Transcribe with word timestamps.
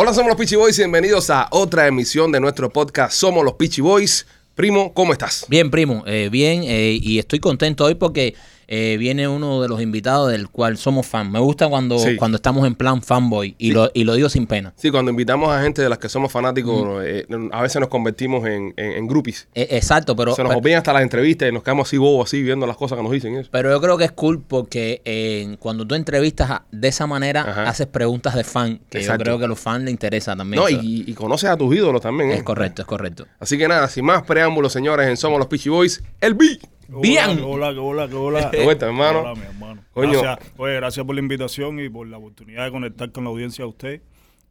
Hola, 0.00 0.14
somos 0.14 0.28
los 0.28 0.36
Peachy 0.36 0.54
Boys 0.54 0.78
y 0.78 0.82
bienvenidos 0.82 1.28
a 1.28 1.48
otra 1.50 1.88
emisión 1.88 2.30
de 2.30 2.38
nuestro 2.38 2.72
podcast 2.72 3.12
Somos 3.12 3.44
los 3.44 3.54
Peachy 3.54 3.80
Boys. 3.80 4.28
Primo, 4.54 4.94
¿cómo 4.94 5.12
estás? 5.12 5.44
Bien, 5.48 5.72
primo, 5.72 6.04
eh, 6.06 6.28
bien, 6.30 6.62
eh, 6.62 6.96
y 7.02 7.18
estoy 7.18 7.40
contento 7.40 7.84
hoy 7.84 7.96
porque 7.96 8.36
eh, 8.68 8.96
viene 8.98 9.26
uno 9.26 9.62
de 9.62 9.68
los 9.68 9.80
invitados 9.80 10.30
del 10.30 10.48
cual 10.50 10.76
somos 10.76 11.06
fan. 11.06 11.32
Me 11.32 11.38
gusta 11.40 11.68
cuando, 11.68 11.98
Sí. 11.98 12.16
cuando 12.16 12.36
estamos 12.36 12.66
en 12.66 12.74
plan 12.74 13.00
fanboy 13.02 13.54
y, 13.58 13.72
lo, 13.72 13.90
y 13.94 14.04
lo 14.04 14.14
digo 14.14 14.28
sin 14.28 14.46
pena. 14.46 14.74
Sí, 14.76 14.90
cuando 14.90 15.10
invitamos 15.10 15.48
a 15.50 15.62
gente 15.62 15.80
de 15.82 15.88
las 15.88 15.98
que 15.98 16.08
somos 16.08 16.30
fanáticos, 16.30 17.02
eh, 17.04 17.26
a 17.52 17.62
veces 17.62 17.80
nos 17.80 17.88
convertimos 17.88 18.46
en, 18.46 18.74
en, 18.76 18.92
en 18.92 19.06
groupies. 19.06 19.48
Eh, 19.54 19.68
exacto, 19.70 20.14
pero, 20.14 20.34
Se 20.34 20.42
nos 20.44 20.54
olvidan 20.54 20.78
hasta 20.78 20.92
las 20.92 21.02
entrevistas 21.02 21.48
y 21.48 21.52
nos 21.52 21.62
quedamos 21.62 21.88
así 21.88 21.96
bobos, 21.96 22.28
así, 22.28 22.42
viendo 22.42 22.66
las 22.66 22.76
cosas 22.76 22.96
que 22.98 23.02
nos 23.02 23.12
dicen. 23.12 23.36
eso. 23.36 23.48
pero 23.50 23.70
yo 23.70 23.80
creo 23.80 23.96
que 23.96 24.04
es 24.04 24.12
cool 24.12 24.42
porque 24.46 25.00
eh, 25.04 25.56
cuando 25.58 25.86
tú 25.86 25.94
entrevistas 25.94 26.50
a- 26.50 26.64
de 26.70 26.88
esa 26.88 27.06
manera, 27.06 27.40
Ajá. 27.42 27.62
haces 27.70 27.86
preguntas 27.86 28.34
de 28.34 28.44
fan, 28.44 28.80
que 28.90 28.98
Exacto. 28.98 29.20
yo 29.20 29.24
creo 29.24 29.38
que 29.38 29.44
a 29.46 29.48
los 29.48 29.58
fans 29.58 29.84
les 29.84 29.92
interesa 29.92 30.36
también. 30.36 30.62
No, 30.62 30.68
y, 30.68 31.04
y 31.06 31.14
conoces 31.14 31.48
a 31.48 31.56
tus 31.56 31.74
ídolos 31.74 32.02
también. 32.02 32.30
¿eh? 32.32 32.34
es 32.34 32.42
correcto, 32.42 32.82
es 32.82 32.86
correcto. 32.86 33.26
Así 33.40 33.56
que 33.56 33.66
nada, 33.66 33.88
sin 33.88 34.04
más 34.04 34.22
preámbulos, 34.24 34.72
señores, 34.72 35.08
en 35.08 35.16
Somos 35.16 35.38
los 35.38 35.48
Peachy 35.48 35.70
Boys, 35.70 36.02
el 36.20 36.34
B. 36.34 36.58
Bien. 36.88 37.40
Hola, 37.44 37.68
hola, 37.68 37.80
hola, 37.80 38.08
hola. 38.16 38.50
¿Cómo 38.56 38.70
estás, 38.72 38.88
hermano? 38.88 39.20
Hola, 39.20 39.34
mi 39.34 39.42
hermano. 39.42 39.84
Coño. 39.92 40.22
Gracias, 40.22 40.52
oye, 40.56 40.74
gracias 40.76 41.04
por 41.06 41.14
la 41.14 41.20
invitación 41.20 41.80
y 41.80 41.88
por 41.88 42.06
la 42.06 42.16
oportunidad 42.18 42.64
de 42.64 42.70
conectar 42.70 43.12
con 43.12 43.24
la 43.24 43.30
audiencia 43.30 43.64
de 43.64 43.68
usted. 43.68 44.00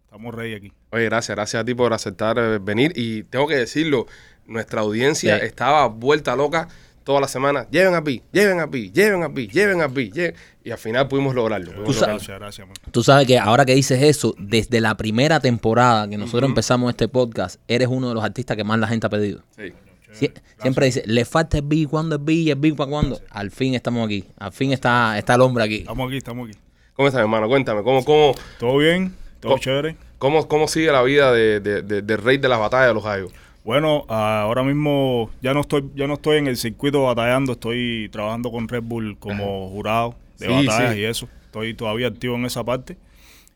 Estamos 0.06 0.34
rey 0.36 0.54
aquí. 0.54 0.72
Oye, 0.92 1.06
gracias, 1.06 1.36
gracias 1.36 1.62
a 1.62 1.66
ti 1.66 1.74
por 1.74 1.94
aceptar 1.94 2.38
eh, 2.38 2.60
venir. 2.62 2.94
Y 2.96 3.24
tengo 3.24 3.48
que 3.48 3.56
decirlo, 3.56 4.06
nuestra 4.46 4.82
audiencia 4.82 5.40
Sí. 5.40 5.46
estaba 5.46 5.88
vuelta 5.88 6.36
loca 6.36 6.68
toda 7.04 7.22
la 7.22 7.28
semana. 7.28 7.68
Lleven 7.72 7.96
a 7.96 8.04
Pi, 8.04 8.22
lleven 8.32 8.60
a 8.60 8.70
Pi, 8.70 8.92
lleven 8.92 9.24
a 9.24 9.34
Pi, 9.34 9.48
lleven 9.48 9.82
a 9.82 9.90
Pi. 9.90 10.12
lleven- 10.12 10.36
Y 10.64 10.72
al 10.72 10.78
final 10.78 11.08
pudimos 11.08 11.34
lograrlo. 11.34 11.72
pudimos 11.72 11.96
lograrlo. 11.96 12.16
Gracias, 12.18 12.40
gracias, 12.40 12.68
man. 12.68 12.76
Tú 12.92 13.02
sabes 13.04 13.26
que 13.26 13.40
ahora 13.40 13.66
que 13.66 13.74
dices 13.74 14.02
eso, 14.04 14.36
desde 14.38 14.80
la 14.80 14.96
primera 14.96 15.40
temporada 15.40 16.08
que 16.08 16.18
nosotros 16.18 16.48
empezamos 16.50 16.90
este 16.92 17.08
podcast, 17.08 17.60
eres 17.68 17.88
uno 17.88 18.10
de 18.10 18.14
los 18.16 18.24
artistas 18.24 18.56
que 18.56 18.64
más 18.64 18.78
la 18.80 18.88
gente 18.88 19.08
ha 19.08 19.10
pedido. 19.10 19.42
Sí. 19.58 19.74
Sie- 20.14 20.34
siempre 20.62 20.86
dice, 20.88 21.04
le 21.06 21.26
falta 21.26 21.58
el 21.58 21.64
beat, 21.66 21.90
¿cuándo 21.90 22.16
el 22.16 22.22
beat? 22.22 22.38
¿Y 22.40 22.50
el 22.52 22.56
beat 22.58 22.76
para 22.76 22.90
cuándo? 22.90 23.20
Al 23.30 23.52
fin 23.52 23.76
estamos 23.76 24.06
aquí. 24.06 24.24
Al 24.38 24.52
fin 24.52 24.72
está, 24.72 25.18
está 25.18 25.36
el 25.36 25.42
hombre 25.42 25.64
aquí. 25.64 25.76
Estamos 25.78 26.08
aquí, 26.08 26.18
estamos 26.18 26.50
aquí. 26.50 26.58
¿Cómo 26.94 27.08
estás, 27.08 27.22
hermano? 27.22 27.48
Cuéntame, 27.48 27.84
¿cómo, 27.84 28.04
cómo, 28.04 28.34
¿Todo 28.60 28.78
bien? 28.78 29.14
¿Todo 29.40 29.58
chévere? 29.60 29.96
cómo, 30.18 30.48
cómo 30.48 30.68
sigue 30.68 30.92
la 30.92 31.04
vida 31.04 31.32
de, 31.32 31.60
de- 31.60 31.82
de- 31.84 32.02
del 32.02 32.18
rey 32.18 32.38
de 32.38 32.48
las 32.50 32.60
batallas 32.60 32.88
de 32.88 32.94
los 32.96 33.04
gallos? 33.04 33.32
Bueno, 33.64 34.06
ah, 34.10 34.42
ahora 34.44 34.64
mismo 34.64 35.30
ya 35.42 35.54
no 35.54 35.60
estoy 35.62 35.84
ya 35.94 36.08
no 36.08 36.14
estoy 36.16 36.38
en 36.38 36.48
el 36.48 36.56
circuito 36.58 37.04
batallando, 37.04 37.52
estoy 37.52 38.08
trabajando 38.12 38.50
con 38.50 38.68
Red 38.68 38.82
Bull 38.84 39.18
como 39.20 39.70
jurado 39.70 40.16
de 40.40 40.48
Sí, 40.48 40.54
batallas 40.66 40.94
sí. 40.94 41.00
y 41.02 41.04
eso. 41.04 41.28
Estoy 41.46 41.74
todavía 41.74 42.08
activo 42.08 42.36
en 42.36 42.46
esa 42.46 42.64
parte. 42.64 42.98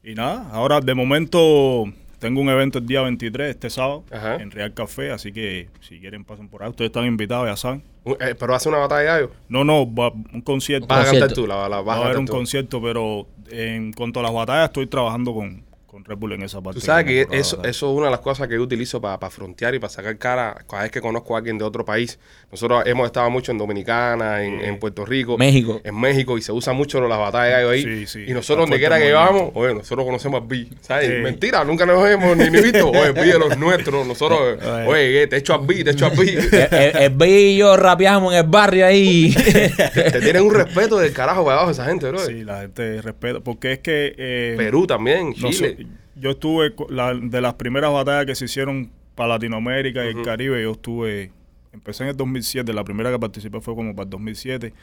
Y 0.03 0.13
nada, 0.13 0.49
ahora 0.51 0.81
de 0.81 0.93
momento 0.93 1.85
tengo 2.21 2.39
un 2.39 2.47
evento 2.49 2.77
el 2.77 2.85
día 2.85 3.01
23, 3.01 3.49
este 3.49 3.69
sábado, 3.69 4.05
Ajá. 4.11 4.35
en 4.35 4.51
Real 4.51 4.73
Café, 4.73 5.11
así 5.11 5.33
que 5.33 5.69
si 5.81 5.99
quieren 5.99 6.23
pasen 6.23 6.47
por 6.47 6.61
ahí. 6.63 6.69
Ustedes 6.69 6.89
están 6.89 7.05
invitados, 7.05 7.47
ya 7.49 7.57
saben. 7.57 7.83
Un- 8.03 8.15
eh, 8.21 8.35
¿Pero 8.39 8.53
hace 8.55 8.69
una 8.69 8.77
batalla 8.77 8.99
de 9.01 9.05
gallos? 9.07 9.29
No, 9.49 9.63
no, 9.63 9.91
va- 9.93 10.13
un 10.31 10.41
concierto. 10.41 10.87
Vas 10.87 11.07
a 11.07 11.11
cantar 11.11 11.33
tú, 11.33 11.47
la, 11.47 11.67
la, 11.67 11.81
vas 11.81 11.97
Va 11.99 12.01
a 12.03 12.05
haber 12.05 12.19
un 12.19 12.27
tú. 12.27 12.33
concierto, 12.33 12.81
pero 12.81 13.27
en 13.49 13.91
cuanto 13.91 14.19
a 14.19 14.23
las 14.23 14.31
batallas, 14.33 14.65
estoy 14.65 14.85
trabajando 14.87 15.33
con, 15.33 15.63
con 16.01 16.05
Red 16.05 16.17
Bull 16.17 16.33
en 16.33 16.43
esa 16.43 16.61
parte. 16.61 16.79
Tú 16.79 16.85
sabes 16.85 17.05
que 17.05 17.27
eso, 17.31 17.61
eso 17.63 17.91
es 17.91 17.97
una 17.97 18.05
de 18.05 18.11
las 18.11 18.19
cosas 18.21 18.47
que 18.47 18.55
yo 18.55 18.61
utilizo 18.61 19.01
para 19.01 19.29
frontear 19.29 19.75
y 19.75 19.79
para 19.79 19.89
sacar 19.91 20.17
cara 20.17 20.55
cada 20.69 20.83
vez 20.83 20.91
que 20.91 21.01
conozco 21.01 21.35
a 21.35 21.39
alguien 21.39 21.57
de 21.57 21.63
otro 21.63 21.85
país. 21.85 22.19
Nosotros 22.51 22.83
hemos 22.85 23.05
estado 23.05 23.29
mucho 23.29 23.51
en 23.51 23.57
Dominicana, 23.57 24.43
en, 24.43 24.59
en 24.61 24.79
Puerto 24.79 25.05
Rico, 25.05 25.37
México. 25.37 25.79
en 25.83 25.99
México 25.99 26.37
y 26.37 26.41
se 26.41 26.51
usa 26.51 26.73
mucho 26.73 26.99
las 27.07 27.17
batallas 27.19 27.65
ahí. 27.69 27.83
Sí, 27.83 28.07
sí. 28.07 28.25
y 28.27 28.33
nosotros 28.33 28.63
donde 28.65 28.77
quiera 28.79 28.97
que 28.99 29.11
vamos, 29.11 29.51
oye, 29.53 29.73
nosotros 29.73 30.05
conocemos 30.05 30.41
al 30.41 30.47
B. 30.47 30.67
¿Sabes? 30.81 31.07
Sí. 31.07 31.13
Mentira, 31.21 31.63
nunca 31.63 31.85
nos 31.85 32.07
hemos 32.09 32.35
ni, 32.37 32.49
ni 32.49 32.61
visto. 32.61 32.89
Oye, 32.89 33.11
B 33.11 33.25
de 33.25 33.39
los 33.39 33.57
nuestros. 33.57 34.05
Nosotros, 34.05 34.57
oye, 34.87 35.23
eh, 35.23 35.27
te 35.27 35.37
echo 35.37 35.53
al 35.53 35.65
B, 35.65 35.83
te 35.83 35.91
echo 35.91 36.05
al 36.07 36.17
B. 36.17 36.23
El, 36.23 36.53
el- 36.53 36.97
el 37.01 37.09
beat 37.11 37.31
y 37.31 37.57
yo 37.57 37.77
rapeamos 37.77 38.33
en 38.33 38.39
el 38.39 38.47
barrio 38.47 38.85
ahí. 38.85 39.33
te 39.93 40.19
tienen 40.21 40.43
un 40.43 40.53
respeto 40.53 40.97
del 40.97 41.13
carajo 41.13 41.43
para 41.43 41.57
abajo 41.57 41.71
esa 41.71 41.85
gente, 41.85 42.07
bro. 42.09 42.19
Sí, 42.19 42.43
la 42.43 42.61
gente 42.61 43.01
respeta. 43.01 43.39
Porque 43.39 43.73
es 43.73 43.79
que. 43.79 44.13
eh, 44.17 44.53
Perú 44.57 44.85
también, 44.87 45.33
Chile. 45.33 45.77
Yo 46.21 46.31
estuve. 46.31 46.73
la- 46.89 47.13
de 47.13 47.41
las 47.41 47.55
primeras 47.55 47.91
batallas 47.91 48.25
que 48.25 48.35
se 48.35 48.45
hicieron 48.45 48.91
para 49.15 49.29
Latinoamérica 49.29 50.05
y 50.05 50.09
el 50.09 50.21
Caribe, 50.23 50.61
yo 50.63 50.71
estuve. 50.71 51.31
Empecé 51.73 52.03
en 52.03 52.09
el 52.09 52.17
2007. 52.17 52.73
La 52.73 52.83
primera 52.83 53.11
que 53.11 53.19
participé 53.19 53.59
fue 53.61 53.75
como 53.75 53.93
para 53.95 54.03
el 54.05 54.09
2007. 54.09 54.73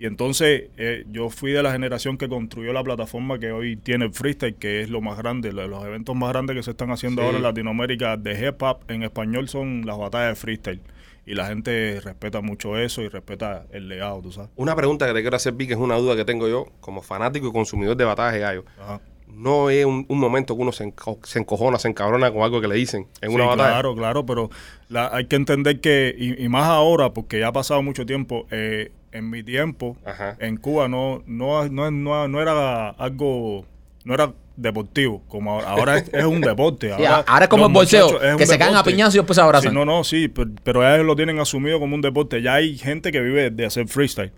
Y 0.00 0.06
entonces 0.06 0.64
eh, 0.76 1.04
yo 1.10 1.28
fui 1.28 1.50
de 1.52 1.62
la 1.62 1.72
generación 1.72 2.16
que 2.18 2.28
construyó 2.28 2.72
la 2.72 2.84
plataforma 2.84 3.38
que 3.40 3.50
hoy 3.50 3.76
tiene 3.76 4.04
el 4.04 4.12
freestyle, 4.12 4.54
que 4.54 4.80
es 4.82 4.90
lo 4.90 5.00
más 5.00 5.18
grande, 5.18 5.52
lo- 5.52 5.66
los 5.66 5.84
eventos 5.84 6.14
más 6.14 6.30
grandes 6.30 6.54
que 6.56 6.62
se 6.62 6.70
están 6.70 6.90
haciendo 6.92 7.20
Sí. 7.22 7.26
ahora 7.26 7.38
en 7.38 7.42
Latinoamérica 7.42 8.16
de 8.16 8.46
hip 8.48 8.62
hop 8.62 8.78
en 8.88 9.02
español 9.02 9.48
son 9.48 9.84
las 9.86 9.98
batallas 9.98 10.30
de 10.30 10.34
freestyle. 10.36 10.80
Y 11.26 11.34
la 11.34 11.46
gente 11.48 12.00
respeta 12.02 12.40
mucho 12.40 12.78
eso 12.78 13.02
y 13.02 13.08
respeta 13.08 13.66
el 13.72 13.88
legado, 13.88 14.22
tú 14.22 14.30
sabes. 14.32 14.50
Una 14.56 14.74
pregunta 14.76 15.06
que 15.06 15.12
te 15.12 15.20
quiero 15.20 15.36
hacer, 15.36 15.54
que 15.56 15.64
es 15.64 15.76
una 15.76 15.96
duda 15.96 16.14
que 16.16 16.24
tengo 16.24 16.48
yo 16.48 16.66
como 16.80 17.02
fanático 17.02 17.48
y 17.48 17.52
consumidor 17.52 17.96
de 17.96 18.04
batallas 18.04 18.32
de 18.34 18.38
gallos. 18.40 18.64
Ajá. 18.80 19.00
No 19.34 19.70
es 19.70 19.84
un, 19.84 20.04
un 20.08 20.18
momento 20.18 20.56
que 20.56 20.62
uno 20.62 20.72
se, 20.72 20.84
enco- 20.86 21.18
se 21.24 21.38
encojona, 21.38 21.78
se 21.78 21.88
encabrona 21.88 22.30
con 22.32 22.42
algo 22.42 22.60
que 22.60 22.68
le 22.68 22.74
dicen 22.74 23.06
en 23.20 23.32
una 23.32 23.44
batalla. 23.46 23.68
Claro, 23.70 23.94
claro, 23.94 24.26
pero 24.26 24.50
la- 24.88 25.10
hay 25.14 25.26
que 25.26 25.36
entender 25.36 25.80
que, 25.80 26.14
y, 26.16 26.42
y 26.44 26.48
más 26.48 26.64
ahora, 26.68 27.12
porque 27.14 27.38
ya 27.40 27.48
ha 27.48 27.52
pasado 27.52 27.82
mucho 27.82 28.04
tiempo, 28.06 28.46
eh, 28.50 28.90
en 29.12 29.30
mi 29.30 29.42
tiempo, 29.42 29.96
Ajá. 30.04 30.36
en 30.38 30.56
Cuba 30.58 30.88
no, 30.88 31.22
no, 31.26 31.66
no, 31.68 31.90
no, 31.90 32.28
no 32.28 32.42
era 32.42 32.90
algo, 32.90 33.64
no 34.04 34.14
era 34.14 34.32
deportivo, 34.58 35.22
como 35.28 35.52
ahora, 35.54 35.68
ahora 35.70 35.98
es, 35.98 36.10
es 36.12 36.24
un 36.24 36.40
deporte. 36.40 36.92
Sí, 36.96 37.04
ahora 37.04 37.44
es 37.44 37.48
como 37.48 37.66
el 37.66 37.72
un 37.72 38.36
que 38.36 38.46
se 38.46 38.58
caen 38.58 38.74
a 38.74 38.82
piñazos 38.82 39.14
y 39.14 39.18
después 39.18 39.36
se 39.36 39.40
abrazan. 39.42 39.70
Sí, 39.70 39.74
no, 39.74 39.84
no, 39.84 40.04
sí, 40.04 40.28
pero, 40.28 40.50
pero 40.64 40.94
ellos 40.94 41.06
lo 41.06 41.16
tienen 41.16 41.38
asumido 41.38 41.78
como 41.78 41.94
un 41.94 42.00
deporte. 42.02 42.42
Ya 42.42 42.54
hay 42.54 42.76
gente 42.76 43.12
que 43.12 43.20
vive 43.20 43.50
de 43.50 43.64
hacer 43.66 43.86
freestyle. 43.88 44.32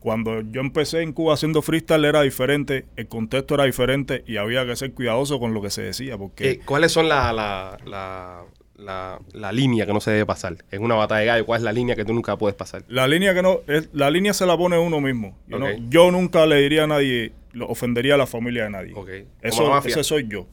Cuando 0.00 0.40
yo 0.40 0.60
empecé 0.60 1.02
en 1.02 1.12
Cuba 1.12 1.34
haciendo 1.34 1.62
freestyle 1.62 2.04
era 2.04 2.22
diferente, 2.22 2.86
el 2.96 3.06
contexto 3.06 3.54
era 3.54 3.64
diferente 3.64 4.24
y 4.26 4.36
había 4.38 4.64
que 4.66 4.74
ser 4.76 4.92
cuidadoso 4.92 5.38
con 5.38 5.52
lo 5.54 5.60
que 5.62 5.70
se 5.70 5.82
decía, 5.82 6.16
porque... 6.16 6.50
Eh, 6.50 6.60
¿Cuáles 6.64 6.92
son 6.92 7.08
la, 7.08 7.32
la, 7.32 7.76
la, 7.86 8.42
la, 8.76 9.18
la 9.32 9.52
línea 9.52 9.86
que 9.86 9.92
no 9.92 10.00
se 10.00 10.10
debe 10.10 10.26
pasar? 10.26 10.56
En 10.70 10.82
una 10.82 10.94
batalla 10.94 11.20
de 11.20 11.26
gallo, 11.26 11.46
¿cuál 11.46 11.58
es 11.60 11.64
la 11.64 11.72
línea 11.72 11.94
que 11.96 12.04
tú 12.04 12.14
nunca 12.14 12.36
puedes 12.36 12.56
pasar? 12.56 12.82
La 12.88 13.06
línea 13.06 13.34
que 13.34 13.42
no, 13.42 13.60
es, 13.66 13.88
la 13.92 14.10
línea 14.10 14.32
se 14.32 14.46
la 14.46 14.56
pone 14.56 14.78
uno 14.78 15.00
mismo. 15.00 15.36
No- 15.48 15.66
yo 15.88 16.10
nunca 16.10 16.46
le 16.46 16.56
diría 16.56 16.84
a 16.84 16.86
nadie, 16.86 17.32
lo 17.56 17.66
ofendería 17.68 18.14
a 18.14 18.18
la 18.18 18.26
familia 18.26 18.64
de 18.64 18.70
nadie. 18.70 18.92
Ok. 18.94 19.08
Como 19.50 19.78
Eso, 19.78 19.78
ese 19.88 20.04
soy 20.04 20.26
yo. 20.28 20.46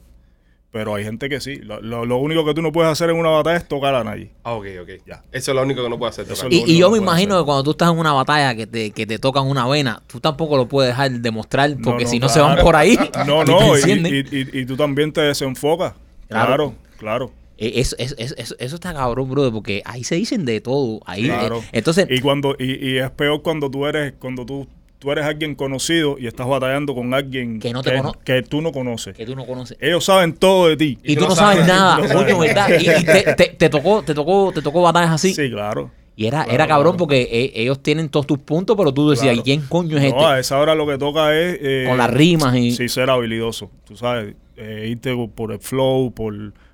Pero 0.70 0.96
hay 0.96 1.04
gente 1.04 1.28
que 1.28 1.40
sí. 1.40 1.56
Lo, 1.58 1.80
lo- 1.80 2.04
lo 2.04 2.16
único 2.16 2.44
que 2.44 2.52
tú 2.52 2.60
no 2.60 2.72
puedes 2.72 2.90
hacer 2.90 3.08
en 3.08 3.14
una 3.16 3.28
batalla 3.30 3.58
es 3.58 3.68
tocar 3.68 3.94
a 3.94 4.02
nadie. 4.02 4.32
Ah, 4.42 4.54
ok, 4.54 4.66
ok. 4.82 4.88
Ya. 5.06 5.22
Eso 5.30 5.52
es 5.52 5.54
lo 5.54 5.62
único 5.62 5.84
que 5.84 5.88
no 5.88 5.96
puede 5.98 6.10
hacer. 6.10 6.24
Eso 6.24 6.34
tocar. 6.34 6.52
es 6.52 6.68
Y, 6.68 6.72
y 6.72 6.78
yo 6.78 6.90
me 6.90 6.98
imagino 6.98 7.34
hacer. 7.34 7.42
que 7.42 7.46
cuando 7.46 7.62
tú 7.62 7.70
estás 7.70 7.92
en 7.92 7.98
una 7.98 8.12
batalla 8.12 8.56
que 8.56 8.66
te, 8.66 8.90
que 8.90 9.06
te 9.06 9.20
tocan 9.20 9.46
una 9.46 9.68
vena, 9.68 10.02
tú 10.08 10.18
tampoco 10.18 10.56
lo 10.56 10.66
puedes 10.66 10.90
dejar 10.90 11.12
demostrar 11.12 11.76
porque 11.80 12.04
no, 12.04 12.10
si 12.10 12.18
no 12.18 12.28
se 12.28 12.40
van 12.40 12.58
por 12.58 12.74
ahí. 12.74 12.98
No, 13.26 13.44
no, 13.44 13.78
y, 13.78 13.82
y- 13.92 14.26
y- 14.32 14.60
y 14.62 14.66
tú 14.66 14.76
también 14.76 15.12
te 15.12 15.20
desenfocas. 15.20 15.94
Claro. 16.28 16.46
Claro, 16.46 16.74
claro. 16.98 17.32
Eso, 17.56 17.94
eso, 18.00 18.16
eso, 18.18 18.34
eso- 18.36 18.56
eso 18.58 18.74
está 18.74 18.92
cabrón, 18.92 19.30
brother, 19.30 19.52
porque 19.52 19.80
ahí 19.84 20.02
se 20.02 20.16
dicen 20.16 20.44
de 20.44 20.60
todo. 20.60 21.00
Ahí, 21.06 21.26
claro. 21.26 21.58
eh, 21.60 21.68
entonces, 21.70 22.08
y 22.10 22.18
cuando 22.20 22.56
y, 22.58 22.84
y 22.94 22.98
es 22.98 23.12
peor 23.12 23.42
cuando 23.42 23.70
tú 23.70 23.86
eres 23.86 24.14
cuando 24.18 24.44
tú 24.44 24.66
tú 25.04 25.12
eres 25.12 25.24
alguien 25.26 25.54
conocido 25.54 26.16
y 26.18 26.26
estás 26.26 26.48
batallando 26.48 26.94
con 26.94 27.12
alguien 27.12 27.60
Que 27.60 27.72
no 27.72 27.82
te 27.82 27.94
cono- 27.96 28.14
que 28.24 28.42
tú 28.42 28.62
no 28.62 28.72
conoces. 28.72 29.14
que 29.14 29.26
tú 29.26 29.36
no 29.36 29.44
conoces. 29.46 29.76
Ellos 29.80 30.04
saben 30.04 30.32
todo 30.32 30.68
de 30.68 30.76
ti. 30.78 30.98
Y, 31.04 31.14
tú 31.14 31.28
no 31.28 31.36
sabes 31.36 31.66
nada, 31.66 31.98
no. 31.98 32.38
¿verdad? 32.40 32.68
Y, 32.80 32.88
y 32.90 33.04
te, 33.04 33.34
te- 33.34 33.48
te 33.50 33.68
tocó, 33.68 34.02
te 34.02 34.14
tocó, 34.14 34.50
te 34.52 34.62
tocó 34.62 34.80
batallas 34.82 35.10
así. 35.12 35.34
Sí, 35.34 35.50
claro. 35.50 35.90
Y 36.16 36.26
era, 36.26 36.38
Claro, 36.44 36.52
era 36.54 36.66
cabrón 36.68 36.92
claro. 36.92 36.98
porque 36.98 37.22
eh, 37.30 37.52
ellos 37.54 37.82
tienen 37.82 38.08
todos 38.08 38.26
tus 38.26 38.38
puntos, 38.38 38.76
pero 38.76 38.94
tú 38.94 39.10
decías, 39.10 39.34
Claro. 39.34 39.40
¿y 39.40 39.42
quién 39.44 39.60
coño 39.68 39.98
es 39.98 40.10
No, 40.14 40.26
a 40.26 40.30
este? 40.38 40.40
esa 40.40 40.58
hora 40.58 40.74
lo 40.74 40.86
que 40.86 40.96
toca 40.96 41.34
es... 41.38 41.58
eh, 41.60 41.84
Con 41.88 41.98
las 41.98 42.10
rimas 42.10 42.56
y. 42.56 42.70
Sí, 42.72 42.88
ser 42.88 43.10
habilidoso. 43.10 43.70
Tú 43.84 43.96
sabes, 43.96 44.34
eh, 44.56 44.86
irte 44.90 45.12
por 45.34 45.52
el 45.52 45.58
flow, 45.58 46.12
por, 46.12 46.32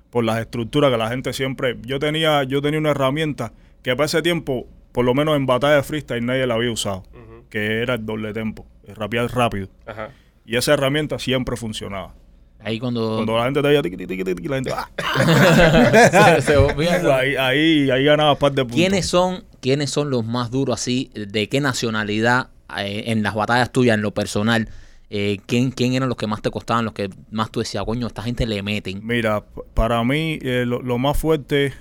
por 0.09 0.23
las 0.23 0.39
estructuras 0.39 0.91
que 0.91 0.97
la 0.97 1.09
gente 1.09 1.33
siempre... 1.33 1.75
Yo 1.85 1.97
tenía, 1.99 2.43
yo 2.43 2.61
tenía 2.61 2.79
una 2.79 2.91
herramienta 2.91 3.51
que 3.81 3.95
para 3.95 4.05
ese 4.05 4.21
tiempo, 4.21 4.67
por 4.91 5.05
lo 5.05 5.15
menos 5.15 5.35
en 5.35 5.47
batalla 5.47 5.77
de 5.77 5.83
freestyle, 5.83 6.23
nadie 6.23 6.45
la 6.45 6.53
había 6.53 6.69
usado. 6.71 7.03
Que 7.51 7.81
era 7.83 7.93
el 7.95 8.05
doble 8.05 8.33
tempo, 8.33 8.65
el 8.87 8.95
rapear 8.95 9.29
rápido. 9.31 9.67
Ajá. 9.85 10.09
Y 10.45 10.55
esa 10.55 10.73
herramienta 10.73 11.19
siempre 11.19 11.55
funcionaba. 11.55 12.15
Ahí 12.63 12.79
cuando. 12.79 13.15
Cuando 13.17 13.37
la 13.37 13.43
gente 13.45 13.61
te 13.61 13.67
veía 13.67 13.81
tiqui, 13.83 13.97
tiqui, 13.97 14.17
tiqui, 14.23 14.35
tiqui, 14.35 14.47
la 14.47 14.55
gente... 14.55 14.71
¡ah! 14.73 14.89
se- 16.41 16.41
se 16.41 17.11
ahí, 17.11 17.35
ahí, 17.35 17.91
ahí 17.91 18.03
ganaba 18.03 18.35
par 18.35 18.51
de 18.51 18.63
puntos. 18.63 18.75
¿Quiénes 18.77 19.05
son, 19.07 19.43
¿Quiénes 19.59 19.89
son 19.89 20.09
los 20.09 20.25
más 20.25 20.51
duros 20.51 20.79
así? 20.79 21.11
¿De 21.13 21.49
qué 21.49 21.59
nacionalidad 21.61 22.49
eh, 22.77 23.03
en 23.07 23.23
las 23.23 23.35
batallas 23.35 23.71
tuyas, 23.71 23.95
en 23.95 24.01
lo 24.01 24.11
personal? 24.11 24.69
Eh, 25.09 25.39
¿quién, 25.45 25.71
¿Quién 25.71 25.93
eran 25.93 26.07
los 26.07 26.17
que 26.17 26.27
más 26.27 26.41
te 26.41 26.51
costaban, 26.51 26.85
los 26.85 26.93
que 26.93 27.09
más 27.31 27.51
tú 27.51 27.59
decías, 27.59 27.83
coño, 27.83 28.07
esta 28.07 28.21
gente 28.21 28.45
le 28.45 28.61
meten? 28.63 29.05
Mira, 29.05 29.43
para 29.73 30.03
mí 30.03 30.39
eh, 30.41 30.63
lo, 30.65 30.81
lo 30.81 30.97
más 30.97 31.17
fuerte, 31.17 31.73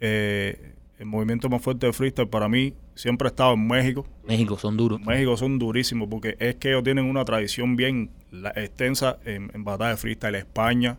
eh, 0.00 0.72
el 0.98 1.06
movimiento 1.06 1.48
más 1.48 1.62
fuerte 1.62 1.86
de 1.86 1.92
freestyle 1.92 2.28
para 2.28 2.48
mí 2.48 2.74
siempre 2.94 3.28
ha 3.28 3.30
estado 3.30 3.54
en 3.54 3.66
México. 3.66 4.06
México 4.26 4.58
son 4.58 4.76
duros. 4.76 5.00
México 5.00 5.36
son 5.36 5.58
durísimos 5.58 6.08
porque 6.08 6.36
es 6.38 6.56
que 6.56 6.70
ellos 6.70 6.84
tienen 6.84 7.06
una 7.06 7.24
tradición 7.24 7.76
bien 7.76 8.10
extensa 8.54 9.18
en, 9.24 9.50
en 9.54 9.64
batalla 9.64 9.90
de 9.90 9.96
freestyle. 9.96 10.34
España, 10.34 10.98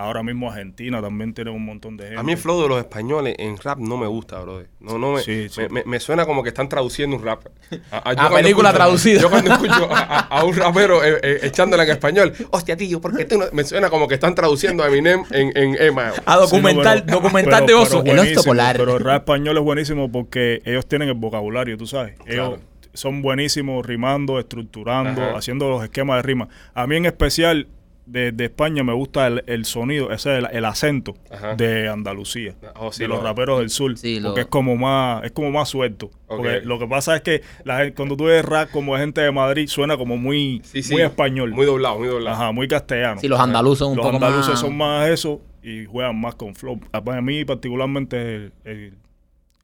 Ahora 0.00 0.22
mismo 0.22 0.50
Argentina 0.50 1.02
también 1.02 1.34
tiene 1.34 1.50
un 1.50 1.62
montón 1.62 1.96
de 1.98 2.04
gente. 2.04 2.18
A 2.18 2.22
mí 2.22 2.32
el 2.32 2.38
flow 2.38 2.62
de 2.62 2.68
los 2.68 2.78
españoles 2.78 3.34
en 3.38 3.58
rap 3.58 3.78
no 3.78 3.98
me 3.98 4.06
gusta, 4.06 4.40
brother. 4.40 4.68
No, 4.80 4.96
no 4.98 5.12
me, 5.12 5.20
Sí, 5.20 5.48
sí. 5.50 5.60
me, 5.60 5.68
me- 5.68 5.84
me 5.84 6.00
suena 6.00 6.24
como 6.24 6.42
que 6.42 6.48
están 6.48 6.70
traduciendo 6.70 7.16
un 7.16 7.22
rap. 7.22 7.44
A, 7.92 7.98
a- 8.10 8.30
película 8.30 8.72
traducida. 8.72 9.20
Yo 9.20 9.28
cuando 9.28 9.52
escucho 9.52 9.88
a, 9.92 9.98
a- 10.00 10.20
a 10.40 10.44
un 10.44 10.56
rapero 10.56 11.04
eh, 11.04 11.18
eh, 11.22 11.40
echándola 11.42 11.82
en 11.84 11.90
español, 11.90 12.32
hostia, 12.50 12.76
tío, 12.78 12.98
porque 13.00 13.26
tú 13.26 13.36
no? 13.38 13.44
Me 13.52 13.62
suena 13.64 13.90
como 13.90 14.08
que 14.08 14.14
están 14.14 14.34
traduciendo 14.34 14.82
a 14.82 14.88
Eminem 14.88 15.22
en, 15.32 15.54
en 15.56 15.76
Emma. 15.80 16.12
Ah, 16.24 16.36
documental, 16.38 16.98
Sí, 17.00 17.04
no, 17.04 17.06
pero- 17.06 17.20
documental 17.20 17.64
pero- 17.66 17.78
de 17.78 17.84
oso. 17.84 18.02
pero 18.02 18.22
El 18.22 18.36
oso 18.38 18.44
polar. 18.44 18.76
Pero 18.78 18.96
el 18.96 19.04
rap 19.04 19.16
español 19.28 19.58
es 19.58 19.62
buenísimo 19.64 20.10
porque 20.10 20.62
ellos 20.64 20.86
tienen 20.86 21.08
el 21.08 21.14
vocabulario, 21.14 21.76
tú 21.76 21.86
sabes. 21.86 22.14
Ellos 22.24 22.48
Claro. 22.48 22.62
son 22.94 23.20
buenísimos 23.20 23.84
rimando, 23.84 24.38
estructurando, 24.38 25.20
Ajá. 25.22 25.36
haciendo 25.36 25.68
los 25.68 25.84
esquemas 25.84 26.16
de 26.18 26.22
rima. 26.22 26.48
A 26.74 26.86
mí 26.86 26.96
en 26.96 27.04
especial 27.06 27.68
de, 28.10 28.32
de 28.32 28.44
España 28.44 28.82
me 28.82 28.92
gusta 28.92 29.26
el, 29.28 29.44
el 29.46 29.64
sonido, 29.64 30.10
ese 30.12 30.36
el, 30.38 30.48
el 30.52 30.64
acento 30.64 31.14
Ajá. 31.30 31.54
de 31.54 31.88
Andalucía, 31.88 32.54
Oh, 32.76 32.92
sí, 32.92 33.02
de 33.04 33.08
los 33.08 33.18
lo- 33.18 33.24
raperos 33.24 33.58
del 33.60 33.70
sur, 33.70 33.96
Sí, 33.96 34.18
lo- 34.20 34.30
porque 34.30 34.42
es 34.42 34.46
como 34.48 34.76
más 34.76 35.24
es 35.24 35.32
como 35.32 35.50
más 35.50 35.68
suelto. 35.68 36.10
Porque 36.26 36.60
lo 36.62 36.78
que 36.78 36.86
pasa 36.86 37.16
es 37.16 37.22
que 37.22 37.42
la, 37.64 37.90
cuando 37.92 38.16
tú 38.16 38.24
ves 38.24 38.44
rap 38.44 38.70
como 38.70 38.96
gente 38.96 39.20
de 39.20 39.30
Madrid 39.32 39.66
suena 39.68 39.96
como 39.96 40.16
muy, 40.16 40.60
Sí, 40.64 40.82
sí. 40.82 40.92
muy 40.92 41.02
español, 41.02 41.50
Muy 41.52 41.66
doblado, 41.66 41.98
muy 41.98 42.08
doblado. 42.08 42.36
Ajá, 42.36 42.52
muy 42.52 42.68
castellano. 42.68 43.20
Sí, 43.20 43.28
los 43.28 43.40
andaluces 43.40 43.78
son 43.80 43.90
un 43.92 43.96
Los 43.96 44.06
poco 44.06 44.16
andaluces 44.16 44.50
más... 44.50 44.60
son 44.60 44.76
más 44.76 45.08
eso 45.08 45.40
y 45.62 45.84
juegan 45.86 46.20
más 46.20 46.34
con 46.36 46.54
flow. 46.54 46.80
A 46.92 47.02
para 47.02 47.20
mí 47.20 47.44
particularmente 47.44 48.34
el, 48.36 48.52
el- 48.64 48.94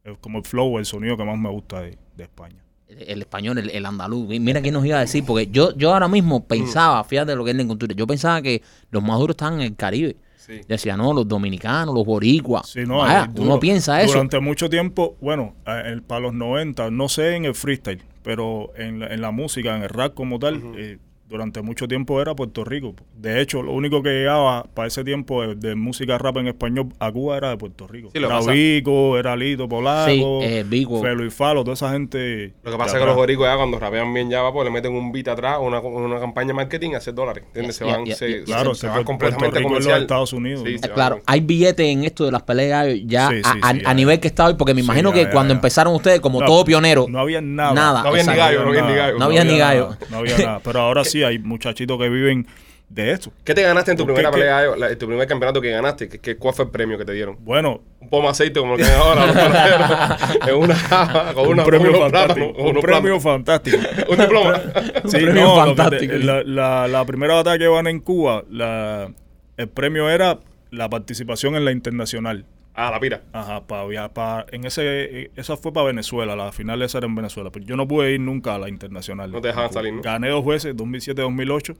el- 0.04 0.18
como 0.18 0.38
el 0.38 0.44
flow, 0.44 0.78
el 0.78 0.84
sonido 0.86 1.16
que 1.16 1.24
más 1.24 1.38
me 1.38 1.48
gusta 1.50 1.80
de, 1.82 1.96
de 2.16 2.24
España. 2.24 2.62
El, 2.88 3.20
español, 3.20 3.58
el, 3.58 3.70
el 3.70 3.86
andaluz. 3.86 4.28
Mira 4.40 4.62
qué 4.62 4.70
nos 4.70 4.84
iba 4.86 4.96
a 4.98 5.00
decir, 5.00 5.24
porque 5.26 5.48
yo, 5.48 5.76
yo 5.76 5.92
ahora 5.92 6.08
mismo 6.08 6.44
pensaba, 6.46 7.02
fíjate 7.04 7.34
lo 7.34 7.44
que 7.44 7.50
es 7.52 7.56
la 7.56 7.66
cultura, 7.66 7.94
yo 7.94 8.06
pensaba 8.06 8.40
que 8.42 8.62
los 8.90 9.02
más 9.02 9.18
duros 9.18 9.34
estaban 9.34 9.54
en 9.54 9.60
el 9.62 9.76
Caribe. 9.76 10.16
Sí. 10.36 10.60
Decía, 10.68 10.96
no, 10.96 11.12
los 11.12 11.26
dominicanos, 11.26 11.92
los 11.92 12.06
boricuas. 12.06 12.68
Sí, 12.68 12.84
no, 12.86 12.98
Vaya, 12.98 13.26
duro. 13.26 13.42
uno 13.50 13.58
piensa 13.60 14.00
eso. 14.00 14.12
Durante 14.12 14.38
mucho 14.38 14.70
tiempo, 14.70 15.16
bueno, 15.20 15.56
el- 15.66 16.02
para 16.02 16.20
los 16.20 16.34
90, 16.34 16.88
no 16.92 17.08
sé 17.08 17.34
en 17.34 17.46
el 17.46 17.54
freestyle, 17.56 18.00
pero 18.22 18.70
en 18.76 19.00
la, 19.00 19.06
en 19.08 19.20
la 19.22 19.32
música, 19.32 19.76
en 19.76 19.82
el 19.82 19.88
rap 19.88 20.14
como 20.14 20.38
tal, 20.38 20.62
eh, 20.76 20.98
durante 21.28 21.60
mucho 21.60 21.88
tiempo 21.88 22.20
era 22.22 22.34
Puerto 22.36 22.64
Rico. 22.64 22.94
De 23.16 23.40
hecho, 23.40 23.60
lo 23.62 23.72
único 23.72 24.02
que 24.02 24.10
llegaba 24.10 24.62
para 24.74 24.86
ese 24.88 25.02
tiempo 25.02 25.42
de, 25.42 25.54
de 25.56 25.74
música 25.74 26.18
rap 26.18 26.36
en 26.36 26.46
español 26.46 26.88
a 27.00 27.10
Cuba 27.10 27.36
era 27.36 27.50
de 27.50 27.56
Puerto 27.56 27.88
Rico. 27.88 28.10
Sí, 28.12 28.18
era 28.18 28.40
Vico, 28.40 29.18
era 29.18 29.34
Lito 29.34 29.68
Polaco, 29.68 30.08
Sí, 30.08 30.22
eh, 30.42 30.64
Vico. 30.66 31.02
Felo 31.02 31.24
y 31.24 31.30
Falo, 31.30 31.64
toda 31.64 31.74
esa 31.74 31.90
gente. 31.90 32.52
Lo 32.62 32.70
que 32.70 32.78
pasa 32.78 32.96
es 32.96 33.00
que 33.00 33.06
los 33.06 33.16
boricos 33.16 33.44
ya 33.46 33.56
cuando 33.56 33.78
rapean 33.78 34.14
bien 34.14 34.30
ya, 34.30 34.40
pues 34.52 34.64
le 34.64 34.70
meten 34.70 34.92
un 34.94 35.10
beat 35.10 35.26
atrás, 35.28 35.58
una, 35.60 35.80
una 35.80 36.20
campaña 36.20 36.48
de 36.48 36.54
marketing 36.54 36.94
a 36.94 36.98
hacer 36.98 37.14
dólares. 37.14 37.42
¿Entiendes? 37.48 37.76
Se 37.76 37.84
van, 37.84 38.06
se, 38.06 38.14
se- 38.14 38.44
Claro, 38.44 38.74
se 38.74 38.86
que 38.86 38.92
van 38.92 39.04
completamente 39.04 39.58
Rico 39.58 39.58
es 39.58 39.62
los 39.62 39.72
comercial. 39.84 40.02
Estados 40.02 40.32
Unidos, 40.32 40.62
Sí, 40.64 40.74
¿no? 40.74 40.78
se 40.78 40.86
Eh, 40.86 40.90
claro, 40.94 41.20
hay 41.26 41.40
billetes 41.40 41.86
en 41.86 42.04
esto 42.04 42.24
de 42.24 42.30
las 42.30 42.42
peleas 42.42 42.86
ya 43.04 43.30
Sí, 43.30 43.40
a, 43.44 43.52
sí, 43.52 43.58
a- 43.62 43.72
sí, 43.72 43.78
a 43.80 43.82
ya. 43.82 43.94
nivel 43.94 44.20
que 44.20 44.28
está 44.28 44.46
hoy, 44.46 44.54
porque 44.54 44.74
me 44.74 44.80
imagino 44.82 45.12
que 45.12 45.28
cuando 45.30 45.52
empezaron 45.54 45.92
ustedes 45.94 46.20
como 46.20 46.40
No, 46.40 46.46
todo 46.46 46.64
pionero, 46.64 47.06
No 47.08 47.18
había 47.18 47.40
nada. 47.40 47.74
Nada, 47.74 48.02
No 48.04 48.10
había 48.10 48.22
ni 48.22 48.36
gallo, 48.36 48.62
no 48.62 48.68
había 48.68 48.82
ni 48.82 48.94
gallo. 48.94 49.18
No 49.18 49.24
había 49.24 49.44
ni 49.44 49.58
gallo. 49.58 49.88
nada, 49.90 49.98
No 50.10 50.16
había 50.18 50.38
nada. 50.38 50.60
Pero 50.62 50.80
ahora 50.80 51.04
sí 51.04 51.15
hay 51.24 51.38
muchachitos 51.38 51.98
que 51.98 52.08
viven 52.08 52.46
de 52.88 53.10
esto. 53.10 53.32
¿Qué 53.44 53.52
te 53.52 53.62
ganaste 53.62 53.90
en 53.90 53.96
tu 53.96 54.04
¿Por 54.06 54.14
qué 54.14 54.22
primera 54.22 54.30
qué? 54.30 54.38
pelea? 54.38 54.76
La- 54.76 54.90
en 54.92 54.98
tu 54.98 55.06
primer 55.08 55.26
campeonato 55.26 55.60
que 55.60 55.70
ganaste? 55.70 56.08
¿Qué, 56.08 56.18
qué- 56.20 56.36
cuál 56.36 56.54
fue 56.54 56.66
el 56.66 56.70
premio 56.70 56.96
que 56.96 57.04
te 57.04 57.12
dieron? 57.12 57.36
Bueno, 57.40 57.80
Un 58.00 58.08
pomo 58.08 58.28
de 58.28 58.30
aceite 58.30 58.60
como 58.60 58.72
lo 58.72 58.78
que 58.78 58.84
hay 58.84 58.92
ahora, 58.94 59.26
los 59.26 59.34
panaderos, 59.36 60.48
en 60.48 60.54
una 60.54 61.34
con 61.34 61.48
una, 61.48 61.62
un 61.62 61.68
premio 61.68 61.90
con 61.90 61.98
unos 62.00 62.12
fantástico. 62.12 62.52
plátanos, 62.52 62.74
Un 62.76 62.80
premio 62.82 63.20
plátanos. 63.20 63.22
fantástico. 63.22 63.78
un 64.10 64.18
diploma. 64.18 64.60
Sí, 65.06 65.16
premio 65.18 65.42
no, 65.42 65.56
fantástico. 65.56 66.12
la, 66.18 66.42
la- 66.44 66.86
la 66.88 67.04
primera 67.04 67.34
batalla 67.34 67.58
que 67.58 67.66
van 67.66 67.86
en 67.88 67.98
Cuba, 68.00 68.44
la, 68.50 69.10
el 69.56 69.68
premio 69.68 70.08
era 70.08 70.38
la 70.70 70.88
participación 70.88 71.56
en 71.56 71.64
la 71.64 71.72
internacional. 71.72 72.44
Ah, 72.76 72.90
la 72.92 73.00
pira. 73.00 73.22
Ajá, 73.32 73.66
para 73.66 73.84
viajar, 73.86 74.12
pa- 74.12 74.46
en 74.52 74.64
ese, 74.64 75.30
esa 75.34 75.56
fue 75.56 75.72
para 75.72 75.86
Venezuela, 75.86 76.36
la 76.36 76.52
final 76.52 76.80
esa 76.82 76.98
era 76.98 77.06
en 77.08 77.14
Venezuela, 77.16 77.50
pero 77.50 77.64
yo 77.64 77.74
no 77.76 77.88
pude 77.88 78.12
ir 78.12 78.20
nunca 78.20 78.54
a 78.54 78.58
la 78.58 78.68
internacional. 78.68 79.32
No 79.32 79.40
te 79.40 79.48
dejaban 79.48 79.72
salir, 79.72 79.92
¿no? 79.94 80.02
Gané 80.02 80.28
dos 80.28 80.44
veces, 80.46 80.76
2007-2008, 80.76 81.76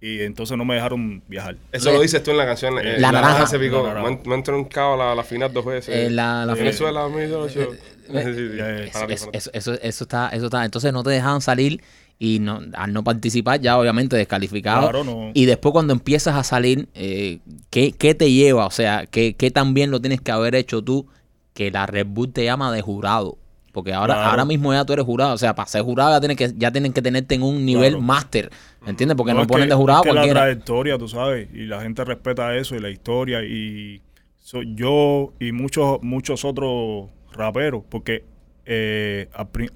y 0.00 0.20
entonces 0.20 0.58
no 0.58 0.64
me 0.66 0.74
dejaron 0.74 1.22
viajar. 1.26 1.56
Eso 1.72 1.90
lo 1.90 2.00
dices 2.00 2.22
tú 2.22 2.30
en 2.30 2.36
la 2.36 2.44
canción. 2.44 2.78
eh, 2.78 2.96
La 2.98 3.10
naranja. 3.12 3.46
se 3.46 3.58
picó. 3.58 3.78
La 3.82 3.94
naranja. 3.94 4.10
Me 4.10 4.28
me 4.28 4.34
han 4.34 4.42
troncado 4.42 4.94
la, 4.96 5.14
la 5.14 5.24
final 5.24 5.52
dos 5.52 5.64
veces. 5.64 5.94
Eh, 5.94 6.10
la- 6.10 6.44
la- 6.44 6.54
Venezuela 6.54 7.00
2018. 7.00 7.72
Sí, 7.72 7.78
sí, 8.12 8.34
sí. 8.34 8.48
ya, 8.56 8.66
ya. 8.68 8.84
Eso, 8.84 8.92
Fanático, 8.92 8.92
eso, 8.92 9.24
fanático. 9.24 9.30
eso, 9.32 9.50
eso, 9.54 9.72
eso 9.82 10.04
está, 10.04 10.28
eso 10.28 10.44
está. 10.46 10.64
Entonces 10.66 10.92
no 10.92 11.02
te 11.02 11.10
dejaban 11.10 11.40
salir 11.40 11.82
y 12.18 12.38
no, 12.38 12.60
al 12.74 12.92
no 12.92 13.04
participar 13.04 13.60
ya 13.60 13.78
obviamente 13.78 14.16
descalificado. 14.16 14.82
Claro, 14.90 15.04
no. 15.04 15.30
Y 15.34 15.44
después 15.44 15.72
cuando 15.72 15.92
empiezas 15.92 16.34
a 16.34 16.42
salir, 16.44 16.88
eh, 16.94 17.40
¿qué, 17.70 17.92
qué 17.92 18.14
te 18.14 18.32
lleva? 18.32 18.66
O 18.66 18.70
sea, 18.70 19.06
¿qué, 19.06 19.34
¿qué 19.34 19.50
tan 19.50 19.74
bien 19.74 19.90
lo 19.90 20.00
tienes 20.00 20.20
que 20.20 20.32
haber 20.32 20.54
hecho 20.54 20.82
tú 20.82 21.06
que 21.52 21.70
la 21.70 21.86
Red 21.86 22.06
Bull 22.08 22.32
te 22.32 22.44
llama 22.44 22.72
de 22.72 22.80
jurado? 22.80 23.36
Porque 23.72 23.92
ahora, 23.92 24.14
Claro. 24.14 24.30
ahora 24.30 24.44
mismo 24.46 24.72
ya 24.72 24.86
tú 24.86 24.94
eres 24.94 25.04
jurado. 25.04 25.34
O 25.34 25.38
sea, 25.38 25.54
para 25.54 25.68
ser 25.68 25.82
jurado 25.82 26.10
ya 26.12 26.20
tienen 26.20 26.36
que, 26.38 26.54
ya 26.56 26.72
tienen 26.72 26.94
que 26.94 27.02
tenerte 27.02 27.34
en 27.34 27.42
un 27.42 27.66
nivel 27.66 27.90
Claro. 27.92 28.00
máster. 28.02 28.50
¿Me 28.80 28.88
entiendes? 28.90 29.16
Porque 29.18 29.34
no, 29.34 29.46
ponen 29.46 29.66
que- 29.68 29.74
de 29.74 29.76
jurado 29.76 30.00
es 30.04 30.08
que 30.08 30.14
la 30.14 30.26
trayectoria, 30.28 30.96
tú 30.96 31.08
sabes, 31.08 31.48
y 31.52 31.66
la 31.66 31.82
gente 31.82 32.02
respeta 32.04 32.56
eso 32.56 32.74
y 32.74 32.78
la 32.78 32.88
historia 32.88 33.42
y 33.44 34.00
so- 34.38 34.62
yo 34.62 35.34
y 35.38 35.52
muchos 35.52 35.98
muchos 36.02 36.46
otros 36.46 37.10
raperos, 37.32 37.82
porque 37.90 38.24
eh, 38.66 39.28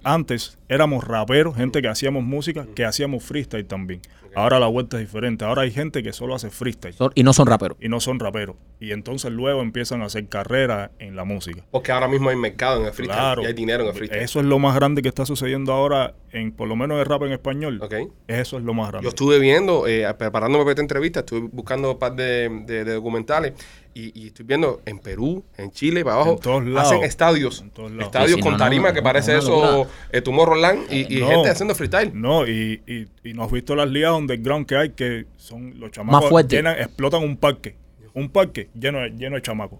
antes 0.02 0.58
éramos 0.68 1.04
raperos, 1.04 1.56
gente 1.56 1.80
que 1.80 1.88
hacíamos 1.88 2.24
música, 2.24 2.66
que 2.74 2.84
hacíamos 2.84 3.22
freestyle 3.22 3.66
también. 3.66 4.00
Ahora 4.34 4.58
la 4.60 4.66
vuelta 4.66 4.96
es 4.98 5.02
diferente. 5.06 5.44
Ahora 5.44 5.62
hay 5.62 5.70
gente 5.70 6.02
que 6.02 6.12
solo 6.12 6.34
hace 6.34 6.50
freestyle 6.50 6.94
Son- 6.94 7.12
y 7.14 7.22
no 7.22 7.32
son 7.32 7.46
raperos. 7.46 7.76
y 7.80 7.88
no 7.88 8.00
son 8.00 8.18
raperos. 8.20 8.56
Y 8.78 8.92
entonces 8.92 9.30
luego 9.32 9.60
empiezan 9.62 10.02
a 10.02 10.06
hacer 10.06 10.26
carrera 10.28 10.90
en 10.98 11.16
la 11.16 11.24
música. 11.24 11.64
Porque 11.70 11.92
ahora 11.92 12.08
mismo 12.08 12.30
hay 12.30 12.36
mercado 12.36 12.80
en 12.80 12.86
el 12.86 12.92
freestyle. 12.92 13.18
Claro. 13.18 13.42
Y 13.42 13.46
hay 13.46 13.52
dinero 13.52 13.82
en 13.82 13.88
el 13.90 13.94
freestyle. 13.94 14.22
Eso 14.22 14.40
es 14.40 14.46
lo 14.46 14.58
más 14.58 14.74
grande 14.74 15.02
que 15.02 15.08
está 15.08 15.26
sucediendo 15.26 15.72
ahora, 15.72 16.14
en 16.32 16.52
por 16.52 16.68
lo 16.68 16.76
menos 16.76 16.98
el 16.98 17.06
rap 17.06 17.22
en 17.24 17.32
español. 17.32 17.78
Ok. 17.82 17.94
Eso 18.28 18.56
es 18.58 18.62
lo 18.64 18.72
más 18.74 18.88
grande. 18.90 19.04
Yo 19.04 19.08
estuve 19.10 19.38
viendo, 19.38 19.86
eh, 19.86 20.06
preparándome 20.18 20.64
para 20.64 20.72
esta 20.72 20.82
entrevista, 20.82 21.20
estuve 21.20 21.48
buscando 21.52 21.92
un 21.92 21.98
par 21.98 22.14
de, 22.14 22.48
de- 22.66 22.84
de 22.84 22.94
documentales 22.94 23.52
y, 23.92 24.18
y 24.18 24.28
estoy 24.28 24.46
viendo 24.46 24.80
en 24.86 25.00
Perú, 25.00 25.44
en 25.58 25.72
Chile, 25.72 26.04
para 26.04 26.16
abajo, 26.16 26.32
En 26.34 26.38
todos 26.38 26.64
lados. 26.64 26.92
hacen 26.92 27.02
estadios. 27.04 27.60
En 27.60 27.70
todos 27.70 27.90
lados. 27.90 28.06
Estadios 28.06 28.30
Sí, 28.30 28.36
sí, 28.36 28.42
con 28.42 28.52
no, 28.52 28.58
tarima 28.58 28.88
no, 28.88 28.94
que 28.94 29.00
no, 29.00 29.04
parece 29.04 29.36
eso, 29.36 29.88
eh, 30.12 30.20
Tomorrowland 30.22 30.92
y, 30.92 31.16
y 31.16 31.20
No. 31.20 31.26
gente 31.28 31.50
haciendo 31.50 31.74
freestyle. 31.74 32.12
No, 32.14 32.46
y, 32.46 32.80
y, 32.86 33.28
y 33.28 33.34
no 33.34 33.44
has 33.44 33.50
visto 33.52 33.74
las 33.74 33.88
ligas 33.88 34.12
underground 34.20 34.66
que 34.66 34.76
hay, 34.76 34.90
que 34.90 35.26
son 35.36 35.78
los 35.80 35.90
chamacos. 35.90 36.20
Más 36.22 36.30
fuerte. 36.30 36.56
llenan- 36.56 36.78
explotan 36.78 37.22
un 37.22 37.36
parque. 37.36 37.76
Un 38.14 38.28
parque 38.28 38.70
lleno 38.74 39.00
de, 39.00 39.10
lleno 39.10 39.36
de 39.36 39.42
chamacos. 39.42 39.78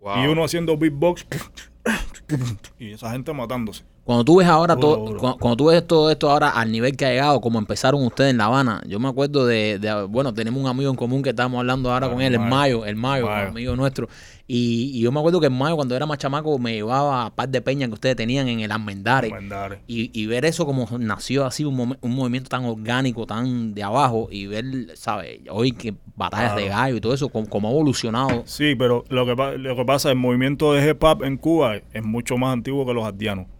Wow. 0.00 0.24
Y 0.24 0.26
uno 0.26 0.44
haciendo 0.44 0.76
beatbox. 0.76 1.26
y 2.78 2.92
esa 2.92 3.10
gente 3.12 3.32
matándose. 3.32 3.84
Cuando 4.06 4.24
tú 4.24 4.36
ves 4.36 4.46
ahora 4.46 4.76
todo, 4.76 4.98
duro. 4.98 5.18
cu- 5.18 5.36
cuando, 5.40 5.56
tú 5.56 5.64
ves 5.66 5.84
todo 5.84 6.12
esto 6.12 6.30
ahora 6.30 6.50
al 6.50 6.70
nivel 6.70 6.96
que 6.96 7.04
ha 7.06 7.10
llegado, 7.10 7.40
como 7.40 7.58
empezaron 7.58 8.04
ustedes 8.06 8.30
en 8.30 8.38
La 8.38 8.44
Habana, 8.44 8.80
yo 8.86 9.00
me 9.00 9.08
acuerdo 9.08 9.44
de, 9.44 9.80
de- 9.80 10.04
bueno, 10.04 10.32
tenemos 10.32 10.62
un 10.62 10.68
amigo 10.68 10.88
en 10.88 10.94
común 10.96 11.22
que 11.24 11.30
estábamos 11.30 11.58
hablando 11.58 11.90
ahora 11.92 12.06
Ah, 12.06 12.10
con 12.10 12.20
él, 12.22 12.32
el 12.34 12.38
Mayo. 12.40 12.86
El 12.86 12.94
Mayo, 12.94 13.26
Mayo. 13.26 13.48
amigo 13.48 13.74
nuestro, 13.74 14.08
y, 14.46 14.92
y 14.94 15.00
yo 15.00 15.10
me 15.10 15.18
acuerdo 15.18 15.40
que 15.40 15.46
el 15.46 15.52
Mayo 15.52 15.74
cuando 15.74 15.96
era 15.96 16.06
más 16.06 16.18
chamaco 16.18 16.56
me 16.56 16.74
llevaba 16.74 17.26
a 17.26 17.34
par 17.34 17.48
de 17.48 17.60
peñas 17.60 17.88
que 17.88 17.94
ustedes 17.94 18.14
tenían 18.14 18.46
en 18.46 18.60
el 18.60 18.70
Almendares, 18.70 19.32
Mandares. 19.32 19.80
y, 19.88 20.12
y 20.16 20.26
ver 20.26 20.44
eso 20.44 20.64
como 20.66 20.86
nació 21.00 21.44
así, 21.44 21.64
un, 21.64 21.98
un 22.00 22.14
movimiento 22.14 22.48
tan 22.48 22.64
orgánico, 22.64 23.26
tan 23.26 23.74
de 23.74 23.82
abajo, 23.82 24.28
y 24.30 24.46
ver, 24.46 24.64
¿sabes? 24.94 25.40
Hoy 25.50 25.72
que 25.72 25.94
batallas 26.14 26.54
de 26.54 26.68
gallo 26.68 26.94
y 26.94 27.00
todo 27.00 27.12
eso, 27.12 27.28
como, 27.28 27.48
como 27.48 27.66
ha 27.66 27.72
evolucionado. 27.72 28.44
Sí, 28.46 28.76
pero 28.78 29.02
lo 29.08 29.26
que, 29.26 29.34
lo 29.58 29.74
que 29.74 29.84
pasa, 29.84 30.10
el 30.10 30.16
movimiento 30.16 30.72
de 30.74 30.88
hip 30.90 31.02
hop 31.02 31.24
en 31.24 31.38
Cuba 31.38 31.78
es 31.92 32.04
mucho 32.04 32.36
más 32.38 32.52
antiguo 32.52 32.86
que 32.86 32.94
los 32.94 33.04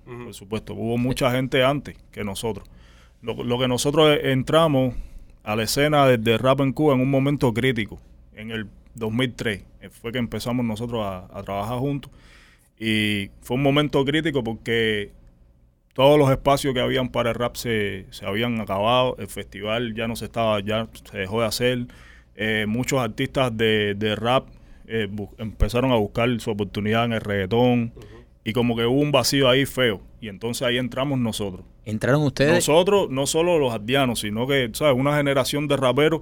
por 0.07 0.35
supuesto. 0.35 0.75
Hubo 0.75 0.99
mucha 0.99 1.31
gente 1.31 1.65
antes 1.65 1.97
que 2.13 2.25
nosotros. 2.25 2.69
Lo, 3.23 3.43
lo 3.45 3.59
que 3.59 3.69
nosotros 3.69 4.19
entramos 4.23 4.95
a 5.43 5.57
la 5.57 5.65
escena 5.65 6.07
de, 6.07 6.19
de 6.19 6.39
rap 6.39 6.61
en 6.61 6.73
Cuba 6.73 6.95
en 6.95 7.01
un 7.01 7.11
momento 7.11 7.53
crítico, 7.53 8.01
en 8.35 8.51
el 8.51 8.67
2003, 8.95 9.65
eh, 9.81 9.91
fue 9.91 10.13
que 10.13 10.19
empezamos 10.19 10.65
nosotros 10.65 11.05
a, 11.05 11.27
a 11.33 11.43
trabajar 11.43 11.79
juntos. 11.79 12.11
Y 12.79 13.31
fue 13.43 13.57
un 13.57 13.63
momento 13.63 14.05
crítico 14.05 14.45
porque 14.45 15.13
todos 15.95 16.19
los 16.19 16.31
espacios 16.31 16.75
que 16.75 16.81
habían 16.81 17.09
para 17.09 17.31
el 17.31 17.35
rap 17.37 17.57
se, 17.57 18.07
se 18.11 18.27
habían 18.27 18.61
acabado, 18.61 19.17
el 19.19 19.29
festival 19.29 19.95
ya 19.95 20.07
no 20.07 20.15
se 20.17 20.27
estaba, 20.27 20.61
ya 20.61 20.89
se 21.11 21.19
dejó 21.19 21.41
de 21.41 21.47
hacer, 21.47 21.87
Eh, 22.39 22.67
muchos 22.69 23.01
artistas 23.01 23.57
de, 23.57 23.95
de 23.97 24.15
rap 24.15 24.49
eh, 24.89 25.09
empezaron 25.39 25.91
a 25.91 25.97
buscar 25.97 26.29
su 26.39 26.51
oportunidad 26.51 27.07
en 27.07 27.15
el 27.15 27.21
reggaetón 27.23 27.95
y 28.47 28.53
como 28.53 28.77
que 28.77 28.87
hubo 28.87 29.01
un 29.01 29.11
vacío 29.11 29.49
ahí 29.49 29.67
feo 29.67 30.01
y 30.21 30.29
entonces 30.29 30.63
ahí 30.63 30.79
entramos 30.79 31.19
nosotros. 31.19 31.67
Entraron 31.85 32.23
ustedes... 32.23 32.55
Nosotros, 32.55 33.11
no 33.11 33.27
solo 33.27 33.59
los 33.59 33.75
ardianos, 33.75 34.21
sino 34.21 34.47
que, 34.47 34.71
¿sabes? 34.73 34.95
Una 34.97 35.17
generación 35.17 35.67
de 35.67 35.77
raperos 35.77 36.21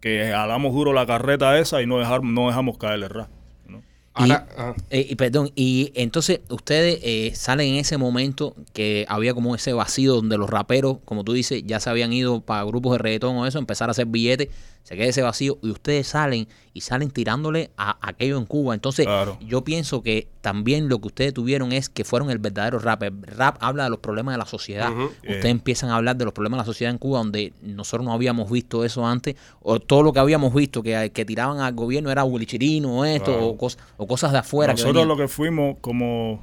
que 0.00 0.30
jalamos 0.30 0.72
duro 0.72 0.92
la 0.92 1.04
carreta 1.04 1.58
esa 1.58 1.82
y 1.82 1.86
no, 1.86 1.98
dejar, 1.98 2.22
no 2.22 2.46
dejamos 2.46 2.78
caer 2.78 3.02
el 3.02 3.10
rap. 3.10 3.28
¿no? 3.66 3.82
Ah, 4.14 4.74
Eh, 4.90 5.04
y 5.10 5.16
perdón, 5.16 5.50
y 5.56 5.90
entonces 5.96 6.42
ustedes 6.48 7.00
eh, 7.02 7.32
salen 7.34 7.70
en 7.70 7.80
ese 7.80 7.98
momento 7.98 8.54
que 8.72 9.04
había 9.08 9.34
como 9.34 9.56
ese 9.56 9.72
vacío 9.72 10.14
donde 10.14 10.38
los 10.38 10.48
raperos, 10.48 10.98
como 11.04 11.24
tú 11.24 11.32
dices, 11.32 11.64
ya 11.66 11.80
se 11.80 11.90
habían 11.90 12.12
ido 12.12 12.40
para 12.40 12.62
grupos 12.62 12.92
de 12.92 12.98
reggaetón 12.98 13.34
o 13.36 13.46
eso, 13.48 13.58
empezar 13.58 13.88
a 13.88 13.92
hacer 13.92 14.06
billetes. 14.06 14.48
Se 14.84 14.96
quede 14.96 15.08
ese 15.08 15.22
vacío 15.22 15.58
y 15.62 15.70
ustedes 15.70 16.06
salen 16.06 16.46
y 16.72 16.82
salen 16.82 17.10
tirándole 17.10 17.70
a 17.76 17.96
aquello 18.06 18.36
en 18.38 18.44
Cuba. 18.44 18.74
Entonces, 18.74 19.06
Claro. 19.06 19.38
yo 19.40 19.64
pienso 19.64 20.02
que 20.02 20.28
también 20.42 20.88
lo 20.88 21.00
que 21.00 21.06
ustedes 21.08 21.32
tuvieron 21.34 21.72
es 21.72 21.88
que 21.88 22.04
fueron 22.04 22.30
el 22.30 22.38
verdadero 22.38 22.78
rap. 22.78 23.02
El 23.02 23.22
rap 23.22 23.56
habla 23.60 23.84
de 23.84 23.90
los 23.90 23.98
problemas 24.00 24.34
de 24.34 24.38
la 24.38 24.46
sociedad. 24.46 24.92
Ustedes 24.96 25.44
Eh. 25.46 25.48
empiezan 25.48 25.90
a 25.90 25.96
hablar 25.96 26.16
de 26.16 26.24
los 26.26 26.34
problemas 26.34 26.58
de 26.58 26.60
la 26.62 26.66
sociedad 26.66 26.92
en 26.92 26.98
Cuba, 26.98 27.18
donde 27.18 27.52
nosotros 27.62 28.04
no 28.04 28.12
habíamos 28.12 28.50
visto 28.50 28.84
eso 28.84 29.06
antes, 29.06 29.36
o 29.62 29.80
todo 29.80 30.02
lo 30.02 30.12
que 30.12 30.20
habíamos 30.20 30.52
visto 30.54 30.82
que, 30.82 31.10
que 31.14 31.24
tiraban 31.24 31.60
al 31.60 31.72
gobierno 31.74 32.10
era 32.10 32.22
bulichirino 32.22 32.98
o 32.98 33.04
esto, 33.04 33.32
Claro. 33.32 33.46
o, 33.46 33.56
cos- 33.58 33.78
o 33.96 34.06
cosas 34.06 34.32
de 34.32 34.38
afuera. 34.38 34.74
Nosotros 34.74 35.06
lo 35.06 35.16
que 35.16 35.28
fuimos 35.28 35.76
como 35.80 36.42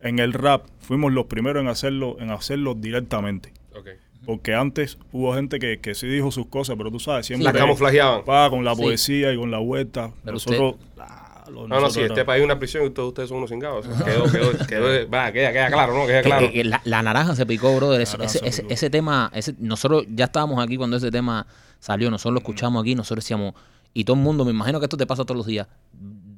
en 0.00 0.18
el 0.18 0.32
rap, 0.32 0.64
fuimos 0.80 1.12
los 1.12 1.26
primeros 1.26 1.60
en 1.62 1.68
hacerlo, 1.68 2.16
en 2.20 2.30
hacerlo 2.30 2.74
directamente. 2.74 3.52
Ok. 3.76 3.88
Porque 4.24 4.54
antes 4.54 4.98
hubo 5.12 5.34
gente 5.34 5.58
que, 5.58 5.80
que 5.80 5.94
sí 5.94 6.06
dijo 6.06 6.30
sus 6.30 6.46
cosas, 6.46 6.76
pero 6.78 6.90
tú 6.90 7.00
sabes, 7.00 7.26
siempre 7.26 7.44
Las 7.44 7.54
camuflajeaban. 7.54 8.22
con 8.50 8.64
la 8.64 8.74
Sí. 8.76 8.82
poesía 8.82 9.32
y 9.32 9.36
con 9.36 9.50
la 9.50 9.58
vuelta. 9.58 10.12
Pero 10.22 10.34
nosotros, 10.34 10.74
ah, 10.98 11.44
No, 11.46 11.50
lo- 11.52 11.60
no, 11.62 11.68
nosotros 11.74 11.94
si 11.94 12.00
este 12.02 12.24
país 12.24 12.40
es 12.40 12.44
una 12.44 12.58
prisión 12.58 12.86
y 12.86 12.90
todos 12.90 13.08
ustedes 13.08 13.28
son 13.28 13.38
unos 13.38 13.50
cingados. 13.50 13.84
Quedó, 13.86 14.24
quedó, 14.30 14.66
quedó, 14.66 15.10
va, 15.12 15.32
queda, 15.32 15.52
queda 15.52 15.66
claro, 15.70 15.92
¿no? 15.92 16.06
Queda 16.06 16.22
Que- 16.22 16.28
claro. 16.28 16.46
que- 16.46 16.52
que 16.52 16.64
la, 16.64 16.80
la 16.84 17.02
naranja 17.02 17.34
se 17.34 17.44
picó, 17.46 17.74
brother. 17.76 18.00
Ese, 18.00 18.16
se 18.28 18.46
ese, 18.46 18.62
picó. 18.62 18.74
ese 18.74 18.90
tema, 18.90 19.30
ese, 19.34 19.54
nosotros 19.58 20.04
ya 20.08 20.26
estábamos 20.26 20.62
aquí 20.64 20.76
cuando 20.76 20.96
ese 20.96 21.10
tema 21.10 21.46
salió. 21.80 22.10
Nosotros 22.10 22.34
lo 22.34 22.38
escuchamos 22.38 22.80
aquí, 22.80 22.94
nosotros 22.94 23.24
decíamos, 23.24 23.54
y 23.92 24.04
todo 24.04 24.16
el 24.16 24.22
mundo, 24.22 24.44
me 24.44 24.52
imagino 24.52 24.78
que 24.78 24.86
esto 24.86 24.96
te 24.96 25.04
pasa 25.06 25.24
todos 25.24 25.36
los 25.36 25.46
días. 25.46 25.66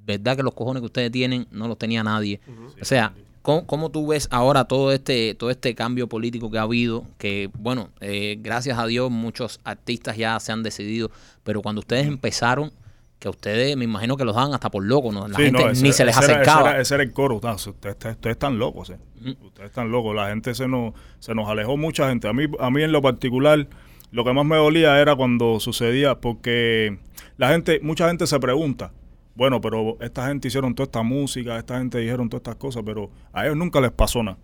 ¿Verdad 0.06 0.36
que 0.36 0.42
los 0.42 0.54
cojones 0.54 0.80
que 0.80 0.86
ustedes 0.86 1.12
tienen 1.12 1.46
no 1.50 1.68
los 1.68 1.78
tenía 1.78 2.02
nadie? 2.02 2.40
O 2.80 2.84
sea, 2.84 3.12
¿cómo, 3.44 3.66
cómo 3.66 3.90
tú 3.90 4.06
ves 4.08 4.26
ahora 4.32 4.64
todo 4.64 4.90
este, 4.90 5.34
todo 5.34 5.50
este 5.50 5.74
cambio 5.76 6.08
político 6.08 6.50
que 6.50 6.58
ha 6.58 6.62
habido? 6.62 7.04
Que, 7.18 7.50
bueno, 7.58 7.90
eh, 8.00 8.38
gracias 8.40 8.78
a 8.78 8.86
Dios 8.86 9.10
muchos 9.10 9.60
artistas 9.62 10.16
ya 10.16 10.40
se 10.40 10.50
han 10.50 10.62
decidido, 10.64 11.10
pero 11.44 11.60
cuando 11.62 11.80
ustedes 11.80 12.06
empezaron, 12.06 12.72
que 13.18 13.28
a 13.28 13.30
ustedes 13.30 13.76
me 13.76 13.84
imagino 13.84 14.16
que 14.16 14.24
los 14.24 14.34
daban 14.34 14.54
hasta 14.54 14.70
por 14.70 14.84
locos, 14.84 15.14
¿no? 15.14 15.28
La 15.28 15.36
Sí, 15.36 15.44
gente 15.44 15.62
no, 15.64 15.70
ese- 15.70 15.82
ni 15.82 15.92
se 15.92 16.04
les 16.04 16.16
ese 16.16 16.24
era- 16.24 16.32
ese 16.34 16.42
acercaba. 16.42 16.70
era- 16.72 16.80
Ese 16.80 16.94
era, 16.94 17.04
el 17.04 17.12
coro. 17.12 17.40
No, 17.42 17.54
ustedes, 17.54 17.66
ustedes- 17.94 18.14
ustedes 18.16 18.34
están 18.34 18.58
locos. 18.58 18.90
eh. 18.90 18.98
Ustedes 19.42 19.68
están 19.70 19.90
locos. 19.92 20.14
La 20.16 20.28
gente 20.28 20.54
se 20.54 20.66
nos, 20.66 20.92
se 21.20 21.34
nos 21.34 21.48
alejó 21.48 21.76
mucha 21.76 22.08
gente. 22.08 22.28
A 22.28 22.32
mí, 22.32 22.44
a 22.58 22.70
mí 22.70 22.82
en 22.82 22.92
lo 22.92 23.00
particular, 23.02 23.66
lo 24.10 24.24
que 24.24 24.32
más 24.32 24.44
me 24.44 24.56
dolía 24.56 25.00
era 25.00 25.14
cuando 25.16 25.58
sucedía, 25.60 26.16
porque 26.20 26.98
la 27.38 27.48
gente, 27.48 27.80
mucha 27.82 28.08
gente 28.08 28.26
se 28.26 28.38
pregunta, 28.40 28.92
bueno, 29.34 29.60
pero 29.60 29.96
esta 30.00 30.28
gente 30.28 30.48
hicieron 30.48 30.74
toda 30.74 30.84
esta 30.84 31.02
música, 31.02 31.58
esta 31.58 31.78
gente 31.78 31.98
dijeron 31.98 32.28
todas 32.28 32.40
estas 32.40 32.56
cosas, 32.56 32.82
pero 32.84 33.10
a 33.32 33.44
ellos 33.44 33.56
nunca 33.56 33.80
les 33.80 33.90
pasó 33.90 34.22
nada. 34.22 34.38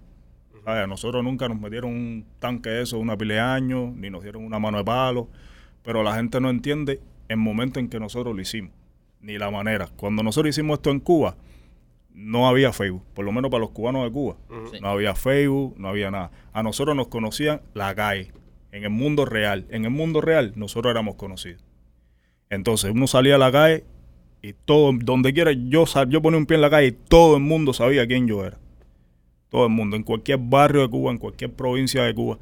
A 0.67 0.87
nosotros 0.87 1.25
nunca 1.25 1.49
nos 1.49 1.59
metieron 1.59 1.91
un 1.91 2.27
tanque 2.39 2.69
de 2.71 2.83
eso, 2.83 2.99
una 2.99 3.17
de 3.17 3.41
años, 3.41 3.95
ni 3.95 4.11
nos 4.11 4.23
dieron 4.23 4.45
una 4.45 4.59
mano 4.59 4.79
de 4.79 4.85
palo, 4.85 5.29
pero 5.83 6.03
la 6.03 6.15
gente 6.15 6.41
no 6.41 6.51
entiende 6.51 7.01
el 7.29 7.39
momento 7.39 7.81
en 7.81 7.89
que 7.89 7.99
nosotros 7.99 8.35
lo 8.35 8.43
hicimos, 8.43 8.73
ni 9.21 9.39
la 9.39 9.51
manera. 9.51 9.89
Cuando 9.97 10.23
nosotros 10.23 10.51
hicimos 10.51 10.79
esto 10.79 10.91
en 10.91 11.01
Cuba, 11.01 11.37
no 12.13 12.49
había 12.49 12.73
Facebook, 12.73 13.05
por 13.15 13.25
lo 13.25 13.33
menos 13.33 13.51
para 13.51 13.63
los 13.63 13.71
cubanos 13.71 14.05
de 14.05 14.11
Cuba. 14.11 14.37
Sí. 14.73 14.81
No 14.81 14.89
había 14.89 15.15
Facebook, 15.15 15.75
no 15.79 15.89
había 15.89 16.11
nada. 16.11 16.31
A 16.53 16.63
nosotros 16.63 16.95
nos 16.95 17.09
conocían 17.09 17.63
la 17.73 17.95
calle, 17.95 18.33
en 18.73 18.85
el 18.85 18.91
mundo 18.91 19.25
real. 19.25 19.67
En 19.71 19.85
el 19.85 19.91
mundo 19.91 20.21
real 20.21 20.53
nosotros 20.57 20.91
éramos 20.91 21.15
conocidos. 21.15 21.65
Entonces 22.51 22.91
uno 22.91 23.07
salía 23.07 23.37
a 23.37 23.39
la 23.39 23.53
calle 23.53 23.85
y 24.43 24.55
todo, 24.65 24.93
donde 25.03 25.33
quiera, 25.33 25.53
yo, 25.53 25.85
yo 26.09 26.23
ponía 26.23 26.39
un 26.39 26.47
pie 26.47 26.57
en 26.57 26.61
la 26.63 26.71
calle 26.71 26.89
y 26.89 26.93
todo 26.93 27.37
el 27.37 27.43
mundo 27.43 27.73
sabía 27.73 28.07
quién 28.07 28.27
yo 28.27 28.45
era. 28.45 28.59
Todo 29.51 29.65
el 29.67 29.71
mundo, 29.73 29.97
en 29.97 30.03
cualquier 30.05 30.39
barrio 30.41 30.83
de 30.83 30.89
Cuba, 30.89 31.11
en 31.11 31.19
cualquier 31.19 31.53
provincia 31.53 32.05
de 32.05 32.15
Cuba. 32.15 32.39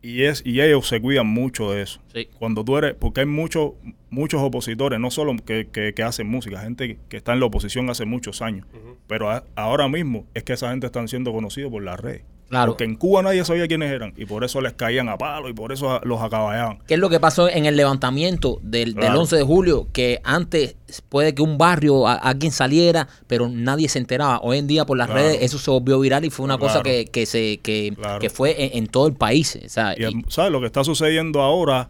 Y, 0.00 0.22
es, 0.22 0.42
y 0.44 0.60
ellos 0.60 0.88
se 0.88 1.00
cuidan 1.00 1.26
mucho 1.28 1.70
de 1.70 1.82
eso. 1.82 2.00
Sí. 2.12 2.28
Cuando 2.38 2.64
tú 2.64 2.76
eres, 2.76 2.94
porque 2.94 3.20
hay 3.20 3.26
muchos 3.26 3.72
muchos 4.10 4.42
opositores, 4.42 4.98
no 5.00 5.10
solo 5.10 5.34
que, 5.36 5.68
que- 5.72 5.94
que 5.94 6.02
hacen 6.02 6.28
música, 6.28 6.60
gente 6.60 6.98
que, 7.08 7.16
está 7.16 7.32
en 7.32 7.40
la 7.40 7.46
oposición 7.46 7.88
hace 7.88 8.04
muchos 8.04 8.42
años. 8.42 8.66
Pero 9.06 9.30
a- 9.30 9.44
ahora 9.54 9.88
mismo 9.88 10.26
es 10.34 10.42
que 10.44 10.52
esa 10.54 10.70
gente 10.70 10.86
están 10.86 11.08
siendo 11.08 11.32
conocidos 11.32 11.70
por 11.70 11.82
las 11.82 11.98
redes. 12.00 12.22
Claro. 12.52 12.72
Porque 12.72 12.84
en 12.84 12.96
Cuba 12.96 13.22
nadie 13.22 13.42
sabía 13.46 13.66
quiénes 13.66 13.90
eran 13.90 14.12
y 14.14 14.26
por 14.26 14.44
eso 14.44 14.60
les 14.60 14.74
caían 14.74 15.08
a 15.08 15.16
palo 15.16 15.48
y 15.48 15.54
por 15.54 15.72
eso 15.72 15.98
los 16.04 16.20
acaballaban. 16.20 16.80
¿Qué 16.86 16.92
es 16.94 17.00
lo 17.00 17.08
que 17.08 17.18
pasó 17.18 17.48
en 17.48 17.64
el 17.64 17.78
levantamiento 17.78 18.58
del, 18.62 18.92
del 18.92 19.04
Claro. 19.04 19.20
11 19.20 19.36
de 19.36 19.42
julio? 19.42 19.88
Que 19.90 20.20
antes 20.22 20.76
puede 21.08 21.34
que 21.34 21.40
un 21.40 21.56
barrio 21.56 22.06
a- 22.06 22.12
alguien 22.12 22.52
saliera, 22.52 23.08
pero 23.26 23.48
nadie 23.48 23.88
se 23.88 23.98
enteraba. 23.98 24.38
Hoy 24.42 24.58
en 24.58 24.66
día 24.66 24.84
por 24.84 24.98
las 24.98 25.06
Claro. 25.06 25.22
redes 25.22 25.38
eso 25.40 25.56
se 25.58 25.70
volvió 25.70 25.98
viral 25.98 26.26
y 26.26 26.30
fue 26.30 26.44
una 26.44 26.58
cosa 26.58 26.82
que, 26.82 27.06
que 27.06 27.24
se 27.24 27.56
que, 27.62 27.96
que 28.20 28.28
fue 28.28 28.62
en, 28.66 28.78
en 28.84 28.86
todo 28.86 29.06
el 29.06 29.14
país. 29.14 29.56
Y, 29.56 29.64
y- 29.64 30.24
¿sabes? 30.28 30.52
Lo 30.52 30.60
que 30.60 30.66
está 30.66 30.84
sucediendo 30.84 31.40
ahora 31.40 31.88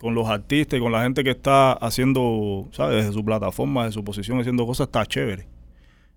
con 0.00 0.14
los 0.14 0.26
artistas 0.28 0.78
y 0.78 0.80
con 0.80 0.90
la 0.90 1.02
gente 1.02 1.22
que 1.22 1.30
está 1.32 1.72
haciendo, 1.72 2.66
¿sabes? 2.72 2.96
Desde 3.04 3.12
su 3.12 3.22
plataforma, 3.24 3.84
desde 3.84 3.94
su 3.94 4.04
posición, 4.04 4.40
haciendo 4.40 4.64
cosas, 4.64 4.86
está 4.86 5.04
chévere. 5.04 5.46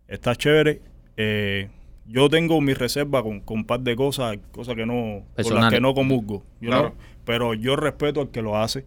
Está 0.08 0.34
chévere. 0.36 0.82
Eh, 1.18 1.68
yo 2.06 2.30
tengo 2.30 2.60
mi 2.62 2.74
reserva 2.74 3.24
con, 3.24 3.40
con 3.42 3.60
un 3.60 3.66
par 3.66 3.82
de 3.82 3.96
cosas, 3.96 4.38
cosas 4.52 4.76
que 4.76 4.86
no, 4.86 5.24
con 5.42 5.56
las 5.56 5.72
que 5.72 5.80
no 5.80 5.94
comulgo. 5.94 6.44
Claro. 6.60 6.90
know, 6.90 6.98
Pero 7.26 7.54
yo 7.54 7.76
respeto 7.76 8.22
al 8.22 8.32
que 8.32 8.42
lo 8.42 8.58
hace. 8.58 8.86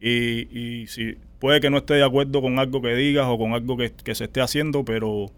Y, 0.00 0.48
y 0.58 0.86
si 0.88 1.16
puede 1.38 1.60
que 1.60 1.70
no 1.70 1.78
esté 1.78 1.94
de 1.94 2.04
acuerdo 2.04 2.42
con 2.42 2.58
algo 2.58 2.82
que 2.82 2.94
digas 2.94 3.26
o 3.28 3.38
con 3.38 3.52
algo 3.52 3.76
que, 3.76 3.92
que 3.92 4.14
se 4.14 4.24
esté 4.24 4.40
haciendo, 4.40 4.84
pero 4.84 5.30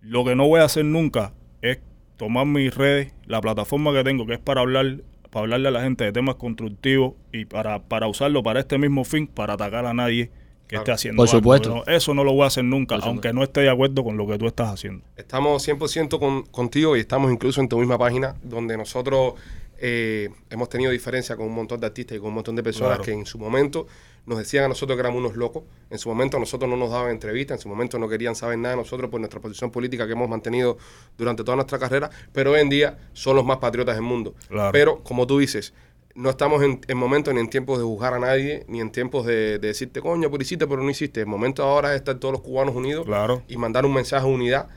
lo 0.00 0.24
que 0.24 0.36
no 0.36 0.46
voy 0.46 0.60
a 0.60 0.64
hacer 0.64 0.84
nunca 0.84 1.32
es 1.62 1.78
tomar 2.16 2.46
mis 2.46 2.74
redes, 2.74 3.14
la 3.26 3.40
plataforma 3.40 3.92
que 3.92 4.04
tengo, 4.04 4.26
que 4.26 4.34
es 4.34 4.38
para 4.38 4.60
hablar, 4.60 5.02
para 5.30 5.44
hablarle 5.44 5.68
a 5.68 5.72
la 5.72 5.82
gente 5.82 6.04
de 6.04 6.12
temas 6.12 6.36
constructivos 6.36 7.14
y 7.32 7.44
para, 7.44 7.82
para 7.82 8.06
usarlo 8.06 8.42
para 8.42 8.60
este 8.60 8.78
mismo 8.78 9.04
fin, 9.04 9.26
para 9.26 9.54
atacar 9.54 9.86
a 9.86 9.94
nadie 9.94 10.30
que 10.66 10.70
Claro. 10.74 10.82
esté 10.82 10.92
haciendo 10.92 11.20
Por 11.22 11.28
algo. 11.28 11.38
supuesto. 11.38 11.68
No, 11.76 11.84
eso 11.92 12.12
no 12.14 12.24
lo 12.24 12.32
voy 12.32 12.44
a 12.44 12.46
hacer 12.48 12.64
nunca, 12.64 12.96
aunque 12.96 13.32
no 13.32 13.42
esté 13.42 13.60
de 13.60 13.70
acuerdo 13.70 14.02
con 14.02 14.16
lo 14.16 14.26
que 14.26 14.36
tú 14.38 14.46
estás 14.46 14.68
haciendo. 14.74 15.04
Estamos 15.16 15.62
100% 15.66 16.18
con, 16.18 16.42
contigo 16.44 16.96
y 16.96 17.00
estamos 17.00 17.30
incluso 17.32 17.60
en 17.60 17.68
tu 17.68 17.78
misma 17.78 17.96
página 17.98 18.34
donde 18.42 18.76
nosotros 18.76 19.34
eh, 19.78 20.30
hemos 20.50 20.68
tenido 20.70 20.90
diferencia 20.90 21.36
con 21.36 21.46
un 21.46 21.54
montón 21.54 21.78
de 21.80 21.86
artistas 21.86 22.16
y 22.16 22.20
con 22.20 22.28
un 22.28 22.34
montón 22.36 22.56
de 22.56 22.62
personas 22.62 22.96
Claro. 22.96 23.04
que 23.04 23.12
en 23.12 23.26
su 23.26 23.38
momento 23.38 23.86
nos 24.24 24.38
decían 24.38 24.64
a 24.64 24.68
nosotros 24.68 24.96
que 24.96 25.00
éramos 25.00 25.20
unos 25.20 25.36
locos. 25.36 25.64
En 25.90 25.98
su 25.98 26.08
momento 26.08 26.38
a 26.38 26.40
nosotros 26.40 26.68
no 26.68 26.76
nos 26.76 26.90
daban 26.90 27.10
entrevistas, 27.10 27.58
en 27.58 27.62
su 27.62 27.68
momento 27.68 27.98
no 27.98 28.08
querían 28.08 28.34
saber 28.34 28.58
nada 28.58 28.74
de 28.74 28.80
nosotros 28.80 29.08
por 29.10 29.20
nuestra 29.20 29.38
posición 29.38 29.70
política 29.70 30.06
que 30.06 30.12
hemos 30.14 30.28
mantenido 30.28 30.78
durante 31.18 31.44
toda 31.44 31.56
nuestra 31.56 31.78
carrera, 31.78 32.10
pero 32.32 32.52
hoy 32.52 32.60
en 32.60 32.70
día 32.70 32.98
son 33.12 33.36
los 33.36 33.44
más 33.44 33.58
patriotas 33.58 33.94
del 33.94 34.02
mundo. 34.02 34.34
Claro. 34.48 34.72
Pero 34.72 35.02
como 35.04 35.26
tú 35.26 35.38
dices, 35.38 35.74
no 36.16 36.30
estamos 36.30 36.62
en, 36.62 36.80
en 36.88 36.96
momentos 36.96 37.32
ni 37.34 37.40
en 37.40 37.48
tiempos 37.50 37.78
de 37.78 37.84
juzgar 37.84 38.14
a 38.14 38.18
nadie, 38.18 38.64
ni 38.68 38.80
en 38.80 38.90
tiempos 38.90 39.26
de, 39.26 39.58
de 39.58 39.68
decirte, 39.68 40.00
coño, 40.00 40.30
pero 40.30 40.42
hiciste, 40.42 40.66
pero 40.66 40.82
no 40.82 40.88
hiciste. 40.90 41.20
El 41.20 41.26
momento 41.26 41.62
ahora 41.62 41.90
es 41.90 41.96
estar 41.96 42.14
todos 42.16 42.32
los 42.32 42.40
cubanos 42.40 42.74
unidos 42.74 43.04
Claro. 43.04 43.42
y 43.48 43.56
mandar 43.58 43.84
un 43.84 43.92
mensaje 43.92 44.26
de 44.26 44.32
unidad 44.32 44.68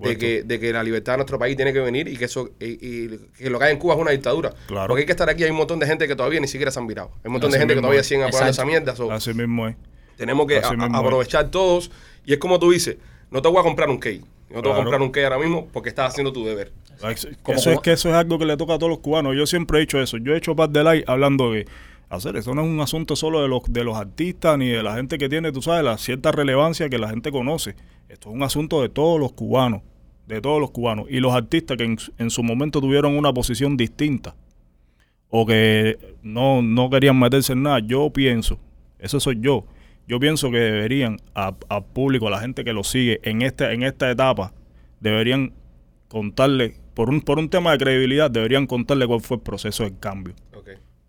de 0.00 0.16
que, 0.18 0.42
de 0.42 0.58
que 0.58 0.72
la 0.72 0.82
libertad 0.82 1.12
de 1.12 1.16
nuestro 1.18 1.38
país 1.38 1.54
tiene 1.54 1.72
que 1.72 1.80
venir 1.80 2.08
y 2.08 2.16
que 2.16 2.24
eso 2.24 2.48
y, 2.58 2.64
y 2.80 3.18
que 3.36 3.50
lo 3.50 3.58
que 3.58 3.66
hay 3.66 3.72
en 3.72 3.78
Cuba 3.78 3.94
es 3.94 4.00
una 4.00 4.10
dictadura. 4.10 4.54
Claro. 4.66 4.88
Porque 4.88 5.02
hay 5.02 5.06
que 5.06 5.12
estar 5.12 5.28
aquí, 5.28 5.44
hay 5.44 5.50
un 5.50 5.56
montón 5.58 5.78
de 5.78 5.86
gente 5.86 6.08
que 6.08 6.16
todavía 6.16 6.40
ni 6.40 6.48
siquiera 6.48 6.70
se 6.70 6.78
han 6.78 6.86
virado. 6.86 7.10
Hay 7.22 7.26
un 7.28 7.32
montón 7.32 7.50
de 7.50 7.58
gente 7.58 7.74
que 7.74 7.80
todavía 7.80 8.02
siguen 8.02 8.24
apoyando 8.24 8.50
esa 8.50 8.64
mierda. 8.64 8.96
so, 8.96 9.12
Así 9.12 9.34
mismo 9.34 9.68
es. 9.68 9.76
tenemos 10.16 10.46
que 10.46 10.56
a- 10.56 10.60
es. 10.60 10.66
aprovechar 10.94 11.50
todos. 11.50 11.90
Y 12.24 12.32
es 12.32 12.38
como 12.38 12.58
tú 12.58 12.70
dices, 12.70 12.96
no 13.30 13.42
te 13.42 13.48
voy 13.48 13.58
a 13.60 13.62
comprar 13.62 13.90
un 13.90 13.98
cake. 13.98 14.22
No 14.48 14.62
te 14.62 14.68
voy 14.68 14.72
a 14.72 14.76
comprar 14.80 15.02
un 15.02 15.10
cake 15.10 15.24
ahora 15.24 15.38
mismo 15.38 15.68
porque 15.72 15.88
estás 15.90 16.10
haciendo 16.12 16.32
tu 16.32 16.44
deber. 16.44 16.72
Eso 17.52 17.70
es 17.70 17.80
que 17.80 17.92
eso 17.92 18.08
es 18.08 18.14
algo 18.14 18.38
que 18.38 18.46
le 18.46 18.56
toca 18.56 18.74
a 18.74 18.78
todos 18.78 18.90
los 18.90 19.00
cubanos. 19.00 19.34
Yo 19.36 19.46
siempre 19.46 19.78
he 19.78 19.80
dicho 19.80 20.00
eso. 20.00 20.16
Yo 20.18 20.34
he 20.34 20.38
hecho 20.38 20.54
par 20.56 20.70
de 20.70 20.82
live 20.84 21.04
hablando 21.06 21.52
de 21.52 21.66
hacer 22.08 22.36
eso 22.36 22.54
no 22.54 22.62
es 22.62 22.68
un 22.68 22.80
asunto 22.80 23.16
solo 23.16 23.42
de 23.42 23.48
los 23.48 23.62
de 23.68 23.82
los 23.82 23.96
artistas 23.96 24.56
ni 24.58 24.68
de 24.68 24.80
la 24.82 24.94
gente 24.94 25.18
que 25.18 25.28
tiene, 25.28 25.50
tú 25.50 25.60
sabes, 25.60 25.82
la 25.84 25.98
cierta 25.98 26.30
relevancia 26.32 26.88
que 26.88 26.98
la 26.98 27.08
gente 27.08 27.30
conoce. 27.32 27.74
Esto 28.08 28.28
es 28.30 28.34
un 28.36 28.42
asunto 28.44 28.80
de 28.80 28.88
todos 28.88 29.18
los 29.18 29.32
cubanos, 29.32 29.82
de 30.26 30.40
todos 30.40 30.60
los 30.60 30.70
cubanos 30.70 31.06
y 31.10 31.18
los 31.20 31.34
artistas 31.34 31.76
que 31.76 31.84
en, 31.84 31.98
su- 31.98 32.12
en 32.18 32.30
su 32.30 32.42
momento 32.44 32.80
tuvieron 32.80 33.16
una 33.18 33.32
posición 33.32 33.76
distinta 33.76 34.36
o 35.28 35.44
que 35.44 35.98
no, 36.22 36.62
no 36.62 36.88
querían 36.90 37.18
meterse 37.18 37.52
en 37.54 37.64
nada. 37.64 37.80
Yo 37.80 38.08
pienso, 38.10 38.58
eso 39.00 39.18
soy 39.18 39.38
yo. 39.40 39.66
Yo 40.06 40.20
pienso 40.20 40.52
que 40.52 40.58
deberían 40.58 41.16
al 41.34 41.84
público, 41.92 42.28
a 42.28 42.30
la 42.30 42.38
gente 42.40 42.62
que 42.62 42.72
lo 42.72 42.84
sigue 42.84 43.18
en 43.24 43.42
esta 43.42 43.72
en 43.72 43.82
esta 43.82 44.08
etapa, 44.08 44.52
deberían 45.00 45.52
contarle, 46.06 46.76
por 46.96 47.10
un, 47.10 47.20
por 47.20 47.38
un 47.38 47.50
tema 47.50 47.72
de 47.72 47.78
credibilidad, 47.78 48.30
deberían 48.30 48.66
contarle 48.66 49.06
cuál 49.06 49.20
fue 49.20 49.36
el 49.36 49.42
proceso 49.42 49.84
del 49.84 49.98
cambio. 49.98 50.34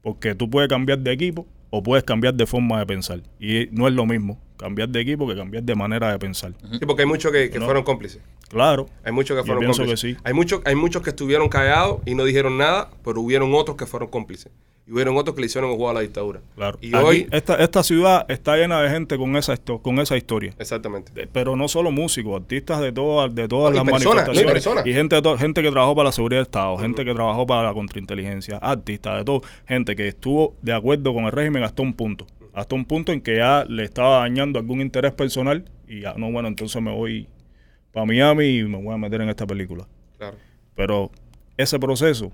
Porque 0.02 0.36
tú 0.36 0.50
puedes 0.50 0.68
cambiar 0.68 1.00
de 1.00 1.14
equipo 1.14 1.48
o 1.70 1.82
puedes 1.82 2.04
cambiar 2.04 2.34
de 2.34 2.46
forma 2.46 2.80
de 2.80 2.86
pensar. 2.86 3.22
Y 3.40 3.70
no 3.72 3.88
es 3.88 3.94
lo 3.94 4.06
mismo 4.06 4.38
cambiar 4.58 4.90
de 4.90 5.00
equipo 5.02 5.28
que 5.28 5.36
cambiar 5.36 5.64
de 5.64 5.76
manera 5.76 6.12
de 6.12 6.20
pensar. 6.20 6.54
Sí, 6.72 6.80
porque 6.86 7.04
hay 7.04 7.08
muchos 7.08 7.32
que, 7.32 7.50
que 7.50 7.60
No. 7.60 7.66
fueron 7.66 7.84
cómplices. 7.84 8.22
Claro. 8.50 8.88
Hay 9.04 9.12
muchos 9.12 9.36
que 9.36 9.42
Yo 9.42 9.46
fueron 9.46 9.62
pienso 9.62 9.82
cómplices. 9.84 10.02
que 10.16 10.16
sí. 10.16 10.22
Hay, 10.24 10.34
muchos, 10.34 10.62
hay 10.66 10.76
muchos 10.76 11.02
que 11.02 11.10
estuvieron 11.12 11.50
callados 11.50 12.00
y 12.06 12.16
no 12.16 12.24
dijeron 12.24 12.58
nada, 12.58 12.90
pero 13.04 13.22
hubieron 13.22 13.54
otros 13.54 13.76
que 13.78 13.86
fueron 13.86 14.10
cómplices. 14.10 14.52
Y 14.88 14.94
hubieron 14.94 15.18
otros 15.18 15.36
que 15.36 15.42
le 15.42 15.48
hicieron 15.48 15.70
el 15.70 15.76
juego 15.76 15.90
a 15.90 15.96
la 15.96 16.00
dictadura. 16.00 16.40
Claro. 16.56 16.78
Y 16.80 16.96
Aquí, 16.96 17.06
hoy... 17.06 17.28
esta, 17.32 17.56
esta 17.56 17.84
ciudad 17.84 18.26
está 18.30 18.56
llena 18.56 18.82
de 18.82 18.90
gente 18.90 19.18
con 19.18 19.36
esa, 19.36 19.58
con 19.58 20.00
esa 20.00 20.16
historia. 20.16 20.54
Exactamente. 20.58 21.12
De- 21.14 21.28
pero 21.28 21.58
no 21.58 21.68
solo 21.68 21.92
músicos, 21.92 22.40
artistas 22.42 22.80
de 22.80 22.94
todas, 22.94 23.36
de 23.36 23.50
todas 23.50 23.74
No, 23.76 23.84
las 23.84 23.92
personas, 23.92 24.28
no, 24.28 24.32
y 24.32 24.36
manifestaciones. 24.46 24.54
personas. 24.54 24.88
y 24.88 24.94
gente, 24.94 25.22
de 25.22 25.38
gente 25.38 25.62
que 25.62 25.72
trabajó 25.72 25.94
para 25.94 26.06
la 26.08 26.12
seguridad 26.14 26.38
del 26.40 26.46
Estado, 26.46 26.78
gente 26.78 27.04
que 27.04 27.14
trabajó 27.14 27.46
para 27.46 27.64
la 27.64 27.74
contrainteligencia, 27.74 28.60
artistas 28.60 29.18
de 29.18 29.26
todo, 29.26 29.42
gente 29.68 29.94
que 29.98 30.08
estuvo 30.08 30.56
de 30.62 30.72
acuerdo 30.74 31.14
con 31.14 31.26
el 31.26 31.34
régimen 31.34 31.64
hasta 31.64 31.82
un 31.82 31.94
punto. 31.94 32.26
Hasta 32.60 32.76
un 32.76 32.86
punto 32.86 33.12
en 33.12 33.22
que 33.22 33.38
ya 33.38 33.66
le 33.70 33.84
estaba 33.84 34.20
dañando 34.20 34.58
algún 34.60 34.82
interés 34.82 35.14
personal 35.14 35.66
y 35.88 36.02
ya, 36.02 36.14
no, 36.18 36.32
bueno, 36.32 36.48
entonces 36.48 36.82
me 36.82 36.92
voy 36.92 37.28
para 37.92 38.06
Miami 38.06 38.46
y 38.60 38.64
me 38.64 38.82
voy 38.82 38.94
a 38.94 38.98
meter 38.98 39.22
en 39.22 39.30
esta 39.30 39.46
película. 39.46 39.88
Claro. 40.18 40.38
Pero 40.76 41.12
ese 41.56 41.78
proceso, 41.80 42.32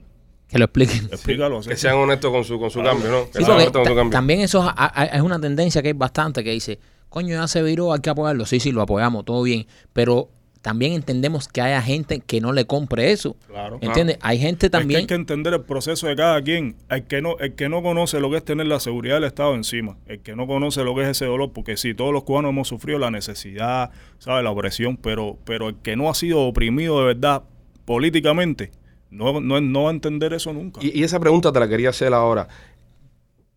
Que 0.48 0.58
lo 0.60 0.65
expliquen. 0.65 1.06
explícalo. 1.12 1.62
Que 1.62 1.75
sean 1.75 1.96
honestos 1.98 2.32
con 2.32 2.44
su, 2.46 2.58
con 2.60 2.70
su 2.72 2.82
cambio, 2.82 3.12
¿no? 3.12 3.25
Que 3.32 3.39
Sí, 3.39 3.44
sean 3.46 3.58
honestos 3.58 3.82
con 3.82 3.86
su 3.88 3.96
cambio. 3.96 4.12
también 4.12 4.39
eso 4.42 4.65
es, 4.68 5.13
es 5.13 5.22
una 5.22 5.39
tendencia 5.42 5.82
que 5.82 5.89
hay 5.89 5.94
bastante 5.94 6.44
que 6.44 6.51
dice, 6.51 6.80
coño, 7.10 7.36
ya 7.36 7.48
se 7.48 7.62
viró, 7.62 7.92
hay 7.94 8.00
que 8.00 8.10
apoyarlo. 8.10 8.46
Sí, 8.46 8.60
sí, 8.60 8.72
lo 8.72 8.82
apoyamos, 8.82 9.25
todo 9.25 9.44
bien. 9.44 9.68
Pero 9.92 10.30
también 10.63 10.93
entendemos 10.93 11.48
que 11.48 11.62
haya 11.62 11.82
gente 11.82 12.22
que 12.22 12.41
no 12.41 12.53
le 12.53 12.65
compre 12.65 13.12
eso. 13.12 13.36
Claro. 13.48 13.77
¿Entiendes? 13.82 14.17
Hay 14.22 14.39
gente 14.39 14.65
Es 14.67 14.72
que 14.72 14.77
también... 14.79 15.01
hay 15.01 15.05
que 15.08 15.13
entender 15.13 15.53
el 15.53 15.62
proceso 15.62 16.08
de 16.08 16.15
cada 16.15 16.41
quien. 16.41 16.75
El 16.89 17.03
que, 17.03 17.22
no, 17.22 17.38
el 17.38 17.53
que 17.53 17.70
no 17.70 17.84
conoce 17.84 18.20
lo 18.22 18.32
que 18.32 18.38
es 18.38 18.46
tener 18.46 18.65
la 18.67 18.79
seguridad 18.79 19.15
del 19.15 19.25
Estado 19.25 19.53
encima, 19.55 19.98
el 20.08 20.22
que 20.22 20.36
no 20.36 20.48
conoce 20.48 20.84
lo 20.84 20.96
que 20.96 21.01
es 21.03 21.10
ese 21.10 21.25
dolor, 21.25 21.51
porque 21.53 21.77
sí, 21.77 21.93
todos 21.93 22.12
los 22.13 22.24
cubanos 22.24 22.50
hemos 22.50 22.67
sufrido 22.70 22.98
la 22.98 23.12
necesidad, 23.12 23.91
¿sabes? 24.20 24.43
La 24.43 24.51
opresión, 24.51 24.98
pero, 24.98 25.38
pero 25.43 25.67
el 25.70 25.75
que 25.75 25.96
no 25.98 26.10
ha 26.10 26.15
sido 26.15 26.39
oprimido 26.39 26.98
de 27.01 27.05
verdad 27.13 27.43
políticamente, 27.86 28.72
no, 29.12 29.41
no, 29.41 29.60
no 29.62 29.84
va 29.84 29.89
a 29.89 29.93
entender 29.93 30.34
eso 30.34 30.53
nunca. 30.53 30.79
Y, 30.82 30.98
y 30.98 31.03
esa 31.03 31.20
pregunta 31.20 31.51
te 31.51 31.60
la 31.60 31.67
quería 31.67 31.89
hacer 31.89 32.13
ahora. 32.13 32.48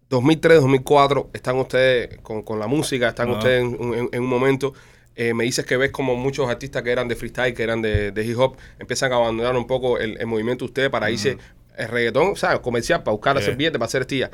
2003, 0.09 0.61
2004, 0.61 1.31
están 1.33 1.57
ustedes 1.57 2.19
con, 2.23 2.43
con 2.43 2.59
la 2.61 2.67
música, 2.67 3.09
están 3.09 3.31
ustedes 3.31 3.63
en, 3.65 3.95
en- 3.95 4.09
en 4.13 4.23
un 4.23 4.29
momento. 4.29 4.73
Eh, 5.17 5.33
me 5.35 5.45
dices 5.45 5.65
que 5.65 5.77
ves 5.77 5.91
como 5.91 6.15
muchos 6.15 6.49
artistas 6.49 6.83
que 6.83 6.93
eran 6.93 7.09
de 7.09 7.17
freestyle, 7.17 7.55
que 7.55 7.63
eran 7.63 7.81
de, 7.83 8.13
de 8.13 8.25
hip 8.25 8.39
hop, 8.39 8.57
empiezan 8.79 9.13
a 9.13 9.17
abandonar 9.17 9.57
un 9.57 9.67
poco 9.67 9.99
el, 9.99 10.19
el 10.19 10.27
movimiento 10.27 10.67
de 10.67 10.71
ustedes 10.71 10.91
para 10.91 11.11
irse 11.11 11.39
el 11.77 11.89
reggaetón, 11.89 12.33
o 12.33 12.37
sea, 12.37 12.61
comercial, 12.61 13.03
para 13.03 13.13
buscar 13.13 13.37
hacer 13.37 13.57
billetes, 13.57 13.79
para 13.79 13.87
hacer 13.87 14.03
estilla. 14.03 14.31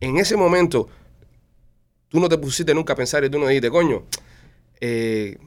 En 0.00 0.16
ese 0.18 0.36
momento, 0.36 0.88
tú 2.08 2.20
no 2.20 2.28
te 2.28 2.38
pusiste 2.38 2.74
nunca 2.74 2.94
a 2.94 2.96
pensar 2.96 3.24
y 3.24 3.30
tú 3.30 3.38
no 3.38 3.46
dijiste, 3.46 3.70
coño, 3.70 4.04
eh, 4.80 5.38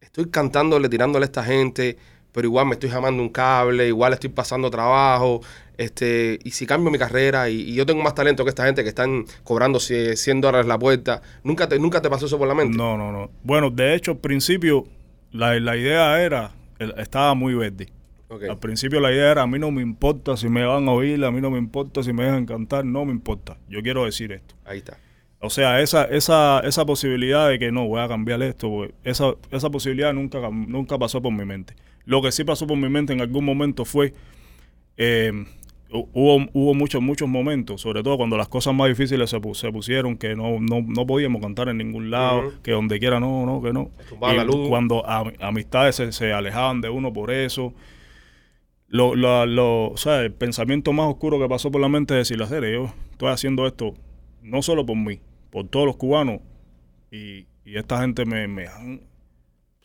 estoy 0.00 0.30
cantándole, 0.30 0.88
tirándole 0.88 1.24
a 1.24 1.26
esta 1.26 1.44
gente, 1.44 1.96
pero 2.32 2.46
igual 2.46 2.66
me 2.66 2.74
estoy 2.74 2.90
jamando 2.90 3.22
un 3.22 3.28
cable, 3.28 3.88
igual 3.88 4.12
estoy 4.12 4.30
pasando 4.30 4.70
trabajo, 4.70 5.42
este, 5.78 6.38
y 6.44 6.50
si 6.50 6.66
cambio 6.66 6.90
mi 6.90 6.98
carrera 6.98 7.48
y, 7.48 7.60
y 7.60 7.74
yo 7.74 7.86
tengo 7.86 8.02
más 8.02 8.14
talento 8.14 8.44
que 8.44 8.50
esta 8.50 8.64
gente 8.66 8.82
que 8.82 8.88
están 8.88 9.24
cobrando 9.44 9.80
100 9.80 10.16
100 10.16 10.40
dólares 10.40 10.66
la 10.66 10.78
puerta, 10.78 11.22
¿nunca 11.44 11.68
te, 11.68 11.78
nunca 11.78 12.02
te 12.02 12.10
pasó 12.10 12.26
eso 12.26 12.38
por 12.38 12.48
la 12.48 12.54
mente? 12.54 12.76
No, 12.76 12.96
no, 12.96 13.12
no. 13.12 13.30
Bueno, 13.42 13.70
de 13.70 13.94
hecho, 13.94 14.12
al 14.12 14.18
principio, 14.18 14.84
la, 15.30 15.58
la 15.60 15.76
idea 15.76 16.22
era, 16.22 16.52
estaba 16.78 17.34
muy 17.34 17.54
verde. 17.54 17.88
Ok. 18.28 18.44
Al 18.44 18.58
principio 18.58 19.00
la 19.00 19.12
idea 19.12 19.30
era, 19.30 19.42
a 19.42 19.46
mí 19.46 19.58
no 19.58 19.70
me 19.70 19.82
importa 19.82 20.36
si 20.36 20.48
me 20.48 20.64
van 20.64 20.88
a 20.88 20.92
oír, 20.92 21.22
a 21.24 21.30
mí 21.30 21.40
no 21.40 21.50
me 21.50 21.58
importa 21.58 22.02
si 22.02 22.12
me 22.12 22.24
dejan 22.24 22.46
cantar, 22.46 22.84
no 22.84 23.04
me 23.04 23.12
importa. 23.12 23.58
Yo 23.68 23.82
quiero 23.82 24.04
decir 24.04 24.32
esto. 24.32 24.54
Ahí 24.64 24.78
está. 24.78 24.96
O 25.44 25.50
sea, 25.50 25.80
esa, 25.80 26.04
esa, 26.04 26.60
esa 26.60 26.86
posibilidad 26.86 27.48
de 27.48 27.58
que 27.58 27.72
no, 27.72 27.88
voy 27.88 28.00
a 28.00 28.06
cambiar 28.06 28.40
esto, 28.42 28.86
esa, 29.02 29.34
esa 29.50 29.70
posibilidad 29.70 30.12
nunca, 30.12 30.38
nunca 30.50 30.96
pasó 30.98 31.20
por 31.20 31.32
mi 31.32 31.44
mente. 31.44 31.74
Lo 32.04 32.22
que 32.22 32.30
sí 32.30 32.44
pasó 32.44 32.66
por 32.66 32.76
mi 32.76 32.88
mente 32.88 33.12
en 33.12 33.20
algún 33.20 33.44
momento 33.44 33.84
fue, 33.84 34.14
eh, 34.96 35.44
hubo, 35.92 36.46
hubo 36.52 36.74
muchos, 36.74 37.02
muchos 37.02 37.28
momentos, 37.28 37.80
sobre 37.80 38.02
todo 38.02 38.16
cuando 38.16 38.36
las 38.36 38.48
cosas 38.48 38.74
más 38.74 38.88
difíciles 38.88 39.28
se, 39.30 39.38
pu- 39.38 39.54
se 39.54 39.70
pusieron, 39.70 40.16
que 40.16 40.34
no, 40.34 40.58
no, 40.60 40.80
no 40.80 41.06
podíamos 41.06 41.42
cantar 41.42 41.68
en 41.68 41.78
ningún 41.78 42.10
lado, 42.10 42.52
que 42.62 42.72
donde 42.72 42.98
quiera 42.98 43.20
no, 43.20 43.44
no, 43.46 43.60
que 43.62 43.72
no. 43.72 43.90
Y 44.32 44.36
la 44.36 44.44
luz. 44.44 44.68
Cuando 44.68 45.06
am- 45.08 45.32
amistades 45.40 45.96
se, 45.96 46.12
se 46.12 46.32
alejaban 46.32 46.80
de 46.80 46.88
uno 46.88 47.12
por 47.12 47.30
eso. 47.30 47.74
Lo, 48.88 49.14
lo, 49.14 49.46
lo- 49.46 49.88
o 49.90 49.96
sea, 49.96 50.20
el 50.20 50.32
pensamiento 50.32 50.92
más 50.92 51.06
oscuro 51.08 51.38
que 51.38 51.48
pasó 51.48 51.70
por 51.70 51.80
la 51.80 51.88
mente 51.88 52.18
es 52.20 52.28
decir, 52.28 52.46
serie, 52.46 52.72
yo 52.74 52.92
estoy 53.10 53.28
haciendo 53.30 53.66
esto 53.66 53.94
no 54.42 54.60
solo 54.60 54.84
por 54.84 54.96
mí, 54.96 55.20
por 55.50 55.66
todos 55.68 55.86
los 55.86 55.96
cubanos 55.96 56.40
y, 57.10 57.46
y 57.64 57.76
esta 57.76 58.00
gente 58.00 58.24
me, 58.26 58.48
me, 58.48 58.66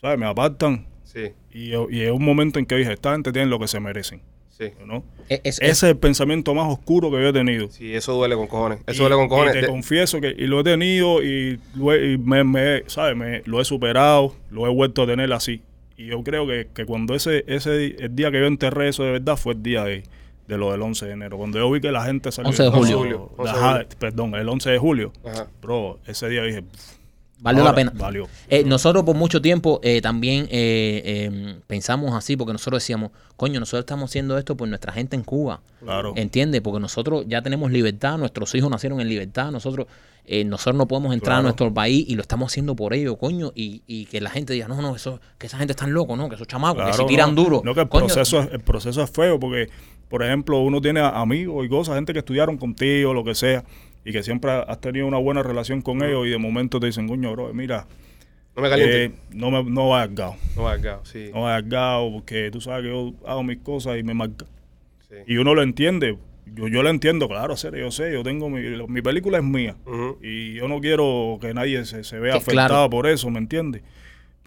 ¿sabes? 0.01 0.17
me 0.19 0.25
apartan 0.25 0.87
Sí, 1.03 1.31
y, 1.53 1.69
y 1.69 2.01
es 2.01 2.11
un 2.11 2.25
momento 2.25 2.59
en 2.59 2.65
que 2.65 2.75
dije, 2.75 2.91
esta 2.91 3.13
gente 3.13 3.31
tiene 3.31 3.47
lo 3.47 3.59
que 3.59 3.67
se 3.69 3.79
merecen, 3.79 4.21
sí. 4.57 4.71
¿no? 4.85 5.03
es- 5.29 5.41
es- 5.43 5.59
Ese 5.61 5.65
es 5.69 5.83
el 5.83 5.97
pensamiento 5.97 6.53
más 6.53 6.71
oscuro 6.71 7.09
que 7.11 7.17
yo 7.21 7.29
he 7.29 7.33
tenido. 7.33 7.69
Sí, 7.69 7.93
eso 7.93 8.13
duele 8.13 8.35
con 8.35 8.47
cojones. 8.47 8.79
Eso 8.87 8.93
Y- 9.03 9.05
duele 9.07 9.15
con 9.15 9.25
y 9.25 9.29
cojones. 9.29 9.53
te 9.53 9.61
De- 9.61 9.67
confieso 9.67 10.19
que 10.21 10.29
y 10.37 10.47
lo 10.47 10.59
he 10.61 10.63
tenido 10.63 11.21
y, 11.23 11.59
lo 11.75 11.93
he- 11.93 12.13
y 12.13 12.17
me, 12.17 12.43
me- 12.43 12.83
¿sabes? 12.87 13.15
Me- 13.15 13.41
lo 13.45 13.61
he 13.61 13.65
superado, 13.65 14.35
lo 14.49 14.65
he 14.65 14.69
vuelto 14.69 15.03
a 15.03 15.05
tener 15.07 15.31
así. 15.33 15.61
Y 15.97 16.07
yo 16.07 16.23
creo 16.23 16.45
que, 16.47 16.67
que 16.73 16.85
cuando 16.85 17.15
ese, 17.15 17.43
ese 17.47 17.95
el 17.99 18.15
día 18.15 18.29
que 18.31 18.39
yo 18.39 18.45
enterré 18.45 18.89
eso 18.89 19.03
de 19.03 19.11
verdad 19.13 19.35
fue 19.35 19.53
el 19.53 19.63
día 19.63 19.83
de, 19.83 20.03
de 20.47 20.57
lo 20.57 20.71
del 20.71 20.81
11 20.81 21.05
de 21.07 21.11
enero. 21.13 21.37
Cuando 21.37 21.57
yo 21.57 21.69
vi 21.71 21.81
que 21.81 21.91
la 21.91 22.03
gente 22.05 22.31
salió. 22.31 22.49
11 22.49 22.63
de 22.63 22.69
julio. 22.69 22.81
11 22.81 22.91
de 22.91 22.97
julio, 22.99 23.31
11 23.37 23.51
de 23.53 23.59
Ajá, 23.59 23.71
julio. 23.73 23.87
Perdón, 23.99 24.35
el 24.35 24.47
11 24.49 24.69
de 24.69 24.77
julio. 24.77 25.11
Ajá. 25.25 25.47
Bro, 25.61 25.99
ese 26.05 26.29
día 26.29 26.43
dije. 26.43 26.61
"Pff, 26.61 26.96
valió 27.39 27.61
ahora 27.61 27.71
la 27.71 27.75
pena. 27.75 27.91
Valió. 27.95 28.27
Eh, 28.49 28.63
nosotros 28.65 29.03
por 29.03 29.15
mucho 29.15 29.41
tiempo 29.41 29.79
eh, 29.83 30.01
también 30.01 30.45
eh, 30.49 31.01
eh, 31.05 31.55
pensamos 31.67 32.13
así, 32.13 32.35
porque 32.37 32.53
nosotros 32.53 32.81
decíamos, 32.81 33.11
coño, 33.35 33.59
nosotros 33.59 33.81
estamos 33.81 34.09
haciendo 34.09 34.37
esto 34.37 34.55
por 34.57 34.67
nuestra 34.67 34.91
gente 34.93 35.15
en 35.15 35.23
Cuba. 35.23 35.61
Claro. 35.79 36.13
¿Entiendes? 36.15 36.61
Porque 36.61 36.79
nosotros 36.79 37.25
ya 37.27 37.41
tenemos 37.41 37.71
libertad, 37.71 38.17
nuestros 38.17 38.53
hijos 38.55 38.69
nacieron 38.69 38.99
en 39.01 39.09
libertad, 39.09 39.51
nosotros 39.51 39.87
eh, 40.29 40.43
nosotros 40.43 40.75
no 40.75 40.87
podemos 40.89 41.13
entrar 41.13 41.35
Claro. 41.35 41.39
a 41.39 41.43
nuestro 41.43 41.73
país 41.73 42.03
y 42.05 42.15
lo 42.15 42.21
estamos 42.21 42.51
haciendo 42.51 42.75
por 42.75 42.93
ellos, 42.93 43.15
coño, 43.17 43.53
y, 43.55 43.81
y 43.87 44.07
que 44.07 44.19
la 44.19 44.29
gente 44.29 44.51
diga, 44.51 44.67
no, 44.67 44.81
no, 44.81 44.93
eso, 44.93 45.21
que 45.37 45.47
esa 45.47 45.57
gente 45.57 45.71
está 45.71 45.87
loco, 45.87 46.17
no, 46.17 46.27
que 46.27 46.35
esos 46.35 46.47
chamacos, 46.47 46.83
que 46.83 46.89
Claro, 46.89 47.05
tiran 47.05 47.33
no, 47.33 47.43
duro. 47.43 47.61
No, 47.63 47.73
que 47.73 47.79
el 47.81 47.87
Coño, 47.87 48.07
proceso, 48.07 48.41
es, 48.41 48.51
el 48.51 48.59
proceso 48.59 49.01
es 49.01 49.09
feo 49.09 49.39
porque, 49.39 49.69
por 50.09 50.23
ejemplo, 50.23 50.59
uno 50.59 50.81
tiene 50.81 50.99
amigos 50.99 51.65
y 51.65 51.69
cosas, 51.69 51.95
gente 51.95 52.11
que 52.11 52.19
estudiaron 52.19 52.57
contigo, 52.57 53.13
lo 53.13 53.23
que 53.23 53.35
sea, 53.35 53.63
y 54.07 54.11
que 54.13 54.23
siempre 54.23 54.51
has 54.51 54.79
tenido 54.79 55.05
una 55.05 55.17
buena 55.17 55.43
relación 55.43 55.81
con 55.81 56.01
ellos 56.01 56.25
y 56.27 56.29
de 56.29 56.37
momento 56.37 56.79
te 56.79 56.85
dicen, 56.87 57.07
coño, 57.07 57.31
bro, 57.33 57.53
mira, 57.53 57.85
No 58.55 58.61
me 58.61 58.69
caliente. 58.69 59.03
eh, 59.05 59.11
no, 59.33 59.51
me, 59.51 59.63
no 59.69 59.89
vayas 59.89 60.15
gao, 60.15 60.35
no 60.55 60.63
me 60.63 60.69
hagas, 60.69 60.99
sí. 61.09 61.29
no 61.33 61.41
vayas 61.41 61.67
gao, 61.67 62.11
porque 62.13 62.49
tú 62.51 62.61
sabes 62.61 62.83
que 62.83 62.89
yo 62.89 63.13
hago 63.25 63.43
mis 63.43 63.57
cosas 63.59 63.97
y 63.99 64.03
me 64.03 64.13
marca. 64.13 64.45
sí. 65.09 65.15
Y 65.27 65.37
uno 65.37 65.53
lo 65.53 65.61
entiende. 65.61 66.17
Yo, 66.55 66.69
yo 66.69 66.81
lo 66.81 66.89
entiendo, 66.89 67.27
claro, 67.27 67.57
serio, 67.57 67.81
yo 67.81 67.91
sé, 67.91 68.13
yo 68.13 68.23
tengo 68.23 68.49
mi, 68.49 68.61
mi 68.87 69.01
película 69.01 69.37
es 69.39 69.43
mía. 69.43 69.75
Y 70.21 70.53
yo 70.53 70.69
no 70.69 70.79
quiero 70.79 71.37
que 71.41 71.53
nadie 71.53 71.83
se, 71.83 72.05
se 72.05 72.19
vea 72.19 72.31
Que 72.31 72.37
afectado 72.37 72.67
claro. 72.69 72.89
por 72.89 73.05
eso, 73.07 73.29
¿me 73.29 73.39
entiendes? 73.39 73.81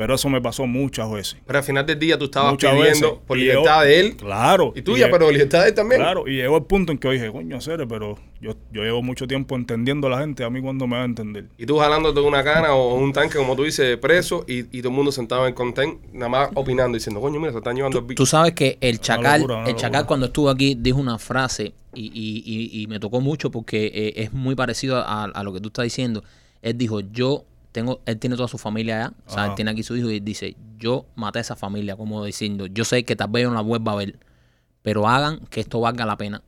Pero 0.00 0.14
eso 0.14 0.30
me 0.30 0.40
pasó 0.40 0.66
muchas 0.66 1.12
veces. 1.12 1.36
Pero 1.46 1.58
al 1.58 1.62
final 1.62 1.84
del 1.84 1.98
día 1.98 2.18
tú 2.18 2.24
estabas 2.24 2.52
Muchas 2.52 2.72
pidiendo 2.72 3.06
veces. 3.10 3.22
por 3.26 3.36
Y 3.36 3.42
libertad 3.42 3.84
de 3.84 4.00
él 4.00 4.16
Claro. 4.16 4.72
y 4.74 4.80
tuya, 4.80 5.08
y- 5.08 5.10
pero 5.10 5.30
libertad 5.30 5.60
de 5.60 5.68
él 5.68 5.74
también. 5.74 6.00
Claro, 6.00 6.26
y 6.26 6.36
llegó 6.36 6.56
el 6.56 6.62
punto 6.64 6.90
en 6.90 6.96
que 6.96 7.08
yo 7.08 7.12
dije, 7.12 7.30
coño, 7.30 7.60
serio, 7.60 7.86
pero 7.86 8.18
yo, 8.40 8.54
yo 8.72 8.82
llevo 8.82 9.02
mucho 9.02 9.26
tiempo 9.26 9.56
entendiendo 9.56 10.06
a 10.06 10.10
la 10.12 10.20
gente, 10.20 10.42
a 10.42 10.48
mí 10.48 10.62
cuando 10.62 10.86
me 10.86 10.96
va 10.96 11.02
a 11.02 11.04
entender. 11.04 11.48
Y 11.58 11.66
tú 11.66 11.76
jalándote 11.76 12.18
una 12.20 12.42
cana 12.42 12.72
o 12.72 12.94
un 12.94 13.12
tanque, 13.12 13.36
como 13.36 13.54
tú 13.54 13.64
dices, 13.64 13.98
preso, 13.98 14.46
y, 14.48 14.60
y 14.74 14.80
todo 14.80 14.88
el 14.88 14.94
mundo 14.96 15.12
sentado 15.12 15.46
en 15.46 15.52
content, 15.52 15.98
nada 16.14 16.30
más 16.30 16.48
opinando, 16.54 16.96
diciendo, 16.96 17.20
coño, 17.20 17.38
mira, 17.38 17.52
se 17.52 17.58
están 17.58 17.76
llevando 17.76 17.98
el 17.98 18.04
bicho. 18.06 18.22
Tú 18.22 18.24
sabes 18.24 18.54
que 18.54 18.78
el 18.80 19.00
chacal, 19.00 19.42
locura, 19.42 19.58
una 19.58 19.68
el 19.68 19.76
chacal 19.76 20.06
cuando 20.06 20.24
estuvo 20.24 20.48
aquí 20.48 20.76
dijo 20.80 20.98
una 20.98 21.18
frase 21.18 21.74
y, 21.94 22.06
y- 22.06 22.42
y- 22.46 22.82
y 22.82 22.86
me 22.86 22.98
tocó 23.00 23.20
mucho 23.20 23.50
porque 23.50 23.90
eh, 23.94 24.12
es 24.16 24.32
muy 24.32 24.54
parecido 24.54 24.96
a, 24.96 25.24
a 25.24 25.42
lo 25.44 25.52
que 25.52 25.60
tú 25.60 25.68
estás 25.68 25.82
diciendo. 25.82 26.24
Él 26.62 26.78
dijo, 26.78 27.00
yo 27.00 27.44
tengo, 27.72 28.00
él 28.06 28.18
tiene 28.18 28.37
toda 28.37 28.48
su 28.48 28.59
familia 28.59 28.96
allá, 28.96 29.12
o 29.26 29.30
sea, 29.30 29.46
él 29.46 29.54
tiene 29.54 29.70
aquí 29.70 29.83
su 29.83 29.96
hijo 29.96 30.11
y 30.11 30.20
dice, 30.20 30.56
yo 30.78 31.06
maté 31.14 31.38
a 31.38 31.42
esa 31.42 31.56
familia, 31.56 31.96
como 31.96 32.24
diciendo, 32.24 32.66
yo 32.66 32.85
sé 32.85 33.04
que 33.04 33.16
tal 33.16 33.30
vez 33.30 33.42
yo 33.44 33.48
no 33.50 33.54
la 33.54 33.61
vuelva 33.61 33.92
a 33.92 33.96
ver, 33.96 34.16
pero 34.83 35.06
hagan 35.09 35.40
que 35.50 35.61
esto 35.61 35.80
valga 35.80 36.06
la 36.06 36.16
pena. 36.16 36.42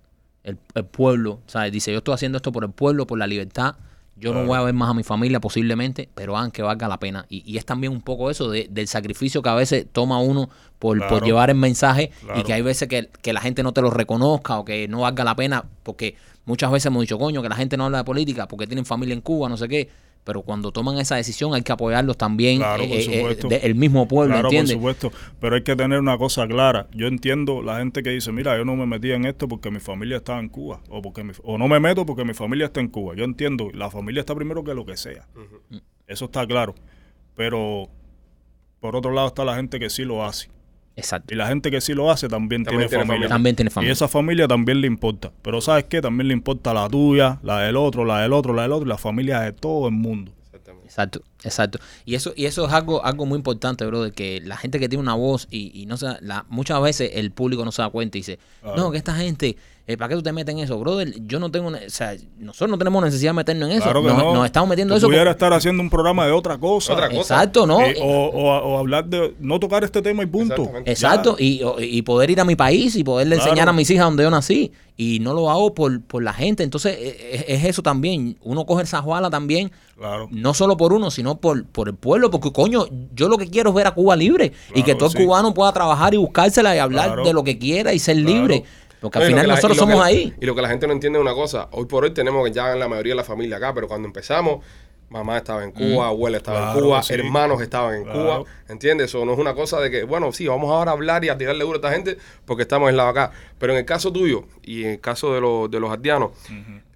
El, 0.44 0.58
el 0.74 0.84
pueblo, 0.84 1.40
¿sabes? 1.46 1.70
Dice, 1.70 1.92
yo 1.92 1.98
estoy 1.98 2.14
haciendo 2.14 2.36
esto 2.36 2.50
por 2.50 2.64
el 2.64 2.70
pueblo, 2.70 3.06
por 3.06 3.18
la 3.18 3.26
libertad. 3.28 3.76
Yo 4.16 4.32
no 4.32 4.40
voy 4.46 4.58
a 4.58 4.62
ver 4.62 4.74
más 4.74 4.90
a 4.90 4.94
mi 4.94 5.02
familia 5.04 5.40
posiblemente, 5.40 6.08
pero 6.14 6.36
hagan 6.36 6.50
que 6.50 6.62
valga 6.62 6.88
la 6.88 6.98
pena. 6.98 7.26
Y, 7.28 7.42
y 7.50 7.58
es 7.58 7.64
también 7.64 7.92
un 7.92 8.00
poco 8.02 8.30
eso 8.30 8.50
de- 8.50 8.66
del 8.70 8.88
sacrificio 8.88 9.40
que 9.42 9.48
a 9.48 9.54
veces 9.54 9.86
toma 9.92 10.18
uno 10.18 10.48
por, 10.78 10.98
por 11.08 11.18
llevar 11.26 11.50
el 11.50 11.56
mensaje 11.56 12.10
y 12.40 12.42
que 12.42 12.52
hay 12.52 12.62
veces 12.62 12.88
que, 12.88 13.08
que 13.22 13.32
la 13.32 13.40
gente 13.40 13.62
no 13.62 13.72
te 13.72 13.80
lo 13.82 13.90
reconozca 13.90 14.58
o 14.58 14.64
que 14.64 14.88
no 14.88 15.00
valga 15.00 15.22
la 15.24 15.36
pena, 15.36 15.64
porque 15.84 16.16
muchas 16.44 16.70
veces 16.72 16.86
hemos 16.86 17.02
dicho, 17.02 17.18
coño, 17.18 17.40
que 17.42 17.48
la 17.48 17.56
gente 17.56 17.76
no 17.76 17.84
habla 17.84 17.98
de 17.98 18.04
política 18.04 18.48
porque 18.48 18.66
tienen 18.66 18.84
familia 18.84 19.14
en 19.14 19.20
Cuba, 19.20 19.48
no 19.48 19.56
sé 19.56 19.68
qué. 19.68 19.88
Pero 20.24 20.42
cuando 20.42 20.70
toman 20.70 20.98
esa 20.98 21.16
decisión 21.16 21.52
hay 21.52 21.62
que 21.62 21.72
apoyarlos 21.72 22.16
también, 22.16 22.58
Claro, 22.58 22.84
eh, 22.84 22.88
por 22.88 22.96
eh, 22.98 23.02
supuesto. 23.02 23.48
de- 23.48 23.56
el 23.56 23.74
mismo 23.74 24.06
pueblo, 24.06 24.34
claro, 24.34 24.48
¿entiendes? 24.48 24.76
por 24.76 24.94
supuesto, 24.94 25.12
pero 25.40 25.56
hay 25.56 25.62
que 25.64 25.74
tener 25.74 25.98
una 25.98 26.16
cosa 26.16 26.46
clara. 26.46 26.86
Yo 26.94 27.08
entiendo 27.08 27.60
la 27.60 27.78
gente 27.78 28.04
que 28.04 28.10
dice, 28.10 28.30
mira, 28.30 28.56
yo 28.56 28.64
no 28.64 28.76
me 28.76 28.86
metí 28.86 29.10
en 29.10 29.24
esto 29.24 29.48
porque 29.48 29.72
mi 29.72 29.80
familia 29.80 30.18
estaba 30.18 30.38
en 30.38 30.48
Cuba, 30.48 30.80
o 30.88 31.02
porque 31.02 31.24
mi- 31.24 31.32
o 31.42 31.58
no 31.58 31.66
me 31.66 31.80
meto 31.80 32.06
porque 32.06 32.24
mi 32.24 32.34
familia 32.34 32.66
está 32.66 32.78
en 32.80 32.86
Cuba. 32.88 33.16
Yo 33.16 33.24
entiendo, 33.24 33.70
la 33.74 33.90
familia 33.90 34.20
está 34.20 34.32
primero 34.36 34.62
que 34.62 34.74
lo 34.74 34.86
que 34.86 34.96
sea. 34.96 35.26
Eso 36.06 36.26
está 36.26 36.46
claro. 36.46 36.76
Pero 37.34 37.88
por 38.78 38.94
otro 38.94 39.10
lado 39.12 39.26
está 39.28 39.44
la 39.44 39.56
gente 39.56 39.80
que 39.80 39.90
sí 39.90 40.04
lo 40.04 40.24
hace. 40.24 40.50
Exacto. 40.96 41.32
Y 41.32 41.36
la 41.36 41.46
gente 41.48 41.70
que 41.70 41.80
sí 41.80 41.94
lo 41.94 42.10
hace 42.10 42.28
también, 42.28 42.64
También 42.64 42.88
tiene, 42.88 42.88
tiene 42.88 43.04
familia. 43.04 43.06
familia. 43.06 43.28
También 43.28 43.56
tiene 43.56 43.68
Y 43.68 43.72
familia. 43.72 43.92
esa 43.94 44.08
familia 44.08 44.48
también 44.48 44.80
le 44.80 44.86
importa. 44.86 45.32
Pero 45.42 45.60
¿sabes 45.60 45.84
qué? 45.84 46.00
También 46.02 46.28
le 46.28 46.34
importa 46.34 46.74
la 46.74 46.88
tuya, 46.88 47.38
la 47.42 47.60
del 47.60 47.76
otro, 47.76 48.04
la 48.04 48.20
del 48.20 48.32
otro, 48.32 48.52
la 48.52 48.62
del 48.62 48.72
otro, 48.72 48.86
y 48.86 48.88
la 48.90 48.98
familia 48.98 49.40
de 49.40 49.52
todo 49.52 49.88
el 49.88 49.94
mundo. 49.94 50.32
Exactamente. 50.44 50.86
Exacto, 50.86 51.22
exacto. 51.44 51.78
Y 52.04 52.14
eso, 52.14 52.34
y 52.36 52.44
eso 52.44 52.66
es 52.66 52.72
algo, 52.74 53.02
algo 53.04 53.24
muy 53.24 53.36
importante, 53.38 53.86
bro, 53.86 54.02
de 54.02 54.12
que 54.12 54.40
la 54.44 54.56
gente 54.58 54.78
que 54.78 54.88
tiene 54.90 55.02
una 55.02 55.14
voz 55.14 55.48
y, 55.50 55.70
y 55.74 55.86
no 55.86 55.96
se, 55.96 56.06
la, 56.20 56.44
muchas 56.50 56.80
veces 56.82 57.10
el 57.14 57.30
público 57.30 57.64
no 57.64 57.72
se 57.72 57.80
da 57.80 57.88
cuenta 57.88 58.18
y 58.18 58.20
dice, 58.20 58.38
Claro. 58.60 58.76
no, 58.76 58.90
que 58.90 58.98
esta 58.98 59.14
gente 59.14 59.56
eh, 59.86 59.96
¿para 59.96 60.10
qué 60.10 60.14
tú 60.14 60.22
te 60.22 60.32
metes 60.32 60.54
en 60.54 60.60
eso? 60.60 60.78
Brother, 60.78 61.12
yo 61.26 61.40
no 61.40 61.50
tengo, 61.50 61.68
o 61.68 61.74
sea, 61.88 62.14
nosotros 62.38 62.70
no 62.70 62.78
tenemos 62.78 63.02
necesidad 63.02 63.30
de 63.30 63.36
meternos 63.36 63.68
en 63.70 63.76
eso. 63.76 63.84
Claro 63.84 64.02
que 64.02 64.08
nos, 64.08 64.18
no. 64.18 64.34
nos 64.34 64.46
estamos 64.46 64.68
metiendo 64.68 64.94
Tú 64.94 64.96
en 64.96 64.98
eso. 64.98 65.06
pudiera 65.08 65.24
por- 65.24 65.30
estar 65.32 65.52
haciendo 65.52 65.82
un 65.82 65.90
programa 65.90 66.24
de 66.26 66.32
otra 66.32 66.56
cosa. 66.58 66.92
Otra 66.92 67.08
cosa. 67.08 67.20
Exacto, 67.34 67.66
¿no? 67.66 67.80
Eh, 67.80 67.96
o, 68.00 68.06
o- 68.06 68.58
o 68.74 68.78
hablar 68.78 69.06
de 69.06 69.34
no 69.40 69.58
tocar 69.58 69.82
este 69.84 70.00
tema 70.02 70.22
y 70.22 70.26
punto. 70.26 70.70
Exacto, 70.84 71.36
y, 71.38 71.62
o- 71.64 71.80
y 71.80 72.02
poder 72.02 72.30
ir 72.30 72.40
a 72.40 72.44
mi 72.44 72.54
país 72.56 72.94
y 72.96 73.02
poderle 73.04 73.36
Claro. 73.36 73.50
enseñar 73.50 73.68
a 73.68 73.72
mis 73.72 73.90
hijas 73.90 74.04
donde 74.06 74.22
yo 74.22 74.30
nací. 74.30 74.72
Y 74.94 75.20
no 75.20 75.32
lo 75.32 75.50
hago 75.50 75.74
por, 75.74 76.02
por 76.02 76.22
la 76.22 76.34
gente. 76.34 76.62
Entonces, 76.62 76.94
e- 76.98 77.08
e- 77.48 77.54
es, 77.54 77.64
eso 77.64 77.82
también. 77.82 78.36
Uno 78.42 78.66
coge 78.66 78.82
esa 78.84 79.00
juala 79.00 79.30
también, 79.30 79.72
Claro. 79.96 80.28
no 80.30 80.52
solo 80.52 80.76
por 80.76 80.92
uno, 80.92 81.10
sino 81.10 81.36
por, 81.38 81.64
por 81.64 81.88
el 81.88 81.94
pueblo. 81.94 82.30
Porque, 82.30 82.52
coño, 82.52 82.84
yo 83.14 83.28
lo 83.30 83.38
que 83.38 83.48
quiero 83.48 83.70
es 83.70 83.74
ver 83.74 83.86
a 83.86 83.92
Cuba 83.92 84.14
libre. 84.16 84.52
y 84.74 84.82
que 84.82 84.94
todo 84.94 85.08
sí. 85.08 85.16
cubano 85.24 85.54
pueda 85.54 85.72
trabajar 85.72 86.12
y 86.12 86.18
buscársela 86.18 86.76
y 86.76 86.78
hablar 86.78 87.06
Claro. 87.06 87.24
de 87.24 87.32
lo 87.32 87.42
que 87.42 87.58
quiera 87.58 87.94
y 87.94 87.98
ser 87.98 88.16
Claro. 88.16 88.28
libre. 88.36 88.64
Porque 89.02 89.18
al 89.18 89.24
No, 89.24 89.28
final 89.30 89.46
la- 89.48 89.54
nosotros 89.56 89.76
somos 89.76 89.96
la- 89.98 90.04
ahí. 90.06 90.32
Y 90.40 90.46
lo 90.46 90.54
que 90.54 90.62
la 90.62 90.68
gente 90.68 90.86
no 90.86 90.94
entiende 90.94 91.18
es 91.18 91.22
una 91.22 91.34
cosa. 91.34 91.68
Hoy 91.72 91.84
por 91.84 92.04
hoy 92.04 92.12
tenemos 92.14 92.50
ya 92.52 92.74
la 92.74 92.88
mayoría 92.88 93.12
de 93.12 93.16
la 93.16 93.24
familia 93.24 93.58
acá, 93.58 93.74
pero 93.74 93.86
cuando 93.88 94.06
empezamos, 94.06 94.64
mamá 95.10 95.36
estaba 95.36 95.62
en 95.62 95.72
Cuba, 95.72 96.06
abuela 96.06 96.38
estaba 96.38 96.72
en 96.72 96.80
Cuba, 96.80 97.02
sí. 97.02 97.12
hermanos 97.12 97.60
estaban 97.60 97.96
en 97.96 98.04
Claro. 98.04 98.20
Cuba. 98.22 98.44
¿Entiendes? 98.68 99.08
Eso 99.10 99.26
no 99.26 99.34
es 99.34 99.38
una 99.38 99.54
cosa 99.54 99.78
de 99.80 99.90
que, 99.90 100.04
bueno, 100.04 100.32
sí, 100.32 100.46
vamos 100.46 100.70
ahora 100.70 100.92
a 100.92 100.94
hablar 100.94 101.22
y 101.24 101.28
a 101.28 101.36
tirarle 101.36 101.64
duro 101.64 101.74
a 101.74 101.80
esta 101.80 101.92
gente 101.92 102.16
porque 102.46 102.62
estamos 102.62 102.88
en 102.88 102.96
la 102.96 103.08
acá. 103.08 103.30
Pero 103.58 103.72
en 103.74 103.80
el 103.80 103.84
caso 103.84 104.10
tuyo 104.10 104.44
y 104.62 104.84
en 104.84 104.90
el 104.92 105.00
caso 105.00 105.34
de, 105.34 105.40
los 105.42 105.70
de 105.70 105.80
los 105.80 105.90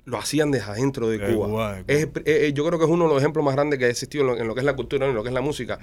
lo 0.07 0.19
hacían 0.19 0.53
desde 0.53 0.71
adentro 0.71 1.09
de, 1.09 1.19
De 1.19 1.35
Cuba. 1.35 1.47
Cuba, 1.49 1.75
de 1.83 1.83
Cuba. 2.09 2.23
Es, 2.27 2.55
yo 2.55 2.65
creo 2.65 2.79
que 2.79 2.85
es 2.85 2.91
uno 2.91 3.09
de 3.09 3.15
los 3.15 3.21
ejemplos 3.21 3.45
más 3.45 3.55
grandes 3.57 3.79
que 3.81 3.87
ha 3.87 3.89
existido 3.89 4.23
en 4.23 4.29
lo, 4.31 4.37
en 4.39 4.47
lo 4.47 4.55
que 4.55 4.61
es 4.61 4.65
la 4.67 4.77
cultura, 4.77 5.05
en 5.07 5.15
lo 5.15 5.23
que 5.25 5.29
es 5.31 5.35
la 5.35 5.41
música, 5.41 5.79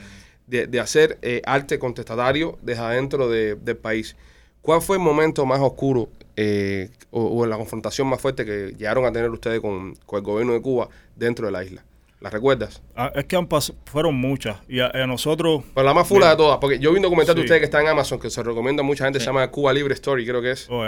de, 0.47 0.65
de 0.67 0.79
hacer 0.79 1.19
eh, 1.21 1.41
arte 1.45 1.77
contestatario 1.77 2.57
desde 2.61 2.81
adentro 2.81 3.27
de- 3.29 3.55
del 3.55 3.75
país. 3.77 4.15
¿Cuál 4.63 4.81
fue 4.81 4.97
el 4.97 5.03
momento 5.03 5.45
más 5.45 5.59
oscuro 5.59 6.09
eh, 6.35 6.89
o, 7.11 7.41
o 7.41 7.45
la 7.45 7.57
confrontación 7.57 8.07
más 8.07 8.19
fuerte 8.19 8.43
que 8.45 8.73
llegaron 8.75 9.05
a 9.05 9.11
tener 9.11 9.29
ustedes 9.29 9.59
con, 9.61 9.93
con 10.07 10.17
el 10.17 10.23
gobierno 10.23 10.53
de 10.53 10.61
Cuba 10.61 10.89
dentro 11.15 11.45
de 11.45 11.51
la 11.51 11.63
isla? 11.63 11.83
¿La 12.21 12.29
recuerdas? 12.29 12.81
Ah, 12.95 13.11
es 13.13 13.25
que 13.25 13.35
han 13.35 13.47
fueron 13.85 14.15
muchas. 14.15 14.57
Y 14.69 14.79
a, 14.79 14.87
a 14.87 15.05
nosotros. 15.05 15.61
Pero 15.75 15.85
la 15.85 15.93
más 15.93 16.07
fula 16.07 16.29
de 16.29 16.37
todas, 16.37 16.57
porque 16.59 16.79
yo 16.79 16.91
vi 16.91 16.95
un 16.97 17.03
documental 17.03 17.35
de 17.35 17.41
Sí. 17.41 17.45
ustedes 17.45 17.59
que 17.59 17.65
está 17.65 17.81
en 17.81 17.89
Amazon, 17.89 18.17
que 18.17 18.29
se 18.29 18.41
recomienda 18.41 18.81
a 18.81 18.85
mucha 18.85 19.03
gente, 19.03 19.19
se 19.19 19.25
llama 19.25 19.45
Cuba 19.51 19.73
Libre 19.73 19.93
Story, 19.93 20.25
creo 20.25 20.41
que 20.41 20.51
es. 20.51 20.67
oh. 20.69 20.83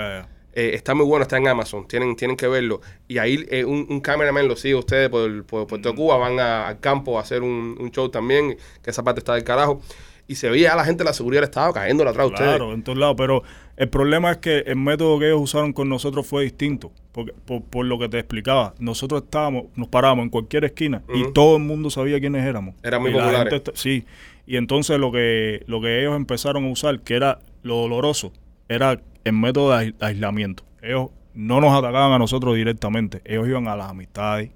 Eh, 0.57 0.71
está 0.73 0.93
muy 0.95 1.05
bueno, 1.05 1.23
está 1.23 1.35
en 1.35 1.49
Amazon, 1.49 1.85
tienen, 1.85 2.15
tienen 2.15 2.37
que 2.37 2.47
verlo. 2.47 2.79
Y 3.09 3.17
ahí 3.17 3.45
eh, 3.49 3.65
un, 3.65 3.85
un 3.89 3.99
cameraman 3.99 4.47
lo 4.47 4.55
sigue 4.55 4.75
ustedes 4.75 5.09
por, 5.09 5.43
por, 5.45 5.67
por 5.67 5.81
toda 5.81 5.93
Cuba, 5.93 6.15
van 6.15 6.39
a- 6.39 6.69
al 6.69 6.79
campo 6.79 7.17
a 7.19 7.21
hacer 7.23 7.41
un, 7.41 7.75
un 7.77 7.91
show 7.91 8.07
también, 8.07 8.55
que 8.81 8.89
esa 8.89 9.03
parte 9.03 9.19
está 9.19 9.33
del 9.33 9.43
carajo. 9.43 9.81
Y 10.27 10.35
se 10.35 10.49
veía 10.49 10.73
a 10.73 10.75
la 10.75 10.85
gente 10.85 11.03
de 11.03 11.09
la 11.09 11.13
seguridad 11.13 11.41
del 11.41 11.49
Estado 11.49 11.71
cayéndole 11.73 12.09
atrás 12.09 12.23
a 12.23 12.27
ustedes. 12.27 12.49
Claro, 12.55 12.73
en 12.73 12.81
todos 12.83 12.97
lados. 12.97 13.15
Pero 13.17 13.43
el 13.77 13.89
problema 13.89 14.31
es 14.31 14.37
que 14.37 14.59
el 14.65 14.75
método 14.77 15.19
que 15.19 15.27
ellos 15.27 15.39
usaron 15.41 15.71
con 15.71 15.87
nosotros 15.87 16.25
fue 16.25 16.43
distinto. 16.43 16.91
Porque, 17.11 17.31
por, 17.45 17.61
por 17.63 17.85
lo 17.85 17.99
que 17.99 18.09
te 18.09 18.17
explicaba, 18.19 18.73
nosotros 18.79 19.21
estábamos, 19.23 19.65
nos 19.75 19.87
parábamos 19.87 20.23
en 20.23 20.29
cualquier 20.29 20.65
esquina 20.65 21.03
y 21.13 21.31
todo 21.31 21.57
el 21.57 21.63
mundo 21.63 21.89
sabía 21.91 22.19
quiénes 22.19 22.43
éramos. 22.43 22.73
Eran 22.83 23.01
muy 23.01 23.11
Y 23.11 23.13
la 23.13 23.19
populares. 23.23 23.53
gente 23.53 23.71
sí. 23.75 24.03
Y 24.47 24.57
entonces 24.57 24.99
lo 24.99 25.11
que, 25.11 25.63
lo 25.67 25.79
que 25.79 26.01
ellos 26.01 26.15
empezaron 26.15 26.65
a 26.65 26.69
usar, 26.69 26.99
que 27.01 27.15
era 27.15 27.39
lo 27.63 27.75
doloroso, 27.77 28.31
era 28.67 28.99
el 29.23 29.33
método 29.33 29.77
de 29.77 29.87
ais- 29.87 29.95
aislamiento. 29.99 30.63
Ellos 30.81 31.09
no 31.35 31.61
nos 31.61 31.71
atacaban 31.77 32.11
a 32.13 32.17
nosotros 32.19 32.55
directamente. 32.55 33.21
Ellos 33.25 33.47
iban 33.47 33.67
a 33.67 33.75
las 33.75 33.89
amistades, 33.91 34.49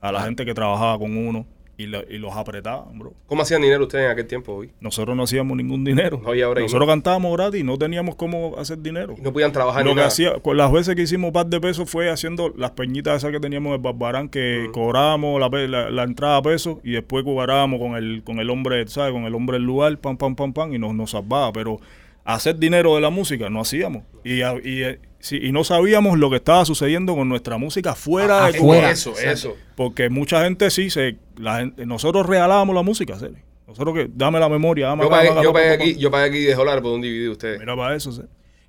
a 0.00 0.12
la 0.12 0.22
gente 0.22 0.44
que 0.44 0.52
trabajaba 0.54 0.98
con 0.98 1.16
uno 1.16 1.46
y, 1.78 1.86
lo- 1.86 2.02
y 2.08 2.18
los 2.18 2.34
apretaban, 2.34 2.98
bro. 2.98 3.12
¿Cómo 3.26 3.42
hacían 3.42 3.60
dinero 3.62 3.82
ustedes 3.84 4.06
en 4.06 4.10
aquel 4.10 4.26
tiempo 4.26 4.54
hoy? 4.54 4.70
Nosotros 4.80 5.14
no 5.16 5.24
hacíamos 5.24 5.56
ningún 5.56 5.84
dinero. 5.84 6.18
No 6.22 6.30
había 6.30 6.48
break, 6.48 6.64
Nosotros 6.64 6.86
¿no? 6.86 6.92
cantábamos 6.92 7.36
gratis, 7.36 7.64
no 7.64 7.76
teníamos 7.76 8.14
cómo 8.16 8.56
hacer 8.58 8.78
dinero. 8.80 9.14
Y 9.18 9.20
no 9.20 9.32
podían 9.32 9.52
trabajar 9.52 9.82
Lo 9.84 9.90
ni 9.90 9.94
que 9.94 9.96
nada. 9.96 10.08
hacía, 10.08 10.40
con 10.40 10.56
las 10.56 10.72
veces 10.72 10.94
que 10.94 11.02
hicimos 11.02 11.28
un 11.28 11.32
par 11.34 11.46
de 11.46 11.60
pesos 11.60 11.88
fue 11.90 12.08
haciendo 12.10 12.52
las 12.56 12.70
peñitas 12.70 13.16
esas 13.18 13.30
que 13.30 13.40
teníamos 13.40 13.74
en 13.76 13.82
Barbarán, 13.82 14.28
que 14.28 14.68
cobrábamos 14.72 15.38
la, 15.40 15.48
la- 15.68 15.90
la 15.90 16.02
entrada 16.04 16.38
a 16.38 16.42
pesos 16.42 16.78
y 16.82 16.92
después 16.92 17.24
cobrábamos 17.24 17.78
con 17.78 17.96
el, 17.96 18.22
con 18.24 18.38
el 18.38 18.48
hombre, 18.50 18.86
¿sabes? 18.88 19.12
Con 19.12 19.24
el 19.24 19.34
hombre 19.34 19.56
del 19.58 19.64
lugar, 19.66 19.98
pam, 19.98 20.16
pam, 20.16 20.34
pam, 20.34 20.52
pam, 20.52 20.72
y 20.74 20.78
nos, 20.78 20.94
nos 20.94 21.10
salvaba. 21.10 21.52
Pero 21.52 21.78
hacer 22.24 22.56
dinero 22.58 22.94
de 22.94 23.00
la 23.02 23.10
música 23.10 23.50
no 23.50 23.60
hacíamos. 23.60 24.02
Y, 24.24 24.36
y, 24.40 24.82
eh, 24.82 24.98
sí, 25.26 25.38
y 25.42 25.52
no 25.52 25.64
sabíamos 25.64 26.18
lo 26.18 26.30
que 26.30 26.36
estaba 26.36 26.64
sucediendo 26.64 27.14
con 27.14 27.28
nuestra 27.28 27.58
música 27.58 27.94
fuera 27.94 28.46
de 28.50 28.58
Cuba. 28.58 28.74
Afuera. 28.74 28.90
Eso, 28.90 29.14
eso. 29.18 29.56
Porque 29.74 30.08
mucha 30.08 30.42
gente 30.44 30.70
sí, 30.70 30.90
se, 30.90 31.16
la 31.36 31.58
gente- 31.58 31.84
nosotros 31.86 32.26
regalábamos 32.26 32.74
la 32.74 32.82
música, 32.82 33.18
¿sí? 33.18 33.26
Nosotros 33.66 33.94
que, 33.94 34.08
dame 34.14 34.38
la 34.38 34.48
memoria, 34.48 34.86
dame 34.88 35.02
Yo 35.04 35.10
pagué, 35.10 35.28
yo 35.28 35.34
pa, 35.34 35.52
pagué 35.52 35.70
pa, 35.72 35.76
pa. 35.78 35.82
aquí, 35.82 35.96
yo 35.96 36.10
pagué 36.10 36.24
aquí 36.28 36.38
10 36.38 36.56
dólares 36.56 36.82
por 36.82 36.92
un 36.92 37.00
DVD 37.00 37.22
de 37.24 37.28
ustedes. 37.30 37.58
Mira 37.60 37.74
para 37.76 37.96
eso, 37.96 38.12
¿sí? 38.12 38.22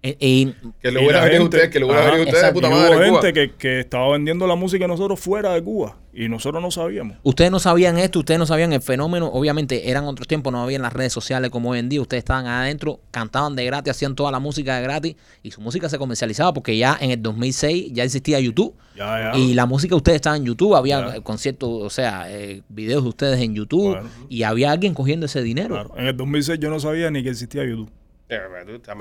Eh, 0.03 0.15
y- 0.19 0.45
Que 0.81 0.91
le 0.91 1.01
Y 1.01 1.03
hubiera 1.03 1.23
venido 1.23 1.43
ustedes, 1.45 1.69
que 1.69 1.79
le 1.79 1.85
hubiera 1.85 2.05
venido 2.05 2.23
a 2.23 2.25
ustedes 2.27 2.53
puta 2.53 2.69
madre 2.69 3.09
hubo 3.09 3.19
gente 3.21 3.33
que, 3.33 3.55
que 3.57 3.79
estaba 3.79 4.11
vendiendo 4.11 4.45
la 4.45 4.55
música 4.55 4.83
de 4.83 4.87
nosotros 4.89 5.19
fuera 5.19 5.53
de 5.53 5.63
Cuba 5.63 5.97
y 6.13 6.29
nosotros 6.29 6.61
no 6.61 6.69
sabíamos. 6.71 7.17
Ustedes 7.23 7.49
no 7.51 7.59
sabían 7.59 7.97
esto, 7.97 8.19
ustedes 8.19 8.39
no 8.39 8.45
sabían 8.45 8.73
el 8.73 8.81
fenómeno. 8.81 9.27
Obviamente 9.27 9.89
eran 9.89 10.05
otros 10.05 10.27
tiempos, 10.27 10.53
no 10.53 10.61
había 10.61 10.77
las 10.79 10.93
redes 10.93 11.11
sociales 11.13 11.49
como 11.49 11.71
hoy 11.71 11.79
en 11.79 11.89
día. 11.89 11.99
Ustedes 12.01 12.21
estaban 12.21 12.45
adentro, 12.45 12.99
cantaban 13.11 13.55
de 13.55 13.65
gratis, 13.65 13.91
hacían 13.91 14.15
toda 14.15 14.31
la 14.31 14.39
música 14.39 14.77
de 14.77 14.83
gratis 14.83 15.15
y 15.41 15.49
su 15.51 15.61
música 15.61 15.89
se 15.89 15.97
comercializaba 15.97 16.53
porque 16.53 16.77
ya 16.77 16.95
en 17.01 17.11
el 17.11 17.21
2006 17.21 17.91
ya 17.91 18.03
existía 18.03 18.39
YouTube. 18.39 18.75
Ya, 18.95 19.33
ya. 19.33 19.37
Y 19.39 19.55
la 19.55 19.65
música 19.65 19.91
de 19.93 19.97
ustedes 19.97 20.15
estaba 20.17 20.37
en 20.37 20.45
YouTube, 20.45 20.75
había 20.75 21.07
Ya. 21.07 21.15
eh, 21.17 21.21
conciertos, 21.21 21.69
o 21.69 21.89
sea, 21.89 22.25
eh, 22.31 22.61
videos 22.69 23.03
de 23.03 23.09
ustedes 23.09 23.41
en 23.41 23.53
YouTube 23.55 23.93
Bueno. 23.95 24.09
y 24.29 24.43
había 24.43 24.71
alguien 24.71 24.93
cogiendo 24.93 25.25
ese 25.25 25.41
dinero. 25.43 25.75
Claro. 25.75 25.93
En 25.97 26.05
el 26.07 26.15
2006 26.17 26.59
yo 26.59 26.69
no 26.69 26.79
sabía 26.79 27.09
ni 27.11 27.23
que 27.23 27.29
existía 27.29 27.63
YouTube. 27.63 27.89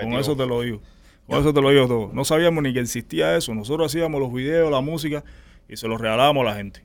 Con 0.04 0.12
eso 0.20 0.36
te 0.36 0.46
lo 0.46 0.60
digo. 0.62 0.80
Con 1.26 1.40
eso 1.40 1.52
te 1.52 1.60
lo 1.60 1.70
digo 1.70 1.86
todo. 1.88 2.10
No 2.12 2.24
sabíamos 2.24 2.62
ni 2.62 2.72
que 2.72 2.80
existía 2.80 3.36
eso. 3.36 3.54
Nosotros 3.54 3.86
hacíamos 3.92 4.20
los 4.20 4.32
videos, 4.32 4.70
la 4.70 4.80
música 4.80 5.24
y 5.68 5.76
se 5.76 5.88
los 5.88 6.00
regalábamos 6.00 6.42
a 6.46 6.50
la 6.50 6.56
gente. 6.56 6.82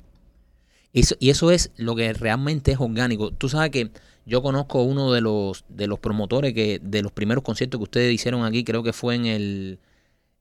Eso- 0.93 1.15
y 1.19 1.29
eso 1.29 1.51
es 1.51 1.71
lo 1.77 1.95
que 1.95 2.11
realmente 2.13 2.71
es 2.71 2.79
orgánico. 2.79 3.31
Tú 3.31 3.47
sabes 3.49 3.69
que 3.69 3.91
yo 4.25 4.41
conozco 4.41 4.83
uno 4.83 5.11
de 5.11 5.21
los 5.21 5.63
de 5.69 5.87
los 5.87 5.99
promotores 5.99 6.53
que 6.53 6.79
de 6.81 7.01
los 7.01 7.11
primeros 7.11 7.43
conciertos 7.43 7.79
que 7.79 7.83
ustedes 7.83 8.13
hicieron 8.13 8.43
aquí, 8.43 8.63
creo 8.63 8.83
que 8.83 8.93
fue 8.93 9.15
en 9.15 9.25
el 9.25 9.79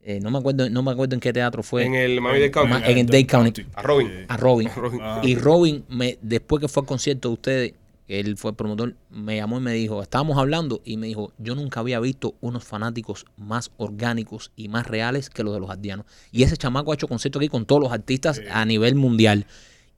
eh, 0.02 0.18
no 0.20 0.30
me 0.30 0.38
acuerdo 0.38 0.68
no 0.70 0.82
me 0.82 0.90
acuerdo 0.92 1.14
en 1.14 1.20
qué 1.20 1.32
teatro 1.32 1.62
fue. 1.62 1.84
En 1.84 1.94
el 1.94 2.20
Miami 2.20 2.40
Dade 2.40 2.50
County. 2.50 2.72
En 2.90 2.98
el 2.98 3.06
Dade 3.06 3.26
County. 3.26 3.66
A 3.74 3.82
Robin. 3.82 4.10
A 4.28 4.36
Robin. 4.38 4.70
Robin. 4.74 5.00
Ah. 5.02 5.20
Y 5.22 5.34
Robin, 5.36 5.84
me, 5.88 6.18
después 6.22 6.60
que 6.60 6.68
fue 6.68 6.82
al 6.82 6.86
concierto 6.86 7.28
de 7.28 7.34
ustedes, 7.34 7.74
él 8.10 8.36
fue 8.36 8.50
el 8.50 8.56
promotor, 8.56 8.96
me 9.08 9.36
llamó 9.36 9.58
y 9.58 9.60
me 9.60 9.72
dijo, 9.72 10.02
estábamos 10.02 10.36
hablando 10.36 10.80
y 10.84 10.96
me 10.96 11.06
dijo, 11.06 11.32
yo 11.38 11.54
nunca 11.54 11.80
había 11.80 12.00
visto 12.00 12.34
unos 12.40 12.64
fanáticos 12.64 13.24
más 13.36 13.70
orgánicos 13.76 14.50
y 14.56 14.68
más 14.68 14.86
reales 14.86 15.30
que 15.30 15.44
los 15.44 15.54
de 15.54 15.60
los 15.60 15.70
ardianos. 15.70 16.06
Y 16.32 16.42
ese 16.42 16.56
chamaco 16.56 16.90
ha 16.90 16.94
hecho 16.94 17.08
conciertos 17.08 17.40
aquí 17.40 17.48
con 17.48 17.66
todos 17.66 17.82
los 17.82 17.92
artistas 17.92 18.40
a 18.50 18.64
nivel 18.64 18.96
mundial. 18.96 19.46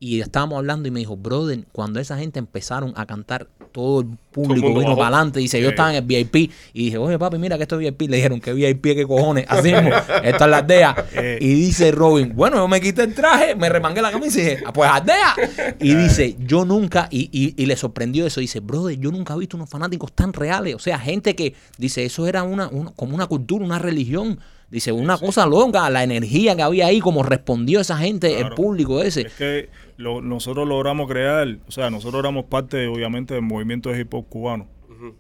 Y 0.05 0.21
estábamos 0.21 0.59
hablando 0.59 0.89
y 0.89 0.91
me 0.91 0.99
dijo, 0.99 1.17
brother, 1.17 1.61
cuando 1.71 2.01
esa 2.01 2.19
gente 2.19 2.41
empezaron 2.41 2.93
a 2.97 3.07
cantar, 3.07 3.47
todo 3.71 4.01
el 4.01 4.09
público 4.33 4.67
mundo 4.67 4.81
vino 4.81 4.91
bajó. 4.91 4.97
para 5.01 5.17
adelante. 5.19 5.39
Dice, 5.39 5.63
yo 5.63 5.69
estaba 5.69 5.91
en 5.91 5.97
el 5.99 6.03
VIP. 6.03 6.51
Y 6.75 6.87
dije, 6.87 6.99
oye, 6.99 7.21
papi, 7.21 7.39
mira 7.39 7.57
que 7.57 7.63
esto 7.63 7.77
es 7.79 7.83
VIP. 7.83 8.11
Le 8.11 8.17
dijeron, 8.17 8.41
que 8.41 8.53
VIP, 8.53 8.83
qué 8.83 9.07
cojones. 9.07 9.45
Así 9.49 9.73
mismo, 9.73 9.91
esta 10.25 10.45
es 10.45 10.51
la 10.51 10.57
aldea. 10.59 11.07
Eh. 11.15 11.39
Y 11.41 11.55
dice 11.55 11.93
Robin, 11.93 12.33
bueno, 12.35 12.57
yo 12.57 12.67
me 12.67 12.81
quité 12.81 13.05
el 13.05 13.15
traje, 13.15 13.55
me 13.55 13.69
remangué 13.69 14.03
la 14.03 14.11
camisa 14.11 14.41
y 14.41 14.43
dije, 14.43 14.59
"Ah, 14.67 14.73
pues 14.73 14.91
aldea. 14.91 15.37
Y 15.79 15.95
dice, 15.95 16.37
yo 16.41 16.65
nunca, 16.65 17.07
y, 17.13 17.29
y- 17.33 17.55
y 17.57 17.67
le 17.67 17.77
sorprendió 17.77 18.27
eso. 18.27 18.41
Dice, 18.41 18.59
brother, 18.59 18.99
yo 18.99 19.13
nunca 19.13 19.35
he 19.35 19.39
visto 19.39 19.57
unos 19.57 19.71
fanáticos 19.71 20.13
tan 20.13 20.33
reales. 20.33 20.75
O 20.75 20.81
sea, 20.81 20.99
gente 20.99 21.37
que, 21.37 21.55
dice, 21.79 22.05
eso 22.05 22.27
era 22.27 22.43
una, 22.43 22.67
una- 22.67 22.91
como 22.91 23.15
una 23.15 23.29
cultura, 23.29 23.65
una 23.65 23.79
religión. 23.79 24.41
Dice, 24.69 24.91
una 24.91 25.19
cosa 25.19 25.45
loca, 25.47 25.89
la 25.91 26.03
energía 26.03 26.57
que 26.57 26.63
había 26.63 26.87
ahí, 26.87 26.99
como 26.99 27.23
respondió 27.23 27.79
esa 27.81 27.99
gente, 27.99 28.41
el 28.41 28.51
público 28.55 29.03
ese. 29.03 29.21
Es 29.27 29.35
que 29.35 29.69
lo- 30.03 30.21
nosotros 30.21 30.67
logramos 30.69 31.09
crear, 31.09 31.59
o 31.67 31.71
sea, 31.71 31.91
nosotros 31.91 32.21
éramos 32.21 32.45
parte, 32.47 32.87
obviamente, 32.89 33.35
del 33.35 33.43
movimiento 33.43 33.91
de 33.91 34.01
hip 34.01 34.13
hop 34.15 34.29
cubano, 34.29 34.67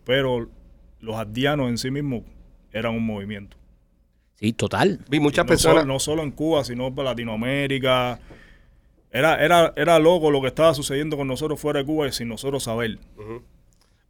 pero 0.05 0.49
los 1.01 1.17
ardianos 1.17 1.69
en 1.69 1.79
sí 1.79 1.91
mismos 1.91 2.23
eran 2.73 2.95
un 2.95 3.05
movimiento. 3.07 3.57
Sí, 4.35 4.53
total. 4.53 5.01
Vi 5.09 5.21
muchas 5.21 5.45
no, 5.45 5.49
personas. 5.49 5.83
solo, 5.83 5.93
no 5.93 5.99
solo 6.01 6.23
en 6.23 6.31
Cuba, 6.33 6.65
sino 6.65 6.93
para 6.95 7.11
Latinoamérica. 7.11 8.19
Era, 9.11 9.45
era, 9.45 9.73
era 9.77 9.99
loco 9.99 10.31
lo 10.31 10.41
que 10.41 10.49
estaba 10.49 10.75
sucediendo 10.75 11.17
con 11.17 11.29
nosotros 11.29 11.61
fuera 11.61 11.81
de 11.81 11.85
Cuba 11.87 12.09
y 12.09 12.13
sin 12.13 12.29
nosotros 12.29 12.63
saber. 12.65 12.99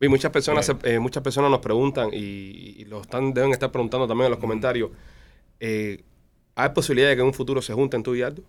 Vi 0.01 0.09
muchas 0.09 0.31
personas, 0.33 0.71
eh, 0.85 0.99
muchas 0.99 1.23
personas 1.23 1.51
nos 1.51 1.61
preguntan 1.61 2.11
y, 2.13 2.17
y 2.79 2.85
lo 2.87 3.03
están, 3.03 3.33
deben 3.35 3.51
estar 3.53 3.71
preguntando 3.71 4.07
también 4.07 4.27
en 4.27 4.31
los 4.33 4.41
comentarios. 4.41 4.91
eh, 5.61 6.03
¿Hay 6.55 6.69
posibilidad 6.71 7.09
de 7.09 7.15
que 7.17 7.21
en 7.23 7.29
un 7.29 7.35
futuro 7.35 7.63
se 7.63 7.73
junten 7.73 8.03
tú 8.03 8.15
y 8.15 8.23
Aldo? 8.23 8.43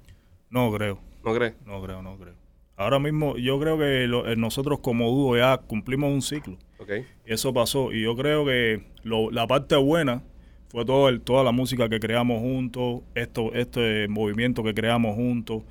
No 0.49 0.71
creo, 0.73 0.99
¿No 1.23 1.33
crees? 1.33 1.53
no 1.65 1.81
creo, 1.81 2.01
no 2.01 2.17
creo. 2.17 2.33
Ahora 2.75 2.99
mismo 2.99 3.37
yo 3.37 3.59
creo 3.59 3.77
que 3.77 4.07
lo- 4.07 4.27
eh, 4.27 4.35
nosotros 4.35 4.79
como 4.79 5.09
dúo 5.11 5.37
ya 5.37 5.57
cumplimos 5.57 6.11
un 6.11 6.21
ciclo. 6.21 6.57
Ok. 6.79 6.89
Y 7.25 7.33
eso 7.33 7.53
pasó. 7.53 7.91
Y 7.91 8.01
yo 8.01 8.15
creo 8.15 8.45
que 8.45 8.83
lo- 9.03 9.29
la 9.31 9.45
parte 9.47 9.75
buena 9.75 10.23
fue 10.69 10.83
todo 10.85 11.07
el, 11.09 11.21
toda 11.21 11.43
la 11.43 11.51
música 11.51 11.87
que 11.87 11.99
creamos 11.99 12.39
juntos, 12.41 13.01
esto, 13.15 13.53
este 13.53 14.07
movimiento 14.07 14.63
que 14.63 14.73
creamos 14.73 15.15
juntos. 15.15 15.61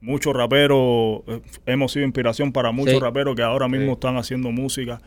Muchos 0.00 0.34
raperos, 0.34 1.20
eh, 1.26 1.40
hemos 1.66 1.92
sido 1.92 2.04
inspiración 2.06 2.52
para 2.52 2.70
muchos 2.72 2.94
Sí. 2.94 3.00
raperos 3.00 3.36
que 3.36 3.42
ahora 3.42 3.68
mismo 3.68 3.86
Sí. 3.86 3.92
están 3.92 4.16
haciendo 4.16 4.50
música. 4.50 5.00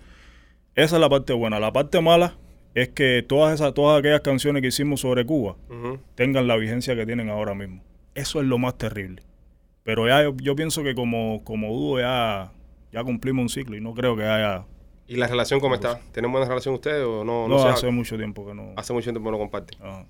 Esa 0.75 0.95
es 0.95 1.01
la 1.01 1.09
parte 1.09 1.33
buena. 1.33 1.59
La 1.59 1.73
parte 1.73 1.99
mala 1.99 2.35
es 2.75 2.89
que 2.89 3.23
todas 3.27 3.53
esas, 3.55 3.73
todas 3.73 3.99
aquellas 3.99 4.21
canciones 4.21 4.61
que 4.61 4.67
hicimos 4.69 5.01
sobre 5.01 5.25
Cuba 5.25 5.55
tengan 6.15 6.47
la 6.47 6.55
vigencia 6.57 6.95
que 6.95 7.05
tienen 7.07 7.29
ahora 7.29 7.55
mismo. 7.55 7.81
Eso 8.13 8.39
es 8.39 8.45
lo 8.47 8.57
más 8.59 8.77
terrible. 8.77 9.23
Pero 9.89 10.07
ya 10.07 10.21
yo, 10.21 10.35
yo 10.37 10.55
pienso 10.55 10.83
que 10.83 10.93
como, 10.93 11.43
como 11.43 11.73
dúo 11.73 11.99
ya, 11.99 12.51
ya 12.91 13.03
cumplimos 13.03 13.41
un 13.41 13.49
ciclo 13.49 13.75
y 13.75 13.81
no 13.81 13.95
creo 13.95 14.15
que 14.15 14.23
haya... 14.23 14.63
¿Y 15.07 15.15
la 15.15 15.25
relación 15.25 15.59
cómo 15.59 15.73
está? 15.73 15.99
¿Tienen 16.11 16.31
buena 16.31 16.47
relación 16.47 16.75
ustedes 16.75 17.03
o 17.03 17.23
no? 17.23 17.47
No, 17.47 17.57
se 17.57 17.69
hace 17.69 17.89
mucho 17.89 18.15
tiempo 18.15 18.45
que 18.45 18.53
no... 18.53 18.73
Hace 18.77 18.93
mucho 18.93 19.09
tiempo 19.09 19.31
no 19.31 19.39
comparten. 19.39 19.81
Ajá. 19.81 20.05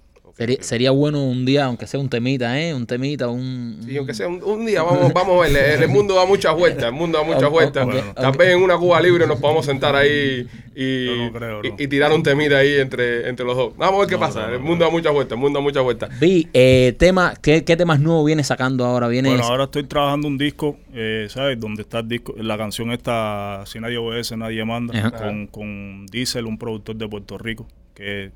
Sería, 0.61 0.91
bueno 0.91 1.23
un 1.25 1.45
día, 1.45 1.65
aunque 1.65 1.85
sea 1.87 1.99
un 1.99 2.09
temita, 2.09 2.59
¿eh? 2.59 2.73
Un 2.73 2.85
temita, 2.87 3.27
un... 3.27 3.79
Sí, 3.85 3.97
aunque 3.97 4.13
sea 4.13 4.27
un, 4.27 4.41
un 4.43 4.65
día, 4.65 4.83
vamos, 4.83 5.11
vamos 5.13 5.37
a 5.45 5.49
ver. 5.49 5.73
El, 5.75 5.83
el 5.83 5.89
mundo 5.89 6.15
da 6.15 6.25
muchas 6.25 6.55
vueltas. 6.55 6.85
El 6.85 6.93
mundo 6.93 7.17
da 7.17 7.23
muchas 7.23 7.49
vueltas. 7.49 7.85
ok, 7.87 8.15
Tal 8.15 8.31
vez 8.37 8.49
en 8.55 8.61
una 8.61 8.77
Cuba 8.77 9.01
libre 9.01 9.27
nos 9.27 9.39
podamos 9.39 9.65
sentar 9.65 9.95
ahí 9.95 10.47
y, 10.75 11.05
Yo 11.05 11.15
no 11.15 11.31
creo, 11.33 11.61
y- 11.65 11.69
no. 11.69 11.75
y 11.77 11.87
tirar 11.87 12.11
un 12.13 12.23
temita 12.23 12.57
ahí 12.57 12.75
entre, 12.75 13.27
entre 13.27 13.45
los 13.45 13.55
dos. 13.57 13.75
Vamos 13.77 13.95
a 13.95 13.99
ver 13.99 14.07
qué 14.07 14.13
No, 14.15 14.19
pasa. 14.21 14.41
no, 14.43 14.47
no, 14.49 14.53
el 14.55 14.59
mundo 14.61 14.85
da 14.85 14.91
muchas 14.91 15.13
vueltas. 15.13 15.35
El 15.35 15.41
mundo 15.41 15.59
da 15.59 15.63
muchas 15.63 15.83
vueltas. 15.83 16.19
Vi, 16.19 16.47
eh, 16.53 16.95
tema, 16.97 17.33
¿qué, 17.41 17.63
¿qué 17.65 17.75
temas 17.75 17.99
nuevos 17.99 18.25
viene 18.25 18.43
sacando 18.43 18.85
ahora? 18.85 19.07
Viene 19.07 19.29
Bueno, 19.29 19.43
ahora 19.43 19.65
estoy 19.65 19.83
trabajando 19.83 20.27
un 20.27 20.37
disco, 20.37 20.77
eh, 20.93 21.27
¿sabes? 21.29 21.59
Donde 21.59 21.81
está 21.81 21.99
el 21.99 22.07
disco, 22.07 22.33
la 22.37 22.57
canción 22.57 22.91
esta, 22.91 23.63
Si 23.65 23.79
nadie 23.79 23.97
obedece, 23.97 24.37
nadie 24.37 24.63
manda, 24.63 24.97
Ajá. 24.97 25.11
con, 25.11 25.47
con 25.47 26.05
Diesel, 26.07 26.45
un 26.45 26.57
productor 26.57 26.95
de 26.95 27.07
Puerto 27.07 27.37
Rico, 27.37 27.67
que 27.93 28.31